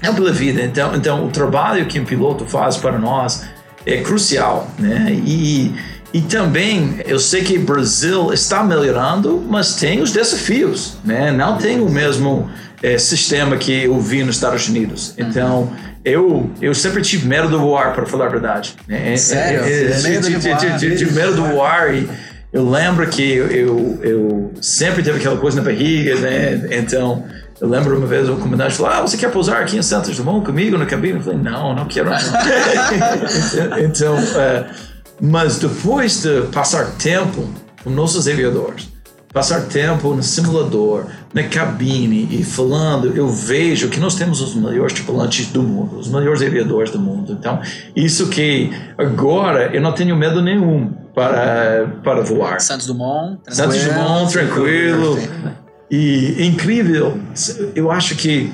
não 0.00 0.14
pela 0.14 0.30
vida. 0.30 0.62
Então, 0.62 0.94
então, 0.94 1.26
o 1.26 1.30
trabalho 1.30 1.84
que 1.86 1.98
um 1.98 2.04
piloto 2.04 2.44
faz 2.46 2.76
para 2.76 2.96
nós 2.96 3.44
é 3.84 4.02
crucial. 4.02 4.70
Né? 4.78 5.20
E 5.26 5.74
e 6.12 6.22
também 6.22 6.96
eu 7.06 7.18
sei 7.18 7.42
que 7.42 7.58
o 7.58 7.60
Brasil 7.60 8.32
está 8.32 8.64
melhorando, 8.64 9.44
mas 9.46 9.74
tem 9.74 10.00
os 10.00 10.10
desafios, 10.10 10.96
né? 11.04 11.30
Não 11.30 11.58
tem 11.58 11.80
o 11.80 11.88
mesmo 11.88 12.48
é, 12.82 12.96
sistema 12.96 13.56
que 13.58 13.84
eu 13.84 14.00
vi 14.00 14.24
nos 14.24 14.36
Estados 14.36 14.68
Unidos. 14.68 15.14
Uhum. 15.18 15.28
Então 15.28 15.72
eu 16.08 16.50
eu 16.60 16.74
sempre 16.74 17.02
tive 17.02 17.26
medo 17.26 17.48
do 17.48 17.58
voar, 17.58 17.94
para 17.94 18.06
falar 18.06 18.26
a 18.26 18.28
verdade. 18.28 18.74
É, 18.88 19.16
Sério? 19.16 19.60
É, 19.64 19.92
é, 19.92 20.02
medo 21.12 21.36
do 21.36 21.44
voar 21.44 21.94
e 21.94 22.08
eu 22.52 22.68
lembro 22.68 23.06
que 23.06 23.22
eu, 23.22 23.46
eu, 23.50 23.98
eu 24.02 24.52
sempre 24.60 25.02
teve 25.02 25.18
aquela 25.18 25.36
coisa 25.36 25.58
na 25.58 25.62
barriga, 25.62 26.16
né? 26.16 26.68
Então 26.70 27.24
eu 27.60 27.68
lembro 27.68 27.96
uma 27.96 28.06
vez 28.06 28.28
o 28.28 28.36
comandante 28.36 28.74
falou: 28.74 28.92
Ah, 28.92 29.00
você 29.02 29.16
quer 29.16 29.30
pousar 29.30 29.60
aqui 29.60 29.76
em 29.76 29.82
Santos 29.82 30.16
Dumont 30.16 30.46
comigo 30.46 30.78
na 30.78 30.86
cabine? 30.86 31.18
Eu 31.18 31.24
falei: 31.24 31.38
Não, 31.40 31.74
não 31.74 31.86
quero. 31.86 32.08
então, 33.84 34.14
uh, 34.14 34.64
mas 35.20 35.58
depois 35.58 36.22
de 36.22 36.42
passar 36.52 36.92
tempo 36.92 37.48
com 37.84 37.90
nossos 37.90 38.26
aviadores, 38.26 38.88
passar 39.32 39.62
tempo 39.62 40.14
no 40.14 40.22
simulador, 40.22 41.06
na 41.32 41.42
cabine 41.44 42.28
e 42.30 42.42
falando, 42.42 43.14
eu 43.14 43.28
vejo 43.28 43.88
que 43.88 44.00
nós 44.00 44.14
temos 44.14 44.40
os 44.40 44.54
melhores 44.54 44.92
tripulantes 44.94 45.46
do 45.48 45.62
mundo, 45.62 45.98
os 45.98 46.08
melhores 46.08 46.40
aviadores 46.42 46.90
do 46.90 46.98
mundo. 46.98 47.36
Então, 47.38 47.60
isso 47.94 48.28
que 48.28 48.70
agora 48.96 49.74
eu 49.74 49.80
não 49.80 49.92
tenho 49.92 50.16
medo 50.16 50.40
nenhum 50.40 50.90
para, 51.14 52.00
para 52.02 52.22
voar. 52.22 52.60
Santos 52.60 52.86
Dumont, 52.86 53.38
tranquilo. 53.42 53.72
Santos 53.72 53.84
Dumont, 53.84 54.32
tranquilo. 54.32 55.18
E 55.90 56.46
incrível, 56.46 57.18
eu 57.74 57.90
acho 57.90 58.14
que 58.16 58.52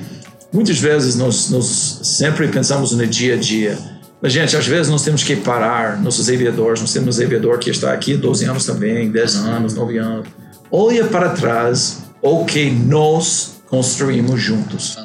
muitas 0.53 0.77
vezes 0.77 1.15
nós, 1.15 1.49
nós 1.49 1.99
sempre 2.03 2.47
pensamos 2.47 2.91
no 2.91 3.05
dia 3.05 3.35
a 3.35 3.37
dia 3.37 3.77
mas, 4.21 4.33
gente, 4.33 4.57
às 4.57 4.65
vezes 4.65 4.89
nós 4.89 5.03
temos 5.03 5.23
que 5.23 5.35
parar 5.35 6.01
nossos 6.01 6.27
aviadores. 6.29 6.81
Nós 6.81 6.91
temos 6.91 7.19
um 7.19 7.23
aviador 7.23 7.59
que 7.59 7.69
está 7.69 7.93
aqui 7.93 8.17
12 8.17 8.45
anos 8.45 8.65
também, 8.65 9.11
10 9.11 9.35
anos, 9.35 9.75
9 9.75 9.97
anos. 9.99 10.27
Olha 10.71 11.05
para 11.05 11.29
trás 11.29 12.04
o 12.25 12.43
que 12.43 12.71
nós 12.71 13.61
construímos 13.67 14.41
juntos. 14.41 14.97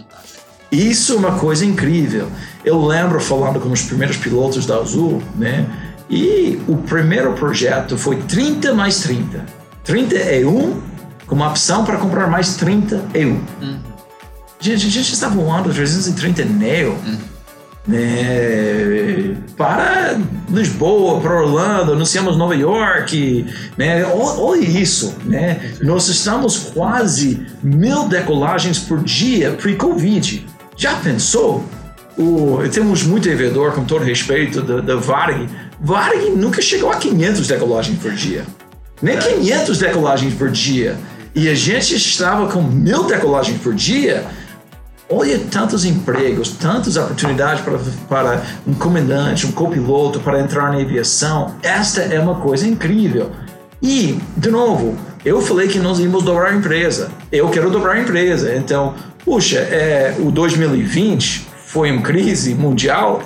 Isso 0.73 1.13
é 1.13 1.17
uma 1.17 1.39
coisa 1.39 1.65
incrível. 1.67 2.29
Eu 2.65 2.85
lembro 2.85 3.21
falando 3.21 3.61
com 3.61 3.71
os 3.71 3.83
primeiros 3.83 4.17
pilotos 4.17 4.65
da 4.65 4.77
Azul, 4.77 5.23
né? 5.37 5.67
E 6.09 6.61
o 6.67 6.77
primeiro 6.77 7.33
projeto 7.35 7.99
foi 7.99 8.17
30 8.23 8.73
mais 8.75 9.01
30. 9.01 9.45
30 9.85 10.17
é 10.17 10.47
um, 10.47 10.81
com 11.27 11.35
uma 11.35 11.49
opção 11.49 11.85
para 11.85 11.99
comprar 11.99 12.27
mais 12.27 12.55
30 12.55 13.05
é 13.13 13.27
um. 13.27 13.41
Uhum. 13.61 13.79
Gente, 14.59 14.87
a 14.87 14.91
gente 14.91 15.13
está 15.13 15.29
voando 15.29 15.73
330 15.73 16.45
Neo. 16.45 16.93
Uhum 16.93 17.30
né, 17.91 19.37
para 19.57 20.17
Lisboa, 20.49 21.21
para 21.21 21.43
Orlando, 21.43 21.93
anunciamos 21.93 22.37
Nova 22.37 22.55
York, 22.55 23.47
né, 23.77 24.05
olha 24.07 24.65
isso, 24.65 25.17
né, 25.25 25.73
nós 25.83 26.09
estamos 26.09 26.71
quase 26.73 27.47
mil 27.63 28.09
decolagens 28.09 28.79
por 28.79 29.03
dia 29.03 29.53
pre-Covid. 29.53 30.47
Já 30.77 30.95
pensou? 30.95 31.65
O, 32.17 32.59
temos 32.73 33.03
muito 33.03 33.29
devedor, 33.29 33.73
com 33.73 33.85
todo 33.85 34.05
respeito, 34.05 34.63
da, 34.63 34.81
da 34.81 34.97
Varg. 34.97 35.49
Varg 35.81 36.31
nunca 36.37 36.63
chegou 36.63 36.91
a 36.91 36.97
500 36.97 37.47
decolagens 37.47 37.99
por 37.99 38.13
dia. 38.13 38.45
Nem 39.03 39.19
500 39.19 39.79
decolagens 39.79 40.35
por 40.35 40.51
dia. 40.51 40.97
E 41.35 41.49
a 41.49 41.55
gente 41.55 41.97
estava 41.97 42.49
com 42.49 42.61
mil 42.63 43.05
decolagens 43.05 43.61
por 43.61 43.75
dia 43.75 44.25
Olha 45.13 45.41
tantos 45.51 45.85
empregos, 45.85 46.51
tantas 46.51 46.97
oportunidades 46.97 47.65
para, 47.65 47.79
para 48.09 48.43
um 48.65 48.73
comandante, 48.73 49.45
um 49.45 49.51
copiloto 49.51 50.21
para 50.21 50.39
entrar 50.39 50.73
na 50.73 50.81
aviação. 50.81 51.57
Esta 51.65 52.03
é 52.03 52.21
uma 52.21 52.37
coisa 52.37 52.65
incrível. 52.69 53.33
E, 53.83 54.21
de 54.37 54.51
novo, 54.51 54.97
eu 55.25 55.41
falei 55.41 55.67
que 55.67 55.81
nós 55.81 55.99
íamos 55.99 56.23
dobrar 56.23 56.53
a 56.53 56.55
empresa. 56.55 57.11
Eu 57.33 57.51
quero 57.51 57.71
dobrar 57.71 57.95
a 57.97 58.01
empresa. 58.01 58.55
Então, 58.55 58.95
puxa, 59.25 59.59
é, 59.59 60.15
o 60.21 60.31
2020 60.31 61.49
foi 61.67 61.91
uma 61.91 62.03
crise 62.03 62.55
mundial? 62.55 63.21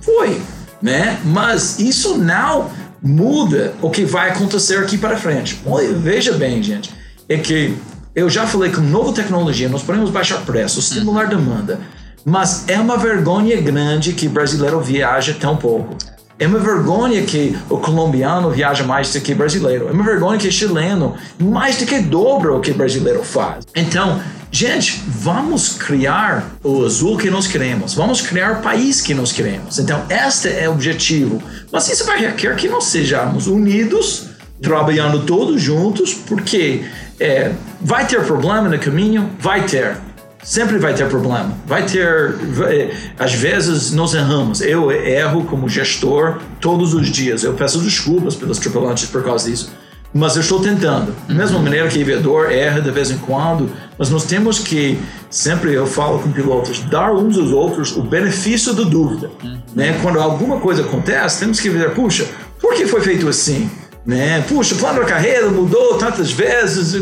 Foi, 0.00 0.40
né? 0.82 1.20
Mas 1.24 1.78
isso 1.78 2.18
não 2.18 2.72
muda 3.00 3.74
o 3.80 3.88
que 3.88 4.04
vai 4.04 4.30
acontecer 4.30 4.78
aqui 4.78 4.98
para 4.98 5.16
frente. 5.16 5.60
Olha, 5.64 5.92
veja 5.92 6.32
bem, 6.32 6.60
gente, 6.60 6.92
é 7.28 7.36
que 7.36 7.76
eu 8.14 8.28
já 8.28 8.46
falei 8.46 8.70
que 8.70 8.80
nova 8.80 9.12
tecnologia 9.12 9.68
nós 9.68 9.82
podemos 9.82 10.10
baixar 10.10 10.40
preço, 10.42 10.80
estimular 10.80 11.24
uhum. 11.24 11.30
demanda, 11.30 11.80
mas 12.24 12.68
é 12.68 12.78
uma 12.78 12.96
vergonha 12.96 13.60
grande 13.60 14.12
que 14.12 14.28
brasileiro 14.28 14.80
viaja 14.80 15.34
tão 15.38 15.56
pouco. 15.56 15.96
É 16.38 16.46
uma 16.46 16.58
vergonha 16.58 17.22
que 17.22 17.56
o 17.68 17.76
colombiano 17.76 18.50
viaja 18.50 18.82
mais 18.82 19.12
do 19.12 19.20
que 19.20 19.34
o 19.34 19.36
brasileiro. 19.36 19.88
É 19.88 19.92
uma 19.92 20.02
vergonha 20.02 20.38
que 20.38 20.48
o 20.48 20.52
chileno 20.52 21.14
mais 21.38 21.76
do 21.76 21.84
que 21.84 22.00
dobra 22.00 22.54
o 22.54 22.60
que 22.60 22.72
brasileiro 22.72 23.22
faz. 23.22 23.66
Então, 23.76 24.18
gente, 24.50 25.02
vamos 25.06 25.74
criar 25.74 26.56
o 26.64 26.82
azul 26.82 27.18
que 27.18 27.28
nós 27.30 27.46
queremos. 27.46 27.92
Vamos 27.92 28.22
criar 28.22 28.52
o 28.52 28.62
país 28.62 29.02
que 29.02 29.12
nós 29.12 29.32
queremos. 29.32 29.78
Então, 29.78 30.02
este 30.08 30.48
é 30.48 30.66
o 30.66 30.72
objetivo. 30.72 31.42
Mas 31.70 31.90
isso 31.90 32.06
vai 32.06 32.18
requerer 32.18 32.56
que 32.56 32.68
nós 32.68 32.84
sejamos 32.84 33.46
unidos, 33.46 34.30
trabalhando 34.62 35.26
todos 35.26 35.60
juntos, 35.60 36.14
porque 36.14 36.84
é, 37.20 37.52
vai 37.80 38.06
ter 38.06 38.24
problema 38.24 38.68
no 38.68 38.78
caminho? 38.78 39.30
Vai 39.38 39.66
ter. 39.66 39.96
Sempre 40.42 40.78
vai 40.78 40.94
ter 40.94 41.06
problema. 41.06 41.54
Vai 41.66 41.84
ter. 41.84 42.32
Vai, 42.32 42.90
às 43.18 43.34
vezes 43.34 43.92
nós 43.92 44.14
erramos. 44.14 44.62
Eu 44.62 44.90
erro 44.90 45.44
como 45.44 45.68
gestor 45.68 46.38
todos 46.60 46.94
os 46.94 47.08
dias. 47.10 47.44
Eu 47.44 47.52
peço 47.52 47.78
desculpas 47.80 48.34
pelos 48.34 48.58
tripulantes 48.58 49.06
por 49.06 49.22
causa 49.22 49.50
disso. 49.50 49.70
Mas 50.14 50.34
eu 50.34 50.40
estou 50.40 50.60
tentando. 50.60 51.14
Da 51.28 51.34
mesma 51.34 51.58
uhum. 51.58 51.64
maneira 51.64 51.86
que 51.88 51.98
o 51.98 52.02
aviador 52.02 52.50
erra 52.50 52.80
de 52.80 52.90
vez 52.90 53.10
em 53.10 53.18
quando, 53.18 53.70
mas 53.96 54.10
nós 54.10 54.24
temos 54.24 54.58
que, 54.58 54.98
sempre 55.28 55.72
eu 55.72 55.86
falo 55.86 56.18
com 56.18 56.32
pilotos, 56.32 56.80
dar 56.80 57.14
uns 57.14 57.38
aos 57.38 57.52
outros 57.52 57.96
o 57.96 58.02
benefício 58.02 58.72
da 58.72 58.82
dúvida. 58.82 59.30
Uhum. 59.44 59.60
Né? 59.74 60.00
Quando 60.02 60.18
alguma 60.18 60.58
coisa 60.58 60.82
acontece, 60.82 61.38
temos 61.38 61.60
que 61.60 61.68
ver, 61.68 61.92
puxa, 61.92 62.26
por 62.60 62.74
que 62.74 62.86
foi 62.86 63.00
feito 63.02 63.28
assim? 63.28 63.70
Né? 64.04 64.44
Puxa, 64.48 64.74
o 64.74 64.78
plano 64.78 65.00
da 65.00 65.06
carreira 65.06 65.48
mudou 65.50 65.98
tantas 65.98 66.30
vezes. 66.30 66.94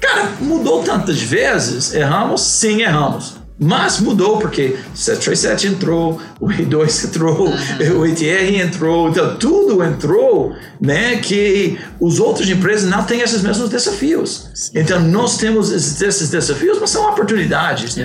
Cara, 0.00 0.32
mudou 0.40 0.82
tantas 0.82 1.20
vezes. 1.20 1.94
Erramos? 1.94 2.40
Sim, 2.42 2.82
erramos. 2.82 3.44
Mas 3.56 4.00
mudou 4.00 4.38
porque 4.38 4.76
o 4.92 4.96
737 4.96 5.68
entrou, 5.68 6.20
o 6.40 6.48
E2 6.48 7.04
entrou, 7.04 7.46
uhum. 7.46 8.00
o 8.00 8.06
ETR 8.06 8.60
entrou, 8.60 9.08
então 9.08 9.36
tudo 9.36 9.82
entrou, 9.84 10.52
né? 10.80 11.18
Que 11.18 11.78
os 12.00 12.18
outras 12.18 12.48
empresas 12.48 12.90
não 12.90 13.04
têm 13.04 13.20
esses 13.20 13.42
mesmos 13.42 13.68
desafios. 13.68 14.50
Sim. 14.54 14.72
Então 14.74 15.00
nós 15.00 15.36
temos 15.36 15.70
esses 15.70 16.30
desafios, 16.30 16.78
mas 16.80 16.90
são 16.90 17.08
oportunidades, 17.08 17.94
né? 17.94 18.04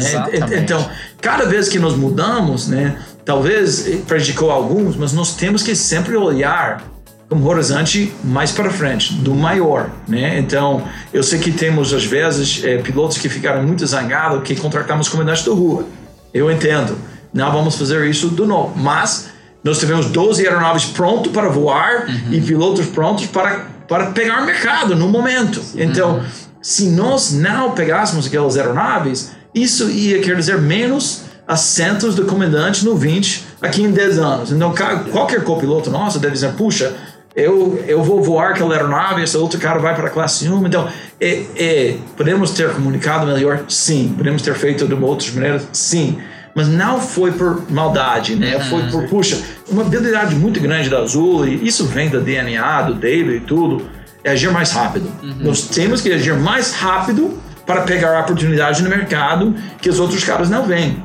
Então 0.55 0.87
cada 1.19 1.45
vez 1.45 1.67
que 1.67 1.79
nós 1.79 1.95
mudamos, 1.95 2.67
né? 2.67 2.99
Talvez 3.25 3.87
prejudicou 4.07 4.51
alguns, 4.51 4.95
mas 4.95 5.13
nós 5.13 5.35
temos 5.35 5.63
que 5.63 5.75
sempre 5.75 6.15
olhar 6.15 6.83
um 7.31 7.45
horizonte 7.45 8.11
mais 8.23 8.51
para 8.51 8.71
frente, 8.71 9.13
do 9.13 9.35
maior, 9.35 9.89
né? 10.07 10.39
Então, 10.39 10.83
eu 11.13 11.21
sei 11.21 11.37
que 11.37 11.51
temos 11.51 11.93
às 11.93 12.03
vezes 12.03 12.63
é, 12.63 12.77
pilotos 12.77 13.17
que 13.17 13.29
ficaram 13.29 13.61
muito 13.63 13.85
zangados 13.85 14.41
que 14.43 14.55
contratamos 14.55 15.07
comandantes 15.07 15.45
da 15.45 15.51
rua. 15.51 15.85
Eu 16.33 16.51
entendo. 16.51 16.97
Não 17.31 17.51
vamos 17.51 17.75
fazer 17.75 18.03
isso 18.09 18.29
de 18.29 18.41
novo, 18.43 18.73
mas 18.75 19.29
nós 19.63 19.79
tivemos 19.79 20.07
12 20.07 20.47
aeronaves 20.47 20.85
prontos 20.85 21.31
para 21.31 21.49
voar 21.49 22.07
uhum. 22.07 22.33
e 22.33 22.41
pilotos 22.41 22.87
prontos 22.87 23.27
para 23.27 23.79
para 23.89 24.11
pegar 24.11 24.45
mercado 24.45 24.95
no 24.95 25.09
momento. 25.09 25.59
Então, 25.75 26.17
uhum. 26.17 26.25
se 26.61 26.89
nós 26.89 27.33
não 27.33 27.71
pegássemos 27.71 28.27
aquelas 28.27 28.55
aeronaves, 28.55 29.31
isso 29.53 29.89
ia 29.89 30.21
querer 30.21 30.37
dizer 30.37 30.59
menos 30.59 31.23
assentos 31.47 32.13
do 32.13 32.25
comandante 32.25 32.85
no 32.85 32.95
20 32.95 33.47
aqui 33.59 33.81
em 33.81 33.89
10 33.89 34.19
anos. 34.19 34.51
Então, 34.51 34.71
qualquer 35.11 35.43
copiloto 35.43 35.89
nosso 35.89 36.19
deve 36.19 36.33
dizer, 36.33 36.53
puxa, 36.53 36.93
eu, 37.41 37.83
eu 37.87 38.03
vou 38.03 38.21
voar 38.21 38.51
aquela 38.51 38.73
aeronave, 38.73 39.23
esse 39.23 39.37
outro 39.37 39.59
cara 39.59 39.79
vai 39.79 39.95
para 39.95 40.07
a 40.07 40.09
classe 40.09 40.47
1. 40.47 40.67
Então, 40.67 40.87
é, 41.19 41.43
é, 41.55 41.95
podemos 42.15 42.51
ter 42.51 42.71
comunicado 42.71 43.25
melhor? 43.25 43.65
Sim. 43.67 44.13
Podemos 44.17 44.41
ter 44.41 44.55
feito 44.55 44.87
de 44.87 44.93
outras 44.93 45.31
maneiras? 45.31 45.67
Sim. 45.73 46.17
Mas 46.55 46.67
não 46.67 46.99
foi 46.99 47.31
por 47.31 47.63
maldade, 47.69 48.35
né? 48.35 48.57
Uhum. 48.57 48.63
Foi 48.63 48.83
por, 48.87 49.07
puxa, 49.07 49.41
uma 49.69 49.83
habilidade 49.83 50.35
muito 50.35 50.59
grande 50.59 50.89
da 50.89 50.99
Azul, 50.99 51.47
e 51.47 51.67
isso 51.67 51.85
vem 51.85 52.09
do 52.09 52.19
DNA, 52.19 52.81
do 52.83 52.93
David 52.95 53.37
e 53.37 53.39
tudo, 53.41 53.87
é 54.23 54.31
agir 54.31 54.51
mais 54.51 54.71
rápido. 54.71 55.11
Uhum. 55.21 55.35
Nós 55.39 55.61
temos 55.61 56.01
que 56.01 56.11
agir 56.11 56.35
mais 56.35 56.73
rápido 56.73 57.37
para 57.65 57.81
pegar 57.81 58.17
a 58.17 58.21
oportunidade 58.21 58.81
no 58.81 58.89
mercado 58.89 59.55
que 59.79 59.89
os 59.89 59.99
outros 59.99 60.23
caras 60.23 60.49
não 60.49 60.65
veem. 60.65 61.03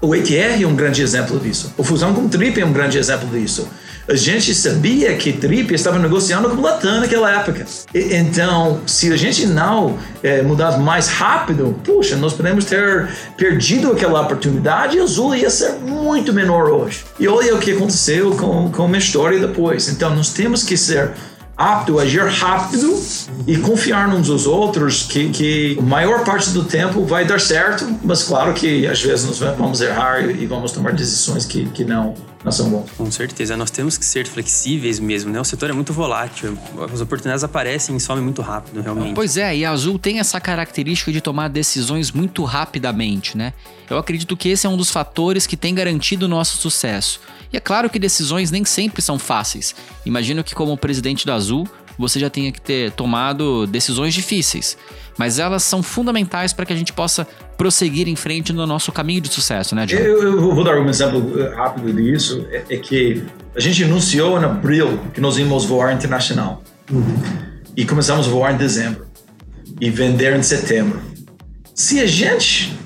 O 0.00 0.12
ATR 0.12 0.62
é 0.62 0.66
um 0.66 0.74
grande 0.74 1.02
exemplo 1.02 1.38
disso. 1.38 1.72
O 1.76 1.84
Fusão 1.84 2.12
com 2.12 2.28
Trip 2.28 2.60
é 2.60 2.64
um 2.64 2.72
grande 2.72 2.98
exemplo 2.98 3.28
disso 3.28 3.68
a 4.08 4.16
gente 4.16 4.54
sabia 4.54 5.14
que 5.16 5.34
Trip 5.34 5.74
estava 5.74 5.98
negociando 5.98 6.48
com 6.48 6.62
Latam 6.62 7.00
naquela 7.00 7.30
época. 7.30 7.66
E, 7.94 8.16
então, 8.16 8.80
se 8.86 9.12
a 9.12 9.16
gente 9.16 9.46
não 9.46 9.98
é, 10.22 10.40
mudasse 10.40 10.78
mais 10.78 11.08
rápido, 11.08 11.78
puxa, 11.84 12.16
nós 12.16 12.32
podemos 12.32 12.64
ter 12.64 13.08
perdido 13.36 13.92
aquela 13.92 14.22
oportunidade 14.22 14.96
e 14.96 15.00
a 15.00 15.02
Azul 15.02 15.34
ia 15.34 15.50
ser 15.50 15.74
muito 15.74 16.32
menor 16.32 16.70
hoje. 16.70 17.04
E 17.20 17.28
olha 17.28 17.54
o 17.54 17.58
que 17.58 17.72
aconteceu 17.72 18.30
com, 18.30 18.70
com 18.70 18.94
a 18.94 18.98
história 18.98 19.38
depois. 19.38 19.88
Então, 19.90 20.14
nós 20.14 20.30
temos 20.30 20.62
que 20.62 20.76
ser 20.76 21.10
apto 21.54 21.98
a 21.98 22.02
agir 22.02 22.24
rápido 22.24 23.02
e 23.44 23.56
confiar 23.58 24.08
uns 24.08 24.30
aos 24.30 24.46
outros 24.46 25.02
que, 25.02 25.28
que 25.30 25.76
a 25.78 25.82
maior 25.82 26.24
parte 26.24 26.50
do 26.50 26.64
tempo 26.64 27.04
vai 27.04 27.26
dar 27.26 27.40
certo, 27.40 27.84
mas 28.04 28.22
claro 28.22 28.54
que 28.54 28.86
às 28.86 29.02
vezes 29.02 29.26
nós 29.26 29.38
vamos 29.58 29.80
errar 29.80 30.30
e 30.30 30.46
vamos 30.46 30.70
tomar 30.70 30.92
decisões 30.92 31.44
que, 31.44 31.66
que 31.70 31.84
não 31.84 32.14
não 32.44 32.52
são 32.52 32.70
bons. 32.70 32.90
Com 32.96 33.10
certeza, 33.10 33.56
nós 33.56 33.70
temos 33.70 33.98
que 33.98 34.04
ser 34.04 34.26
flexíveis 34.26 34.98
mesmo, 35.00 35.32
né? 35.32 35.40
O 35.40 35.44
setor 35.44 35.70
é 35.70 35.72
muito 35.72 35.92
volátil, 35.92 36.56
as 36.92 37.00
oportunidades 37.00 37.42
aparecem 37.42 37.96
e 37.96 38.00
somem 38.00 38.22
muito 38.22 38.42
rápido, 38.42 38.80
realmente. 38.80 39.14
Pois 39.14 39.36
é, 39.36 39.56
e 39.56 39.64
a 39.64 39.70
Azul 39.70 39.98
tem 39.98 40.20
essa 40.20 40.40
característica 40.40 41.10
de 41.10 41.20
tomar 41.20 41.48
decisões 41.48 42.12
muito 42.12 42.44
rapidamente, 42.44 43.36
né? 43.36 43.52
Eu 43.90 43.98
acredito 43.98 44.36
que 44.36 44.48
esse 44.48 44.66
é 44.66 44.70
um 44.70 44.76
dos 44.76 44.90
fatores 44.90 45.46
que 45.46 45.56
tem 45.56 45.74
garantido 45.74 46.26
o 46.26 46.28
nosso 46.28 46.58
sucesso. 46.58 47.20
E 47.52 47.56
é 47.56 47.60
claro 47.60 47.88
que 47.88 47.98
decisões 47.98 48.50
nem 48.50 48.64
sempre 48.64 49.00
são 49.02 49.18
fáceis. 49.18 49.74
Imagino 50.04 50.44
que 50.44 50.54
como 50.54 50.76
presidente 50.76 51.26
da 51.26 51.34
Azul, 51.34 51.66
você 51.98 52.20
já 52.20 52.30
tenha 52.30 52.52
que 52.52 52.60
ter 52.60 52.92
tomado 52.92 53.66
decisões 53.66 54.14
difíceis, 54.14 54.78
mas 55.18 55.38
elas 55.38 55.64
são 55.64 55.82
fundamentais 55.82 56.52
para 56.52 56.64
que 56.64 56.72
a 56.72 56.76
gente 56.76 56.92
possa 56.92 57.26
prosseguir 57.56 58.08
em 58.08 58.14
frente 58.14 58.52
no 58.52 58.66
nosso 58.66 58.92
caminho 58.92 59.20
de 59.20 59.28
sucesso, 59.28 59.74
né, 59.74 59.84
John? 59.84 59.96
Eu, 59.96 60.22
eu 60.22 60.54
vou 60.54 60.62
dar 60.62 60.78
um 60.78 60.88
exemplo 60.88 61.40
eh, 61.40 61.54
rápido 61.54 61.92
disso, 61.92 62.46
é, 62.50 62.62
é, 62.70 62.76
que 62.76 63.24
a 63.56 63.60
gente 63.60 63.82
anunciou 63.82 64.40
em 64.40 64.44
abril 64.44 65.00
que 65.12 65.20
nós 65.20 65.36
íamos 65.36 65.64
voar 65.64 65.92
internacional. 65.92 66.62
E 67.76 67.84
começamos 67.84 68.28
a 68.28 68.30
voar 68.30 68.54
em 68.54 68.56
dezembro. 68.56 69.06
E 69.80 69.90
vender 69.90 70.34
em 70.36 70.42
setembro. 70.42 71.00
Se 71.74 72.00
a 72.00 72.06
gente 72.06 72.76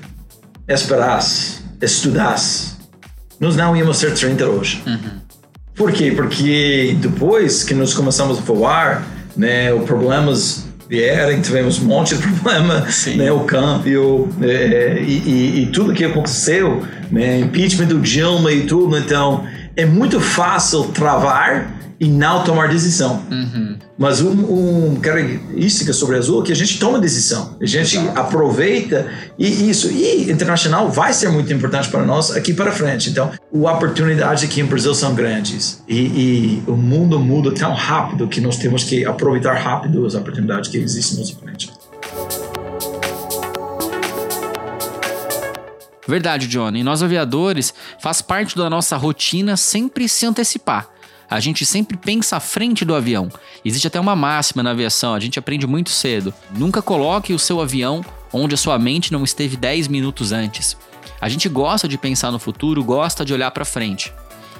esperasse, 0.67 1.61
estudasse, 1.81 2.73
nós 3.39 3.55
não 3.55 3.75
íamos 3.75 3.97
ser 3.97 4.13
30 4.13 4.47
hoje. 4.47 4.83
Uhum. 4.85 5.22
Por 5.83 5.91
quê? 5.91 6.13
Porque 6.15 6.95
depois 6.97 7.61
que 7.61 7.73
nós 7.73 7.93
começamos 7.93 8.37
a 8.37 8.41
voar, 8.41 9.05
né, 9.35 9.73
os 9.73 9.83
problemas 9.83 10.65
vieram, 10.87 11.41
tivemos 11.41 11.77
um 11.81 11.83
monte 11.83 12.15
de 12.15 12.21
problema, 12.23 12.87
né, 13.17 13.29
o 13.33 13.41
câmbio 13.41 14.29
é, 14.41 15.03
e, 15.05 15.11
e, 15.11 15.61
e, 15.61 15.65
tudo 15.73 15.91
que 15.91 16.05
aconteceu, 16.05 16.81
né, 17.11 17.37
impeachment 17.37 17.87
do 17.87 17.99
Dilma 17.99 18.49
e 18.53 18.61
tudo, 18.61 18.97
então 18.97 19.45
é 19.75 19.85
muito 19.85 20.21
fácil 20.21 20.85
travar 20.85 21.69
e 22.03 22.09
não 22.09 22.43
tomar 22.43 22.67
decisão. 22.67 23.23
Uhum. 23.31 23.77
Mas 23.97 24.19
um, 24.19 24.91
um 24.91 24.95
característica 24.99 25.93
sobre 25.93 26.17
a 26.17 26.19
Azul 26.19 26.41
é 26.41 26.45
que 26.47 26.51
a 26.51 26.55
gente 26.55 26.77
toma 26.77 26.99
decisão, 26.99 27.55
a 27.61 27.65
gente 27.65 27.95
Exato. 27.95 28.19
aproveita 28.19 29.09
e 29.39 29.69
isso. 29.69 29.89
E 29.89 30.29
internacional 30.29 30.91
vai 30.91 31.13
ser 31.13 31.29
muito 31.29 31.51
importante 31.53 31.87
para 31.87 32.03
nós 32.03 32.35
aqui 32.35 32.53
para 32.53 32.73
frente. 32.73 33.09
Então, 33.09 33.31
as 33.31 33.73
oportunidades 33.73 34.43
aqui 34.43 34.59
em 34.59 34.65
Brasil 34.65 34.93
são 34.93 35.15
grandes 35.15 35.81
e, 35.87 35.97
e, 35.97 36.63
o 36.67 36.75
mundo 36.75 37.17
muda 37.17 37.53
tão 37.53 37.73
rápido 37.73 38.27
que 38.27 38.41
nós 38.41 38.57
temos 38.57 38.83
que 38.83 39.05
aproveitar 39.05 39.53
rápido 39.53 40.05
as 40.05 40.13
oportunidades 40.13 40.69
que 40.69 40.77
existem 40.77 41.19
nos 41.19 41.29
frente. 41.29 41.71
Verdade, 46.05 46.47
Johnny. 46.47 46.83
Nós 46.83 47.01
aviadores 47.01 47.73
faz 47.97 48.21
parte 48.21 48.57
da 48.57 48.69
nossa 48.69 48.97
rotina 48.97 49.55
sempre 49.55 50.09
se 50.09 50.25
antecipar 50.25 50.92
a 51.33 51.39
gente 51.39 51.65
sempre 51.65 51.97
pensa 51.97 52.37
à 52.37 52.39
frente 52.39 52.85
do 52.85 52.93
avião. 52.93 53.27
Existe 53.65 53.87
até 53.87 53.99
uma 53.99 54.15
máxima 54.15 54.61
na 54.61 54.69
aviação, 54.69 55.15
a 55.15 55.19
gente 55.19 55.39
aprende 55.39 55.65
muito 55.65 55.89
cedo. 55.89 56.31
Nunca 56.55 56.79
coloque 56.79 57.33
o 57.33 57.39
seu 57.39 57.59
avião 57.59 58.05
onde 58.31 58.53
a 58.53 58.57
sua 58.57 58.77
mente 58.77 59.11
não 59.11 59.23
esteve 59.23 59.57
10 59.57 59.87
minutos 59.87 60.31
antes. 60.31 60.77
A 61.19 61.27
gente 61.27 61.49
gosta 61.49 61.87
de 61.87 61.97
pensar 61.97 62.29
no 62.29 62.37
futuro, 62.37 62.83
gosta 62.83 63.25
de 63.25 63.33
olhar 63.33 63.49
para 63.49 63.65
frente. 63.65 64.13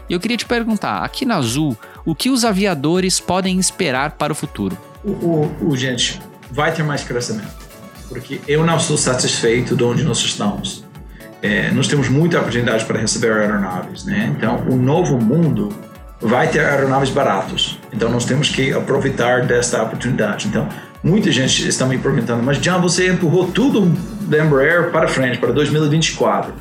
E 0.10 0.14
eu 0.14 0.20
queria 0.20 0.36
te 0.36 0.48
perguntar, 0.48 1.04
aqui 1.04 1.26
na 1.26 1.36
Azul, 1.36 1.78
o 2.04 2.16
que 2.16 2.32
os 2.32 2.44
aviadores 2.44 3.20
podem 3.20 3.60
esperar 3.60 4.14
para 4.14 4.34
o 4.34 4.36
futuro? 4.36 4.76
O, 5.04 5.12
o, 5.12 5.70
o 5.70 5.78
gente, 5.78 6.20
vai 6.50 6.74
ter 6.74 6.82
mais 6.82 7.04
crescimento, 7.04 7.54
porque 8.10 8.42
eu 8.48 8.66
não 8.66 8.78
estou 8.78 8.98
satisfeito 8.98 9.76
de 9.76 9.84
onde 9.84 10.04
nós 10.04 10.18
estamos. 10.18 10.84
É, 11.40 11.70
nós 11.70 11.88
temos 11.88 12.10
muita 12.10 12.40
oportunidade 12.40 12.84
para 12.86 13.00
receber 13.00 13.32
aeronaves, 13.32 14.06
né? 14.06 14.34
Então, 14.36 14.66
o 14.68 14.76
novo 14.76 15.20
mundo 15.20 15.93
vai 16.24 16.48
ter 16.48 16.66
aeronaves 16.66 17.10
baratos. 17.10 17.78
Então 17.92 18.10
nós 18.10 18.26
temos 18.26 18.50
que 18.50 18.74
aproveitar 18.74 19.46
desta 19.46 19.84
oportunidade. 19.84 20.48
Então 20.48 20.68
muita 21.04 21.32
gente 21.32 21.68
está 21.68 21.86
me 21.86 21.98
perguntando, 21.98 22.42
mas 22.42 22.60
John, 22.60 22.82
você 22.82 23.12
empurrou 23.12 23.48
tudo 23.52 23.86
da 24.22 24.44
Embraer 24.44 24.90
para 24.90 25.08
frente, 25.08 25.38
para 25.38 25.52
2024. 25.52 26.54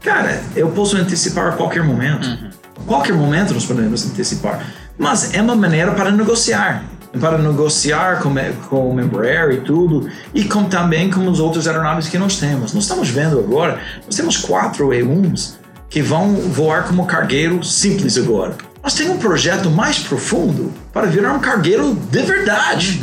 Cara, 0.00 0.42
eu 0.56 0.70
posso 0.70 0.96
antecipar 0.96 1.48
a 1.48 1.52
qualquer 1.52 1.82
momento. 1.82 2.26
Uhum. 2.26 2.50
Qualquer 2.86 3.14
momento 3.14 3.54
nós 3.54 3.64
podemos 3.64 4.06
antecipar. 4.06 4.66
Mas 4.98 5.34
é 5.34 5.40
uma 5.40 5.54
maneira 5.54 5.92
para 5.92 6.10
negociar. 6.10 6.84
Para 7.20 7.38
negociar 7.38 8.20
com, 8.20 8.34
com 8.68 8.96
o 8.96 9.00
Embraer 9.00 9.52
e 9.52 9.60
tudo, 9.60 10.10
e 10.34 10.44
com, 10.44 10.64
também 10.64 11.08
com 11.10 11.26
os 11.28 11.38
outros 11.38 11.68
aeronaves 11.68 12.08
que 12.08 12.18
nós 12.18 12.38
temos. 12.38 12.72
Nós 12.72 12.82
estamos 12.82 13.08
vendo 13.08 13.38
agora, 13.38 13.78
nós 14.04 14.16
temos 14.16 14.36
quatro 14.36 14.88
E1s 14.88 15.54
que 15.88 16.02
vão 16.02 16.34
voar 16.34 16.88
como 16.88 17.06
cargueiro 17.06 17.62
simples 17.62 18.18
agora 18.18 18.56
nós 18.84 18.92
temos 18.92 19.16
um 19.16 19.18
projeto 19.18 19.70
mais 19.70 19.98
profundo 19.98 20.70
para 20.92 21.06
virar 21.06 21.32
um 21.32 21.40
cargueiro 21.40 21.94
de 21.94 22.20
verdade. 22.20 23.02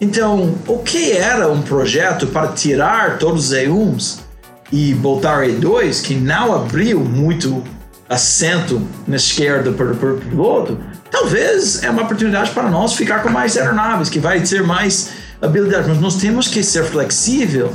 Então, 0.00 0.54
o 0.68 0.78
que 0.78 1.10
era 1.10 1.50
um 1.50 1.60
projeto 1.62 2.28
para 2.28 2.52
tirar 2.52 3.18
todos 3.18 3.50
os 3.50 3.52
E1s 3.52 4.18
e 4.70 4.94
botar 4.94 5.42
E2, 5.42 6.00
que 6.04 6.14
não 6.14 6.54
abriu 6.54 7.00
muito 7.00 7.64
assento 8.08 8.80
na 9.04 9.16
esquerda 9.16 9.72
para 9.72 9.90
o 9.90 10.16
piloto, 10.16 10.78
talvez 11.10 11.82
é 11.82 11.90
uma 11.90 12.02
oportunidade 12.02 12.52
para 12.52 12.70
nós 12.70 12.94
ficar 12.94 13.20
com 13.24 13.28
mais 13.28 13.56
aeronaves, 13.56 14.08
que 14.08 14.20
vai 14.20 14.40
ter 14.42 14.62
mais 14.62 15.10
habilidade. 15.42 15.88
Mas 15.88 16.00
nós 16.00 16.16
temos 16.18 16.46
que 16.46 16.62
ser 16.62 16.84
flexível 16.84 17.72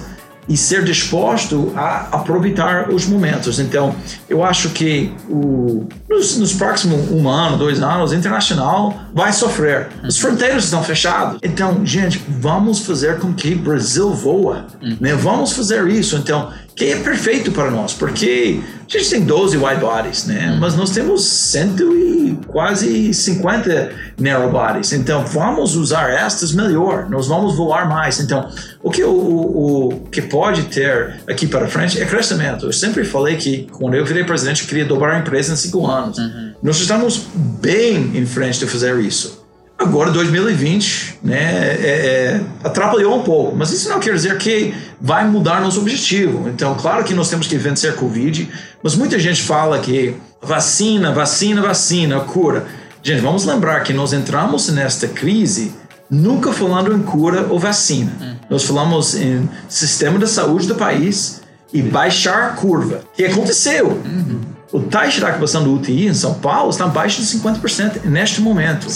e 0.52 0.58
ser 0.58 0.84
disposto 0.84 1.72
a 1.78 2.10
aproveitar 2.12 2.90
os 2.90 3.06
momentos. 3.06 3.58
Então, 3.58 3.96
eu 4.28 4.44
acho 4.44 4.72
que 4.72 5.14
o, 5.30 5.88
nos, 6.10 6.38
nos, 6.38 6.52
próximos 6.52 7.10
um 7.10 7.30
ano, 7.30 7.56
dois 7.56 7.82
anos, 7.82 8.12
internacional 8.12 8.94
vai 9.14 9.32
sofrer. 9.32 9.88
As 10.04 10.18
fronteiras 10.18 10.66
estão 10.66 10.84
fechadas. 10.84 11.40
Então, 11.42 11.86
gente, 11.86 12.22
vamos 12.28 12.80
fazer 12.80 13.18
com 13.20 13.34
que 13.34 13.54
o 13.54 13.60
Brasil 13.60 14.14
voa. 14.14 14.68
Né? 15.00 15.16
Vamos 15.16 15.54
fazer 15.54 15.88
isso. 15.88 16.18
Então, 16.18 16.52
que 16.76 16.86
é 16.86 16.96
perfeito 16.98 17.52
para 17.52 17.70
nós, 17.70 17.94
porque 17.94 18.60
a 18.88 18.98
gente 18.98 19.10
tem 19.10 19.22
12 19.22 19.58
wide 19.58 19.80
bodies, 19.80 20.26
né? 20.26 20.58
Mas 20.60 20.76
nós 20.76 20.92
temos 20.92 21.26
cento 21.26 21.84
e 21.96 22.38
quase 22.48 23.14
50 23.14 23.92
narrow 24.20 24.50
bodies. 24.52 24.92
Então, 24.94 25.26
vamos 25.26 25.76
usar 25.76 26.10
estas 26.10 26.54
melhor. 26.54 27.10
Nós 27.10 27.28
vamos 27.28 27.56
voar 27.56 27.88
mais. 27.88 28.20
Então, 28.20 28.50
o 28.82 28.90
que, 28.90 29.04
o, 29.04 29.12
o, 29.12 29.94
o 29.94 30.00
que 30.08 30.22
pode 30.22 30.64
ter 30.64 31.22
aqui 31.28 31.48
para 31.48 31.68
frente 31.68 32.02
é 32.02 32.06
crescimento. 32.06 32.66
Eu 32.66 32.74
sempre 32.74 33.04
falei 33.04 33.36
que 33.36 33.68
quando 33.72 33.96
eu 33.96 34.06
virei 34.06 34.24
presidente, 34.24 34.64
eu 34.64 34.68
queria 34.68 34.86
dobrar 34.86 35.16
a 35.16 35.20
empresa 35.20 35.54
em 35.54 35.56
cinco 35.56 35.86
anos. 35.86 36.18
Uhum. 36.18 36.54
Nós 36.64 36.80
estamos 36.80 37.28
bem 37.34 38.12
em 38.16 38.26
frente 38.26 38.60
de 38.60 38.68
fazer 38.68 38.98
isso. 39.00 39.41
Agora, 39.82 40.12
2020, 40.12 41.20
né, 41.24 41.38
é, 41.40 41.80
é, 41.82 42.42
atrapalhou 42.64 43.20
um 43.20 43.24
pouco, 43.24 43.56
mas 43.56 43.72
isso 43.72 43.90
não 43.90 44.00
quer 44.00 44.14
dizer 44.14 44.38
que 44.38 44.76
vai 45.02 45.28
mudar 45.28 45.60
nosso 45.60 45.80
objetivo. 45.80 46.48
Então, 46.48 46.76
claro 46.76 47.04
que 47.04 47.16
nós 47.16 47.30
temos 47.30 47.48
que 47.48 47.58
vencer 47.58 47.90
a 47.90 47.94
Covid, 47.94 48.48
mas 48.84 48.96
muita 48.96 49.18
gente 49.18 49.42
fala 49.42 49.80
que 49.80 50.16
vacina, 50.40 51.12
vacina, 51.12 51.64
vacina, 51.64 52.20
cura. 52.20 52.68
Gente, 53.02 53.22
vamos 53.22 53.44
lembrar 53.44 53.82
que 53.82 53.92
nós 53.92 54.14
entramos 54.14 54.70
nesta 54.70 55.08
crise 55.08 55.74
nunca 56.08 56.54
falando 56.54 56.94
em 56.94 57.02
cura 57.02 57.48
ou 57.50 57.58
vacina. 57.58 58.12
Hum. 58.22 58.36
Nós 58.52 58.64
falamos 58.64 59.16
em 59.16 59.50
sistema 59.68 60.20
de 60.20 60.28
saúde 60.28 60.68
do 60.68 60.76
país 60.76 61.42
e 61.74 61.82
baixar 61.82 62.44
a 62.44 62.50
curva, 62.50 63.02
que 63.16 63.26
aconteceu. 63.26 63.88
Uhum. 63.88 64.42
O 64.72 64.82
taxa 64.82 65.20
de 65.20 65.26
ocupação 65.26 65.64
do 65.64 65.74
UTI 65.74 66.08
em 66.08 66.14
São 66.14 66.36
Paulo 66.36 66.70
está 66.70 66.86
abaixo 66.86 67.22
de 67.22 67.28
50% 67.28 68.06
neste 68.06 68.42
momento. 68.42 68.88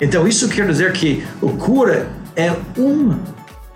Então, 0.00 0.26
isso 0.26 0.48
quer 0.48 0.66
dizer 0.66 0.92
que 0.92 1.24
a 1.42 1.56
cura 1.58 2.08
é 2.36 2.52
uma, 2.76 3.20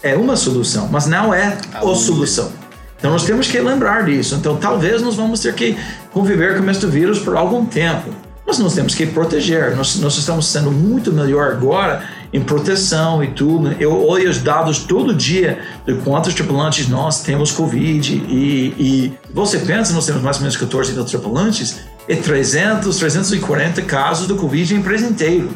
é 0.02 0.16
uma 0.16 0.36
solução, 0.36 0.88
mas 0.90 1.06
não 1.06 1.34
é 1.34 1.58
a 1.74 1.80
solução. 1.94 2.52
Então, 2.98 3.10
nós 3.10 3.24
temos 3.24 3.48
que 3.48 3.58
lembrar 3.58 4.04
disso. 4.04 4.36
Então, 4.36 4.56
talvez 4.56 5.02
nós 5.02 5.16
vamos 5.16 5.40
ter 5.40 5.54
que 5.54 5.76
conviver 6.12 6.56
com 6.56 6.70
este 6.70 6.86
vírus 6.86 7.18
por 7.18 7.36
algum 7.36 7.66
tempo. 7.66 8.10
Mas 8.46 8.58
nós 8.58 8.74
temos 8.74 8.94
que 8.94 9.06
proteger. 9.06 9.76
Nós, 9.76 9.98
nós 9.98 10.16
estamos 10.16 10.46
sendo 10.46 10.70
muito 10.70 11.12
melhor 11.12 11.52
agora 11.52 12.04
em 12.32 12.40
proteção 12.40 13.22
e 13.22 13.28
tudo. 13.28 13.74
Eu 13.80 14.06
olho 14.06 14.28
os 14.30 14.38
dados 14.38 14.80
todo 14.80 15.14
dia 15.14 15.60
de 15.86 15.94
quantos 15.96 16.34
tripulantes 16.34 16.88
nós 16.88 17.22
temos 17.22 17.50
Covid 17.52 18.14
e, 18.28 18.74
e 18.78 19.12
você 19.32 19.58
pensa, 19.58 19.92
nós 19.92 20.06
temos 20.06 20.22
mais 20.22 20.36
ou 20.36 20.42
menos 20.42 20.56
14 20.56 20.92
mil 20.92 21.04
tripulantes, 21.04 21.80
e 22.08 22.16
300, 22.16 22.96
340 22.96 23.82
casos 23.82 24.26
do 24.26 24.36
Covid 24.36 24.74
em 24.74 24.78
empresa 24.78 25.06
inteira. 25.06 25.48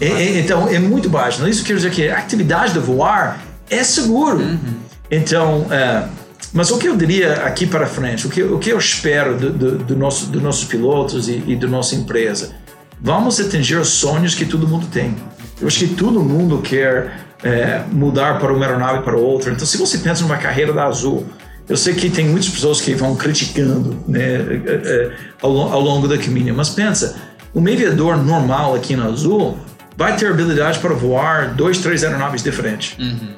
E, 0.00 0.06
e, 0.06 0.40
então, 0.40 0.68
é 0.68 0.78
muito 0.78 1.08
baixo. 1.08 1.46
Isso 1.48 1.64
quer 1.64 1.74
dizer 1.74 1.90
que 1.90 2.08
a 2.08 2.18
atividade 2.18 2.72
de 2.72 2.78
voar 2.78 3.40
é 3.68 3.84
seguro. 3.84 4.38
Uhum. 4.38 4.76
Então, 5.10 5.66
é, 5.70 6.04
mas 6.52 6.70
o 6.70 6.78
que 6.78 6.88
eu 6.88 6.96
diria 6.96 7.34
aqui 7.44 7.66
para 7.66 7.86
frente, 7.86 8.26
o 8.26 8.30
que, 8.30 8.42
o 8.42 8.58
que 8.58 8.70
eu 8.70 8.78
espero 8.78 9.36
do, 9.36 9.50
do, 9.50 9.78
do 9.78 9.96
nosso, 9.96 10.26
dos 10.26 10.42
nossos 10.42 10.64
pilotos 10.64 11.28
e, 11.28 11.42
e 11.46 11.56
da 11.56 11.68
nossa 11.68 11.94
empresa, 11.94 12.52
vamos 13.00 13.38
atingir 13.40 13.76
os 13.76 13.88
sonhos 13.88 14.34
que 14.34 14.44
todo 14.44 14.66
mundo 14.66 14.86
tem. 14.90 15.14
Eu 15.60 15.66
acho 15.68 15.78
que 15.78 15.88
todo 15.88 16.20
mundo 16.20 16.58
quer 16.58 17.26
é, 17.42 17.82
mudar 17.92 18.38
para 18.38 18.52
uma 18.52 18.64
aeronave 18.64 19.02
para 19.02 19.16
outra. 19.16 19.52
Então, 19.52 19.66
se 19.66 19.76
você 19.76 19.98
pensa 19.98 20.22
numa 20.22 20.36
carreira 20.36 20.72
da 20.72 20.86
Azul, 20.86 21.26
eu 21.68 21.76
sei 21.76 21.94
que 21.94 22.10
tem 22.10 22.26
muitas 22.26 22.48
pessoas 22.48 22.80
que 22.80 22.94
vão 22.94 23.14
criticando 23.14 23.96
né, 24.08 24.20
é, 24.20 24.80
é, 24.84 25.12
ao, 25.40 25.56
ao, 25.72 25.80
longo 25.80 26.08
do 26.08 26.18
caminho, 26.18 26.54
mas 26.54 26.70
pensa, 26.70 27.16
um 27.54 27.60
aviador 27.60 28.16
normal 28.16 28.74
aqui 28.74 28.96
na 28.96 29.04
Azul 29.04 29.56
vai 30.00 30.16
ter 30.16 30.28
habilidade 30.28 30.78
para 30.78 30.94
voar 30.94 31.54
dois, 31.54 31.78
três 31.78 32.02
aeronaves 32.02 32.42
diferentes. 32.42 32.96
Uhum. 32.98 33.34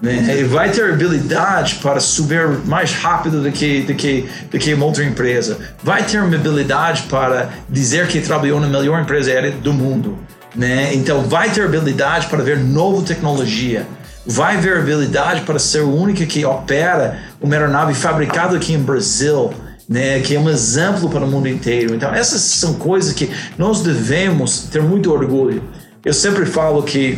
Né? 0.00 0.26
Ele 0.28 0.44
vai 0.44 0.70
ter 0.70 0.92
habilidade 0.92 1.76
para 1.76 2.00
subir 2.00 2.46
mais 2.66 2.92
rápido 2.92 3.40
do 3.40 3.50
que, 3.50 3.82
do, 3.82 3.94
que, 3.94 4.28
do 4.50 4.58
que 4.58 4.74
uma 4.74 4.84
outra 4.84 5.04
empresa. 5.04 5.58
Vai 5.82 6.02
ter 6.02 6.18
uma 6.18 6.34
habilidade 6.34 7.04
para 7.08 7.48
dizer 7.68 8.06
que 8.08 8.20
trabalhou 8.20 8.60
na 8.60 8.66
melhor 8.66 9.00
empresa 9.00 9.30
aérea 9.30 9.52
do 9.52 9.72
mundo 9.72 10.18
né? 10.54 10.94
Então 10.94 11.22
vai 11.22 11.50
ter 11.50 11.64
habilidade 11.64 12.26
para 12.26 12.42
ver 12.42 12.58
nova 12.58 13.02
tecnologia, 13.02 13.86
vai 14.26 14.60
ter 14.60 14.76
habilidade 14.76 15.42
para 15.42 15.58
ser 15.58 15.80
o 15.80 15.94
único 15.94 16.24
que 16.26 16.44
opera 16.44 17.18
uma 17.40 17.54
aeronave 17.54 17.94
fabricada 17.94 18.56
aqui 18.56 18.74
em 18.74 18.78
Brasil, 18.78 19.52
né? 19.88 20.20
Que 20.20 20.36
é 20.36 20.40
um 20.40 20.48
exemplo 20.48 21.08
para 21.08 21.24
o 21.24 21.28
mundo 21.28 21.48
inteiro. 21.48 21.94
Então 21.94 22.14
essas 22.14 22.42
são 22.42 22.74
coisas 22.74 23.12
que 23.12 23.30
nós 23.56 23.80
devemos 23.80 24.64
ter 24.70 24.82
muito 24.82 25.12
orgulho. 25.12 25.62
Eu 26.04 26.12
sempre 26.12 26.44
falo 26.46 26.82
que 26.82 27.16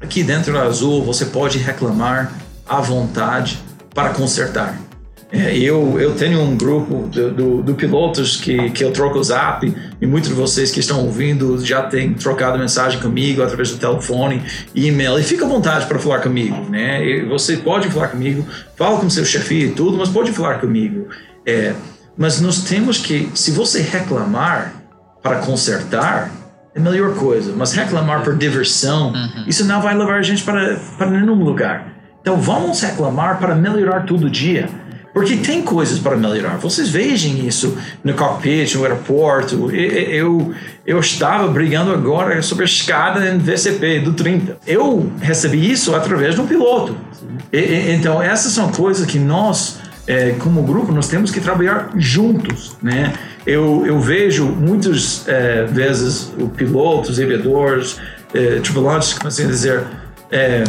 aqui 0.00 0.22
dentro 0.22 0.52
da 0.52 0.62
Azul 0.62 1.02
você 1.02 1.24
pode 1.24 1.58
reclamar 1.58 2.32
à 2.64 2.80
vontade 2.80 3.58
para 3.92 4.10
consertar. 4.10 4.78
É, 5.32 5.56
eu, 5.56 5.98
eu 6.00 6.14
tenho 6.14 6.40
um 6.40 6.56
grupo 6.56 7.08
do, 7.08 7.30
do, 7.32 7.62
do, 7.62 7.74
pilotos 7.74 8.36
que, 8.36 8.70
que 8.70 8.82
eu 8.82 8.92
troco 8.92 9.18
o 9.18 9.22
zap 9.22 9.72
e 10.00 10.06
muitos 10.06 10.28
de 10.28 10.34
vocês 10.34 10.72
que 10.72 10.80
estão 10.80 11.04
ouvindo 11.04 11.64
já 11.64 11.82
têm 11.82 12.14
trocado 12.14 12.58
mensagem 12.58 13.00
comigo 13.00 13.40
através 13.42 13.70
do 13.70 13.78
telefone, 13.78 14.42
e-mail 14.74 15.18
e 15.18 15.22
fica 15.22 15.44
à 15.44 15.48
vontade 15.48 15.86
para 15.86 16.00
falar 16.00 16.20
comigo, 16.20 16.68
né? 16.68 17.04
E 17.04 17.24
você 17.24 17.56
pode 17.56 17.88
falar 17.90 18.08
comigo, 18.08 18.44
fala 18.76 18.98
com 18.98 19.08
seu 19.08 19.24
chefe 19.24 19.66
e 19.66 19.70
tudo, 19.70 19.96
mas 19.96 20.08
pode 20.08 20.32
falar 20.32 20.60
comigo. 20.60 21.08
É, 21.46 21.74
mas 22.16 22.40
nós 22.40 22.62
temos 22.62 22.98
que, 22.98 23.30
se 23.34 23.52
você 23.52 23.82
reclamar 23.82 24.74
para 25.22 25.38
consertar, 25.38 26.39
é 26.74 26.78
a 26.78 26.82
melhor 26.82 27.14
coisa. 27.14 27.52
Mas 27.56 27.72
reclamar 27.72 28.22
por 28.22 28.36
diversão, 28.36 29.12
uhum. 29.12 29.44
isso 29.46 29.64
não 29.64 29.80
vai 29.80 29.96
levar 29.96 30.18
a 30.18 30.22
gente 30.22 30.42
para, 30.42 30.76
para 30.96 31.10
nenhum 31.10 31.34
lugar. 31.34 31.94
Então 32.20 32.36
vamos 32.36 32.80
reclamar 32.82 33.38
para 33.38 33.54
melhorar 33.54 34.04
todo 34.04 34.28
dia 34.28 34.68
porque 35.12 35.36
tem 35.36 35.62
coisas 35.62 35.98
para 35.98 36.16
melhorar. 36.16 36.56
Vocês 36.58 36.88
vejam 36.88 37.32
isso 37.44 37.76
no 38.04 38.14
cockpit, 38.14 38.74
no 38.74 38.84
aeroporto. 38.84 39.70
Eu, 39.74 40.54
eu 40.86 41.00
estava 41.00 41.48
brigando 41.48 41.92
agora 41.92 42.40
sobre 42.42 42.64
a 42.64 42.66
escada 42.66 43.28
em 43.28 43.38
VCP 43.38 44.00
do 44.00 44.12
30. 44.12 44.58
Eu 44.66 45.12
recebi 45.20 45.70
isso 45.70 45.94
através 45.94 46.34
de 46.34 46.40
um 46.40 46.46
piloto. 46.46 46.96
E, 47.52 47.92
então, 47.92 48.22
essas 48.22 48.52
são 48.52 48.70
coisas 48.70 49.04
que 49.04 49.18
nós, 49.18 49.80
é, 50.10 50.34
como 50.40 50.60
grupo, 50.64 50.90
nós 50.90 51.06
temos 51.06 51.30
que 51.30 51.40
trabalhar 51.40 51.90
juntos, 51.94 52.76
né? 52.82 53.14
Eu, 53.46 53.84
eu 53.86 54.00
vejo 54.00 54.44
muitas 54.44 55.22
é, 55.28 55.64
vezes 55.66 56.32
o 56.36 56.48
pilotos, 56.48 57.20
aviadores, 57.20 57.96
é, 58.34 58.58
tripulantes 58.58 59.14
começam 59.14 59.44
a 59.44 59.48
dizer 59.48 59.84
é, 60.28 60.64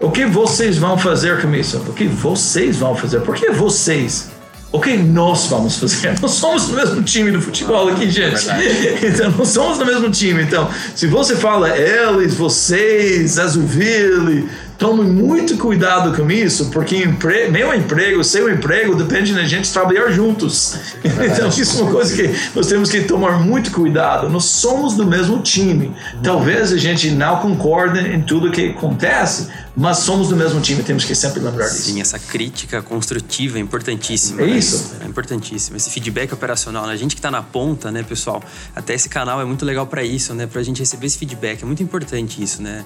o 0.00 0.10
que 0.10 0.24
vocês 0.24 0.78
vão 0.78 0.96
fazer 0.96 1.42
com 1.42 1.54
isso? 1.54 1.76
O 1.86 1.92
que 1.92 2.06
vocês 2.06 2.78
vão 2.78 2.96
fazer? 2.96 3.20
Por 3.20 3.34
que 3.34 3.50
vocês? 3.50 4.30
O 4.72 4.80
que 4.80 4.96
nós 4.96 5.48
vamos 5.48 5.76
fazer? 5.76 6.14
Nós 6.18 6.30
somos 6.30 6.68
do 6.68 6.74
mesmo 6.74 7.02
time 7.02 7.30
do 7.30 7.42
futebol 7.42 7.90
aqui, 7.90 8.10
gente. 8.10 8.48
É 8.48 9.00
então, 9.06 9.30
nós 9.32 9.48
somos 9.48 9.76
do 9.76 9.84
mesmo 9.84 10.10
time. 10.10 10.42
Então, 10.42 10.66
se 10.96 11.06
você 11.06 11.36
fala 11.36 11.76
eles, 11.76 12.34
vocês, 12.34 13.38
Azuville, 13.38 14.48
Tome 14.82 15.04
muito 15.04 15.56
cuidado 15.58 16.12
com 16.12 16.28
isso, 16.28 16.68
porque 16.70 16.96
empre... 16.96 17.48
meu 17.48 17.72
emprego, 17.72 18.24
seu 18.24 18.52
emprego, 18.52 18.96
depende 18.96 19.32
da 19.32 19.44
gente 19.44 19.72
trabalhar 19.72 20.10
juntos. 20.10 20.76
então, 21.04 21.46
isso 21.46 21.78
é 21.78 21.82
uma 21.84 21.92
coisa 21.92 22.16
que 22.16 22.28
nós 22.52 22.66
temos 22.66 22.90
que 22.90 23.02
tomar 23.02 23.38
muito 23.38 23.70
cuidado. 23.70 24.28
Nós 24.28 24.46
somos 24.46 24.96
do 24.96 25.06
mesmo 25.06 25.40
time. 25.40 25.94
Talvez 26.20 26.72
a 26.72 26.76
gente 26.76 27.12
não 27.12 27.36
concorde 27.38 28.00
em 28.00 28.22
tudo 28.22 28.50
que 28.50 28.70
acontece, 28.70 29.50
mas 29.76 29.98
somos 29.98 30.30
do 30.30 30.34
mesmo 30.34 30.60
time, 30.60 30.82
temos 30.82 31.04
que 31.04 31.14
sempre 31.14 31.38
lembrar 31.38 31.68
disso. 31.68 31.92
Sim, 31.92 32.00
essa 32.00 32.18
crítica 32.18 32.82
construtiva 32.82 33.58
é 33.58 33.60
importantíssima. 33.60 34.42
É 34.42 34.46
né? 34.46 34.56
isso. 34.56 34.96
É 35.00 35.06
importantíssimo. 35.06 35.76
Esse 35.76 35.90
feedback 35.90 36.34
operacional, 36.34 36.88
né? 36.88 36.92
a 36.92 36.96
gente 36.96 37.14
que 37.14 37.20
está 37.20 37.30
na 37.30 37.40
ponta, 37.40 37.92
né, 37.92 38.02
pessoal? 38.02 38.42
Até 38.74 38.94
esse 38.94 39.08
canal 39.08 39.40
é 39.40 39.44
muito 39.44 39.64
legal 39.64 39.86
para 39.86 40.02
isso, 40.02 40.34
né? 40.34 40.48
Para 40.48 40.60
a 40.60 40.64
gente 40.64 40.80
receber 40.80 41.06
esse 41.06 41.18
feedback. 41.18 41.62
É 41.62 41.66
muito 41.66 41.84
importante 41.84 42.42
isso, 42.42 42.60
né? 42.60 42.84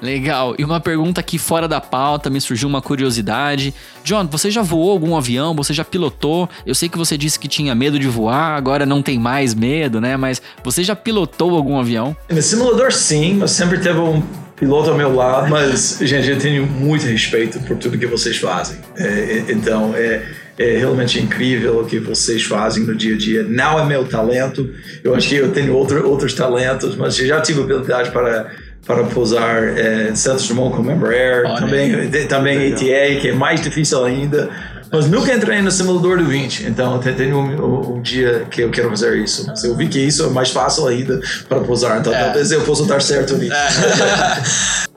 Legal. 0.00 0.54
E 0.58 0.64
uma 0.64 0.80
pergunta 0.80 1.20
aqui 1.20 1.38
fora 1.38 1.66
da 1.66 1.80
pauta, 1.80 2.28
me 2.28 2.40
surgiu 2.40 2.68
uma 2.68 2.82
curiosidade. 2.82 3.74
John, 4.04 4.26
você 4.26 4.50
já 4.50 4.62
voou 4.62 4.90
algum 4.90 5.16
avião? 5.16 5.54
Você 5.56 5.72
já 5.72 5.84
pilotou? 5.84 6.48
Eu 6.64 6.74
sei 6.74 6.88
que 6.88 6.98
você 6.98 7.16
disse 7.16 7.38
que 7.38 7.48
tinha 7.48 7.74
medo 7.74 7.98
de 7.98 8.06
voar, 8.06 8.56
agora 8.56 8.84
não 8.84 9.02
tem 9.02 9.18
mais 9.18 9.54
medo, 9.54 10.00
né? 10.00 10.16
Mas 10.16 10.42
você 10.62 10.82
já 10.84 10.94
pilotou 10.94 11.54
algum 11.54 11.78
avião? 11.78 12.16
No 12.28 12.42
simulador, 12.42 12.92
sim, 12.92 13.34
mas 13.34 13.52
sempre 13.52 13.78
teve 13.78 13.98
um 13.98 14.22
piloto 14.56 14.90
ao 14.90 14.96
meu 14.96 15.14
lado. 15.14 15.48
Mas, 15.48 15.98
gente, 16.02 16.28
eu 16.28 16.38
tenho 16.38 16.66
muito 16.66 17.06
respeito 17.06 17.60
por 17.60 17.76
tudo 17.76 17.98
que 17.98 18.06
vocês 18.06 18.36
fazem. 18.36 18.78
É, 18.96 19.04
é 19.06 19.44
então, 19.48 19.94
é 19.94 20.22
é 20.58 20.78
realmente 20.78 21.20
incrível 21.20 21.80
o 21.80 21.84
que 21.84 21.98
vocês 21.98 22.42
fazem 22.44 22.84
no 22.84 22.94
dia 22.94 23.14
a 23.14 23.18
dia. 23.18 23.42
Não 23.42 23.78
é 23.78 23.84
meu 23.84 24.06
talento, 24.06 24.68
eu 25.04 25.14
acho 25.14 25.28
que 25.28 25.34
eu 25.34 25.52
tenho 25.52 25.74
outro, 25.74 26.08
outros 26.08 26.32
talentos, 26.32 26.96
mas 26.96 27.14
já 27.14 27.40
tive 27.40 27.60
habilidade 27.60 28.10
para 28.10 28.50
para 28.86 29.04
pousar 29.04 29.76
é, 29.76 30.14
Santos 30.14 30.46
Dumont 30.48 30.76
com 30.76 30.90
Embraer, 30.90 31.44
Olha, 31.44 31.60
também, 31.60 32.10
também 32.28 32.72
ATA, 32.72 33.20
que 33.20 33.28
é 33.28 33.32
mais 33.32 33.60
difícil 33.60 34.04
ainda. 34.04 34.48
Mas 34.90 35.08
nunca 35.08 35.34
entrei 35.34 35.60
no 35.60 35.70
simulador 35.70 36.18
do 36.18 36.24
20, 36.24 36.66
então 36.66 37.00
um, 37.32 37.38
um, 37.38 37.96
um, 37.96 38.02
dia 38.02 38.46
que 38.48 38.62
eu 38.62 38.70
quero 38.70 38.88
fazer 38.90 39.16
isso. 39.18 39.44
Mas 39.46 39.64
eu 39.64 39.74
vi 39.74 39.88
que 39.88 39.98
isso 39.98 40.24
é 40.24 40.28
mais 40.28 40.50
fácil 40.50 40.86
ainda 40.86 41.20
para 41.48 41.60
pousar, 41.60 41.98
então 41.98 42.14
é. 42.14 42.24
talvez 42.24 42.52
eu 42.52 42.62
possa 42.62 42.86
dar 42.86 43.02
certo 43.02 43.36
nisso. 43.36 43.52
É. 43.52 44.86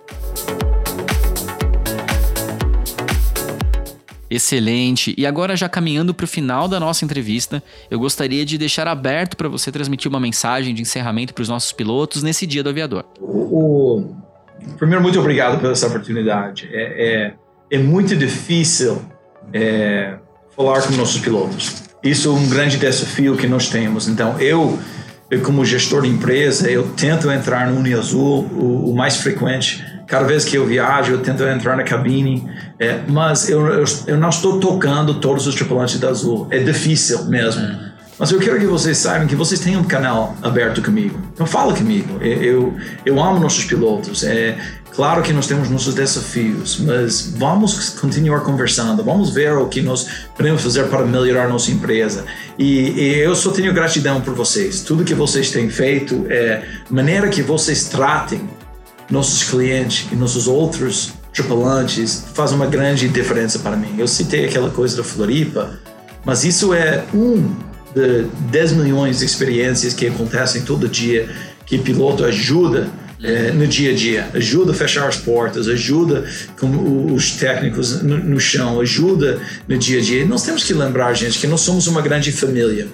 Excelente. 4.30 5.14
E 5.18 5.26
agora, 5.26 5.56
já 5.56 5.68
caminhando 5.68 6.14
para 6.14 6.24
o 6.24 6.28
final 6.28 6.68
da 6.68 6.80
nossa 6.80 7.04
entrevista, 7.04 7.64
eu 7.90 7.98
gostaria 7.98 8.46
de 8.46 8.58
deixar 8.58 8.88
aberto 8.88 9.36
para 9.36 9.50
você 9.50 9.72
transmitir 9.72 10.10
uma 10.10 10.20
mensagem 10.20 10.74
de 10.74 10.82
encerramento 10.82 11.34
para 11.34 11.42
os 11.42 11.50
nossos 11.50 11.72
pilotos 11.72 12.22
nesse 12.22 12.46
dia 12.46 12.62
do 12.62 12.70
aviador. 12.70 13.06
O, 13.20 13.98
o... 13.98 14.16
Primeiro, 14.78 15.02
muito 15.02 15.20
obrigado 15.20 15.60
pela 15.60 15.72
essa 15.72 15.88
oportunidade. 15.88 16.70
É, 16.72 17.34
é, 17.72 17.78
é 17.78 17.80
muito 17.80 18.16
difícil 18.16 19.02
é, 19.52 20.16
falar 20.56 20.82
com 20.84 20.94
nossos 20.94 21.20
pilotos. 21.20 21.84
Isso 22.04 22.30
é 22.30 22.32
um 22.32 22.48
grande 22.48 22.78
desafio 22.78 23.36
que 23.36 23.48
nós 23.48 23.68
temos. 23.70 24.08
Então, 24.08 24.40
eu, 24.40 24.78
eu 25.30 25.42
como 25.42 25.66
gestor 25.66 26.04
de 26.04 26.10
empresa, 26.10 26.70
eu 26.70 26.88
tento 26.96 27.30
entrar 27.32 27.68
no 27.68 27.80
Uniazul 27.80 28.46
o, 28.46 28.92
o 28.92 28.96
mais 28.96 29.18
frequente. 29.18 29.84
Cada 30.10 30.26
vez 30.26 30.44
que 30.44 30.58
eu 30.58 30.66
viajo, 30.66 31.12
eu 31.12 31.20
tento 31.20 31.44
entrar 31.44 31.78
na 31.78 31.84
cabine, 31.84 32.50
é, 32.80 33.00
mas 33.08 33.48
eu, 33.48 33.66
eu, 33.68 33.86
eu, 34.08 34.18
não 34.18 34.30
estou 34.30 34.60
tocando 34.60 35.14
todos 35.14 35.46
os 35.46 35.54
tripulantes 35.54 36.00
da 36.00 36.10
Azul. 36.10 36.48
É 36.50 36.58
difícil 36.58 37.26
mesmo. 37.26 37.90
Mas 38.18 38.32
eu 38.32 38.40
quero 38.40 38.60
que 38.60 38.66
vocês 38.66 38.98
saibam 38.98 39.28
que 39.28 39.36
vocês 39.36 39.62
têm 39.62 39.78
um 39.78 39.84
canal 39.84 40.36
aberto 40.42 40.82
comigo. 40.82 41.18
Então 41.32 41.46
fala 41.46 41.74
comigo. 41.74 42.18
Eu, 42.22 42.44
eu, 42.44 42.78
eu 43.06 43.24
amo 43.24 43.40
nossos 43.40 43.64
pilotos. 43.66 44.24
É, 44.24 44.58
Claro 45.00 45.22
que 45.22 45.32
nós 45.32 45.48
temos 45.48 45.70
nossos 45.70 45.96
desafios, 45.96 46.78
mas 46.80 47.34
vamos 47.38 47.92
continuar 47.92 48.42
conversando, 48.42 49.02
vamos 49.02 49.34
ver 49.34 49.54
o 49.54 49.68
que 49.68 49.82
nós 49.82 50.06
podemos 50.36 50.62
fazer 50.62 50.88
para 50.88 51.06
melhorar 51.06 51.48
nossa 51.48 51.72
empresa. 51.72 52.26
E, 52.58 52.90
e 53.00 53.20
eu 53.20 53.34
só 53.34 53.52
tenho 53.52 53.74
gratidão 53.74 54.20
por 54.20 54.34
vocês. 54.34 54.82
Tudo 54.82 55.06
que 55.06 55.14
vocês 55.14 55.52
têm 55.52 55.70
feito, 55.70 56.26
é 56.30 56.64
maneira 56.90 57.30
que 57.30 57.42
vocês 57.42 57.86
tratem 57.86 58.42
nossos 59.10 59.44
clientes 59.44 60.08
e 60.12 60.16
nossos 60.16 60.48
outros 60.48 61.14
tripulantes 61.34 62.26
faz 62.34 62.52
uma 62.52 62.68
grande 62.68 63.08
diferença 63.08 63.60
para 63.60 63.76
mim. 63.76 63.96
Eu 63.98 64.08
citei 64.08 64.46
aquela 64.46 64.70
coisa 64.70 64.98
da 64.98 65.04
Floripa, 65.04 65.80
mas 66.26 66.44
isso 66.44 66.74
é 66.74 67.04
um 67.14 67.56
de 67.94 68.26
10 68.52 68.74
milhões 68.74 69.20
de 69.20 69.26
experiências 69.26 69.94
que 69.94 70.08
acontecem 70.08 70.62
todo 70.62 70.88
dia 70.88 71.30
que 71.66 71.78
piloto 71.78 72.24
ajuda 72.26 72.88
é, 73.22 73.52
no 73.52 73.68
dia 73.68 73.92
a 73.92 73.96
dia, 73.96 74.30
ajuda 74.34 74.72
a 74.72 74.76
fechar 74.76 75.08
as 75.08 75.18
portas, 75.18 75.68
ajuda 75.68 76.26
com 76.60 77.14
os 77.14 77.32
técnicos 77.32 78.02
no, 78.02 78.18
no, 78.18 78.40
chão, 78.40 78.80
ajuda 78.80 79.40
no 79.68 79.78
dia 79.78 80.00
a 80.00 80.02
dia. 80.02 80.26
Nós 80.26 80.44
temos 80.44 80.64
que 80.64 80.74
lembrar, 80.74 81.14
gente, 81.14 81.38
que 81.38 81.46
nós 81.46 81.62
somos 81.62 81.86
uma 81.88 82.02
grande 82.02 82.32
família. 82.32 82.88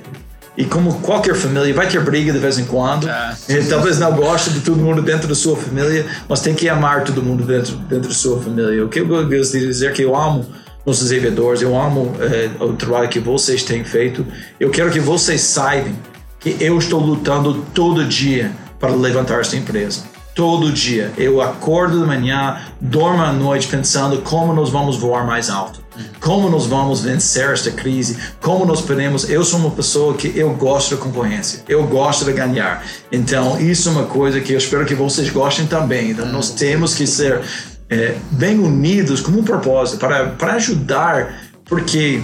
E 0.58 0.64
como 0.64 1.02
qualquer 1.02 1.36
família, 1.36 1.74
vai 1.74 1.88
ter 1.88 2.02
briga 2.02 2.32
de 2.32 2.40
vez 2.40 2.58
em 2.58 2.66
quando. 2.66 3.08
Ah, 3.10 3.36
talvez 3.70 4.00
não 4.00 4.14
goste 4.14 4.52
de 4.52 4.62
todo 4.62 4.78
mundo 4.78 5.02
dentro 5.02 5.28
da 5.28 5.36
sua 5.36 5.58
família, 5.58 6.06
mas 6.30 6.40
tem 6.40 6.56
que 6.56 6.70
amar 6.70 7.04
todo 7.04 7.22
mundo 7.22 7.44
dentro, 7.44 7.76
dentro 7.76 8.08
da 8.08 8.16
sua 8.16 8.42
família. 8.42 8.86
O 8.86 8.90
que 8.90 9.00
eu 9.00 9.08
gosto 9.08 9.52
de 9.52 9.68
dizer 9.68 9.88
é 9.88 9.92
que 9.92 10.02
eu 10.02 10.16
amo 10.16 10.46
nossos 10.86 11.10
devedores, 11.10 11.62
eu 11.62 11.78
amo 11.78 12.16
é, 12.20 12.64
o 12.64 12.74
trabalho 12.74 13.10
que 13.10 13.20
vocês 13.20 13.64
têm 13.64 13.84
feito. 13.84 14.26
Eu 14.60 14.70
quero 14.70 14.92
que 14.92 15.00
vocês 15.00 15.42
saibam 15.42 15.94
que 16.40 16.56
eu 16.60 16.78
estou 16.78 17.00
lutando 17.00 17.66
todo 17.74 18.06
dia 18.06 18.52
para 18.80 18.92
levantar 18.92 19.42
esta 19.42 19.56
empresa 19.58 20.04
todo 20.36 20.70
dia. 20.72 21.12
Eu 21.18 21.42
acordo 21.42 22.02
de 22.02 22.06
manhã, 22.06 22.62
dormo 22.80 23.24
à 23.24 23.32
noite 23.32 23.68
pensando 23.68 24.22
como 24.22 24.54
nós 24.54 24.70
vamos 24.70 24.98
voar 24.98 25.26
mais 25.26 25.50
alto, 25.50 25.82
como 26.20 26.50
nós 26.50 26.66
vamos 26.66 27.02
vencer 27.02 27.50
esta 27.52 27.72
crise, 27.72 28.18
como 28.42 28.66
nós 28.66 28.82
podemos. 28.82 29.30
Eu 29.30 29.44
sou 29.44 29.60
uma 29.60 29.72
pessoa 29.72 30.16
que 30.16 30.32
eu 30.36 30.54
gosto 30.54 30.96
da 30.96 31.02
concorrência, 31.02 31.64
eu 31.68 31.86
gosto 31.88 32.26
de 32.26 32.34
ganhar. 32.34 32.86
Então, 33.12 33.60
isso 33.60 33.90
é 33.90 33.92
uma 33.92 34.06
coisa 34.06 34.40
que 34.42 34.54
eu 34.54 34.58
espero 34.58 34.86
que 34.86 34.96
vocês 34.96 35.30
gostem 35.30 35.68
também. 35.68 36.12
Então, 36.12 36.26
nós 36.28 36.52
temos 36.52 36.94
que 36.94 37.06
ser 37.06 37.42
é, 37.90 38.16
bem 38.32 38.60
unidos 38.60 39.22
com 39.22 39.32
um 39.32 39.44
propósito 39.44 40.00
para, 40.00 40.28
para 40.30 40.54
ajudar, 40.54 41.42
porque 41.66 42.22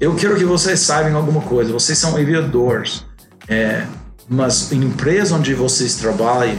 eu 0.00 0.14
quero 0.14 0.36
que 0.36 0.44
vocês 0.44 0.80
saibam 0.80 1.16
alguma 1.16 1.40
coisa. 1.42 1.72
Vocês 1.72 1.98
são 1.98 2.16
aviadores, 2.16 3.04
é, 3.48 3.84
mas 4.28 4.72
em 4.72 4.82
empresa 4.82 5.36
onde 5.36 5.54
vocês 5.54 5.96
trabalham, 5.96 6.58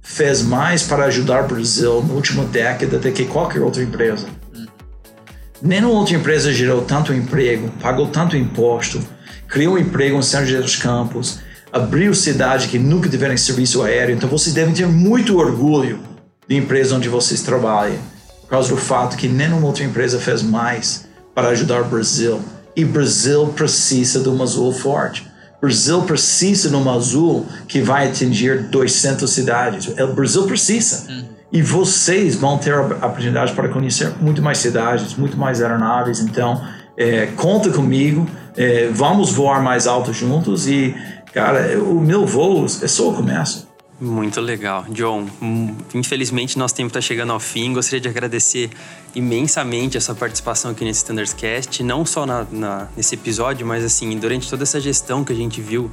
fez 0.00 0.40
mais 0.40 0.82
para 0.82 1.04
ajudar 1.04 1.44
o 1.44 1.48
Brasil 1.48 2.02
na 2.02 2.14
última 2.14 2.44
década 2.44 2.98
do 2.98 3.12
que 3.12 3.26
qualquer 3.26 3.60
outra 3.60 3.82
empresa. 3.82 4.26
Nenhuma 5.60 5.94
outra 5.94 6.14
empresa 6.14 6.52
gerou 6.52 6.82
tanto 6.82 7.12
emprego, 7.12 7.70
pagou 7.80 8.06
tanto 8.06 8.36
imposto, 8.36 9.00
criou 9.48 9.78
emprego 9.78 10.16
em 10.16 10.22
São 10.22 10.44
José 10.46 10.60
dos 10.60 10.76
Campos, 10.76 11.40
abriu 11.72 12.14
cidade 12.14 12.68
que 12.68 12.78
nunca 12.78 13.08
tiveram 13.08 13.36
serviço 13.36 13.82
aéreo. 13.82 14.14
Então 14.14 14.28
vocês 14.28 14.54
devem 14.54 14.72
ter 14.72 14.86
muito 14.86 15.36
orgulho 15.36 16.00
da 16.48 16.54
empresa 16.54 16.94
onde 16.94 17.08
vocês 17.08 17.42
trabalham, 17.42 17.98
por 18.42 18.50
causa 18.50 18.68
do 18.68 18.76
fato 18.76 19.16
que 19.16 19.28
nenhuma 19.28 19.66
outra 19.66 19.84
empresa 19.84 20.20
fez 20.20 20.42
mais 20.42 21.06
para 21.34 21.48
ajudar 21.48 21.82
o 21.82 21.86
Brasil. 21.86 22.40
E 22.76 22.84
Brasil 22.84 23.48
precisa 23.48 24.20
de 24.20 24.28
uma 24.28 24.44
azul 24.44 24.72
forte. 24.72 25.26
Brasil 25.60 26.02
precisa 26.02 26.68
de 26.68 26.76
uma 26.76 26.94
azul 26.94 27.44
que 27.66 27.80
vai 27.80 28.08
atingir 28.08 28.68
200 28.68 29.28
cidades. 29.28 29.88
O 29.88 30.12
Brasil 30.12 30.46
precisa. 30.46 31.10
Uhum. 31.10 31.37
E 31.50 31.62
vocês 31.62 32.36
vão 32.36 32.58
ter 32.58 32.74
a 32.74 32.82
oportunidade 32.82 33.52
para 33.52 33.68
conhecer 33.68 34.12
muito 34.20 34.42
mais 34.42 34.58
cidades, 34.58 35.16
muito 35.16 35.36
mais 35.36 35.62
aeronaves. 35.62 36.20
Então, 36.20 36.62
é, 36.96 37.26
conta 37.36 37.70
comigo. 37.70 38.28
É, 38.56 38.88
vamos 38.92 39.32
voar 39.32 39.62
mais 39.62 39.86
alto 39.86 40.12
juntos. 40.12 40.68
E, 40.68 40.94
cara, 41.32 41.80
o 41.82 42.00
meu 42.00 42.26
voo 42.26 42.66
é 42.66 42.88
só 42.88 43.08
o 43.10 43.14
começo. 43.14 43.68
Muito 44.00 44.40
legal. 44.40 44.84
John, 44.90 45.26
hum, 45.42 45.74
infelizmente 45.92 46.56
nosso 46.56 46.74
tempo 46.74 46.88
está 46.88 47.00
chegando 47.00 47.32
ao 47.32 47.40
fim. 47.40 47.72
Gostaria 47.72 48.00
de 48.00 48.08
agradecer 48.08 48.70
imensamente 49.12 49.98
a 49.98 50.00
sua 50.00 50.14
participação 50.14 50.70
aqui 50.70 50.84
nesse 50.84 50.98
Standards 50.98 51.34
Cast, 51.34 51.82
não 51.82 52.06
só 52.06 52.24
na, 52.24 52.46
na, 52.50 52.88
nesse 52.96 53.16
episódio, 53.16 53.66
mas 53.66 53.84
assim, 53.84 54.16
durante 54.16 54.48
toda 54.48 54.62
essa 54.62 54.80
gestão 54.80 55.24
que 55.24 55.32
a 55.32 55.36
gente 55.36 55.60
viu 55.60 55.90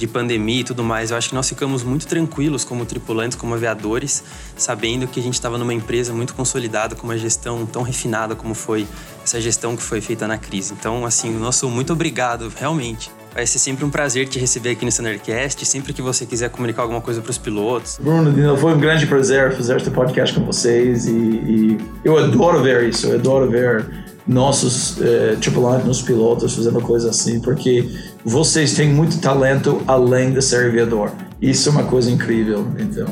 de 0.00 0.06
pandemia 0.06 0.62
e 0.62 0.64
tudo 0.64 0.82
mais, 0.82 1.10
eu 1.10 1.16
acho 1.16 1.28
que 1.28 1.34
nós 1.34 1.46
ficamos 1.46 1.84
muito 1.84 2.06
tranquilos 2.06 2.64
como 2.64 2.86
tripulantes, 2.86 3.36
como 3.36 3.54
aviadores, 3.54 4.24
sabendo 4.56 5.06
que 5.06 5.20
a 5.20 5.22
gente 5.22 5.34
estava 5.34 5.58
numa 5.58 5.74
empresa 5.74 6.12
muito 6.14 6.34
consolidada, 6.34 6.94
com 6.96 7.04
uma 7.04 7.18
gestão 7.18 7.66
tão 7.66 7.82
refinada 7.82 8.34
como 8.34 8.54
foi 8.54 8.86
essa 9.22 9.38
gestão 9.38 9.76
que 9.76 9.82
foi 9.82 10.00
feita 10.00 10.26
na 10.26 10.38
crise. 10.38 10.72
Então, 10.72 11.04
assim, 11.04 11.30
nosso 11.38 11.68
muito 11.68 11.92
obrigado, 11.92 12.50
realmente. 12.58 13.10
Vai 13.34 13.46
ser 13.46 13.58
sempre 13.58 13.84
um 13.84 13.90
prazer 13.90 14.26
te 14.26 14.38
receber 14.38 14.70
aqui 14.70 14.84
no 14.84 14.90
Thundercast, 14.90 15.64
sempre 15.66 15.92
que 15.92 16.00
você 16.00 16.24
quiser 16.24 16.48
comunicar 16.48 16.82
alguma 16.82 17.02
coisa 17.02 17.20
para 17.20 17.30
os 17.30 17.38
pilotos. 17.38 17.98
Bruno, 18.00 18.56
foi 18.56 18.74
um 18.74 18.80
grande 18.80 19.06
prazer 19.06 19.54
fazer 19.54 19.76
este 19.76 19.90
podcast 19.90 20.34
com 20.34 20.44
vocês 20.46 21.06
e, 21.06 21.12
e 21.12 21.78
eu 22.02 22.16
adoro 22.16 22.62
ver 22.62 22.88
isso, 22.88 23.06
eu 23.06 23.16
adoro 23.16 23.48
ver 23.48 23.86
nossos 24.26 25.00
eh, 25.00 25.36
tripulantes, 25.40 25.86
nossos 25.86 26.02
pilotos 26.02 26.54
fazendo 26.54 26.80
coisa 26.80 27.10
assim, 27.10 27.40
porque 27.40 27.88
vocês 28.24 28.74
têm 28.74 28.88
muito 28.88 29.20
talento 29.20 29.80
além 29.86 30.32
de 30.32 30.42
ser 30.42 30.66
aviador. 30.66 31.12
Isso 31.40 31.68
é 31.68 31.72
uma 31.72 31.84
coisa 31.84 32.10
incrível, 32.10 32.66
então, 32.78 33.06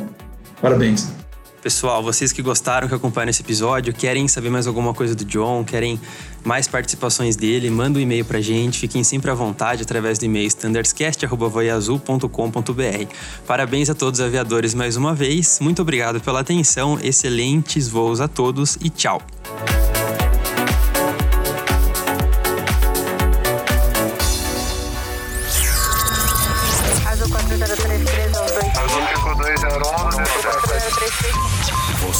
parabéns. 0.60 1.16
Pessoal, 1.62 2.02
vocês 2.02 2.30
que 2.30 2.40
gostaram, 2.40 2.86
que 2.86 2.94
acompanharam 2.94 3.30
esse 3.30 3.42
episódio, 3.42 3.92
querem 3.92 4.28
saber 4.28 4.48
mais 4.48 4.68
alguma 4.68 4.94
coisa 4.94 5.14
do 5.14 5.24
John, 5.24 5.64
querem 5.64 6.00
mais 6.44 6.68
participações 6.68 7.34
dele, 7.34 7.68
manda 7.68 7.98
um 7.98 8.02
e-mail 8.02 8.24
pra 8.24 8.40
gente, 8.40 8.78
fiquem 8.78 9.02
sempre 9.02 9.28
à 9.30 9.34
vontade 9.34 9.82
através 9.82 10.18
do 10.18 10.24
e-mail 10.24 10.46
standardscast.voiazul.com.br. 10.46 13.14
Parabéns 13.46 13.90
a 13.90 13.94
todos 13.94 14.20
os 14.20 14.26
aviadores 14.26 14.72
mais 14.72 14.96
uma 14.96 15.14
vez, 15.14 15.58
muito 15.60 15.82
obrigado 15.82 16.20
pela 16.20 16.40
atenção, 16.40 16.98
excelentes 17.02 17.88
voos 17.88 18.20
a 18.20 18.28
todos 18.28 18.78
e 18.80 18.88
tchau! 18.88 19.20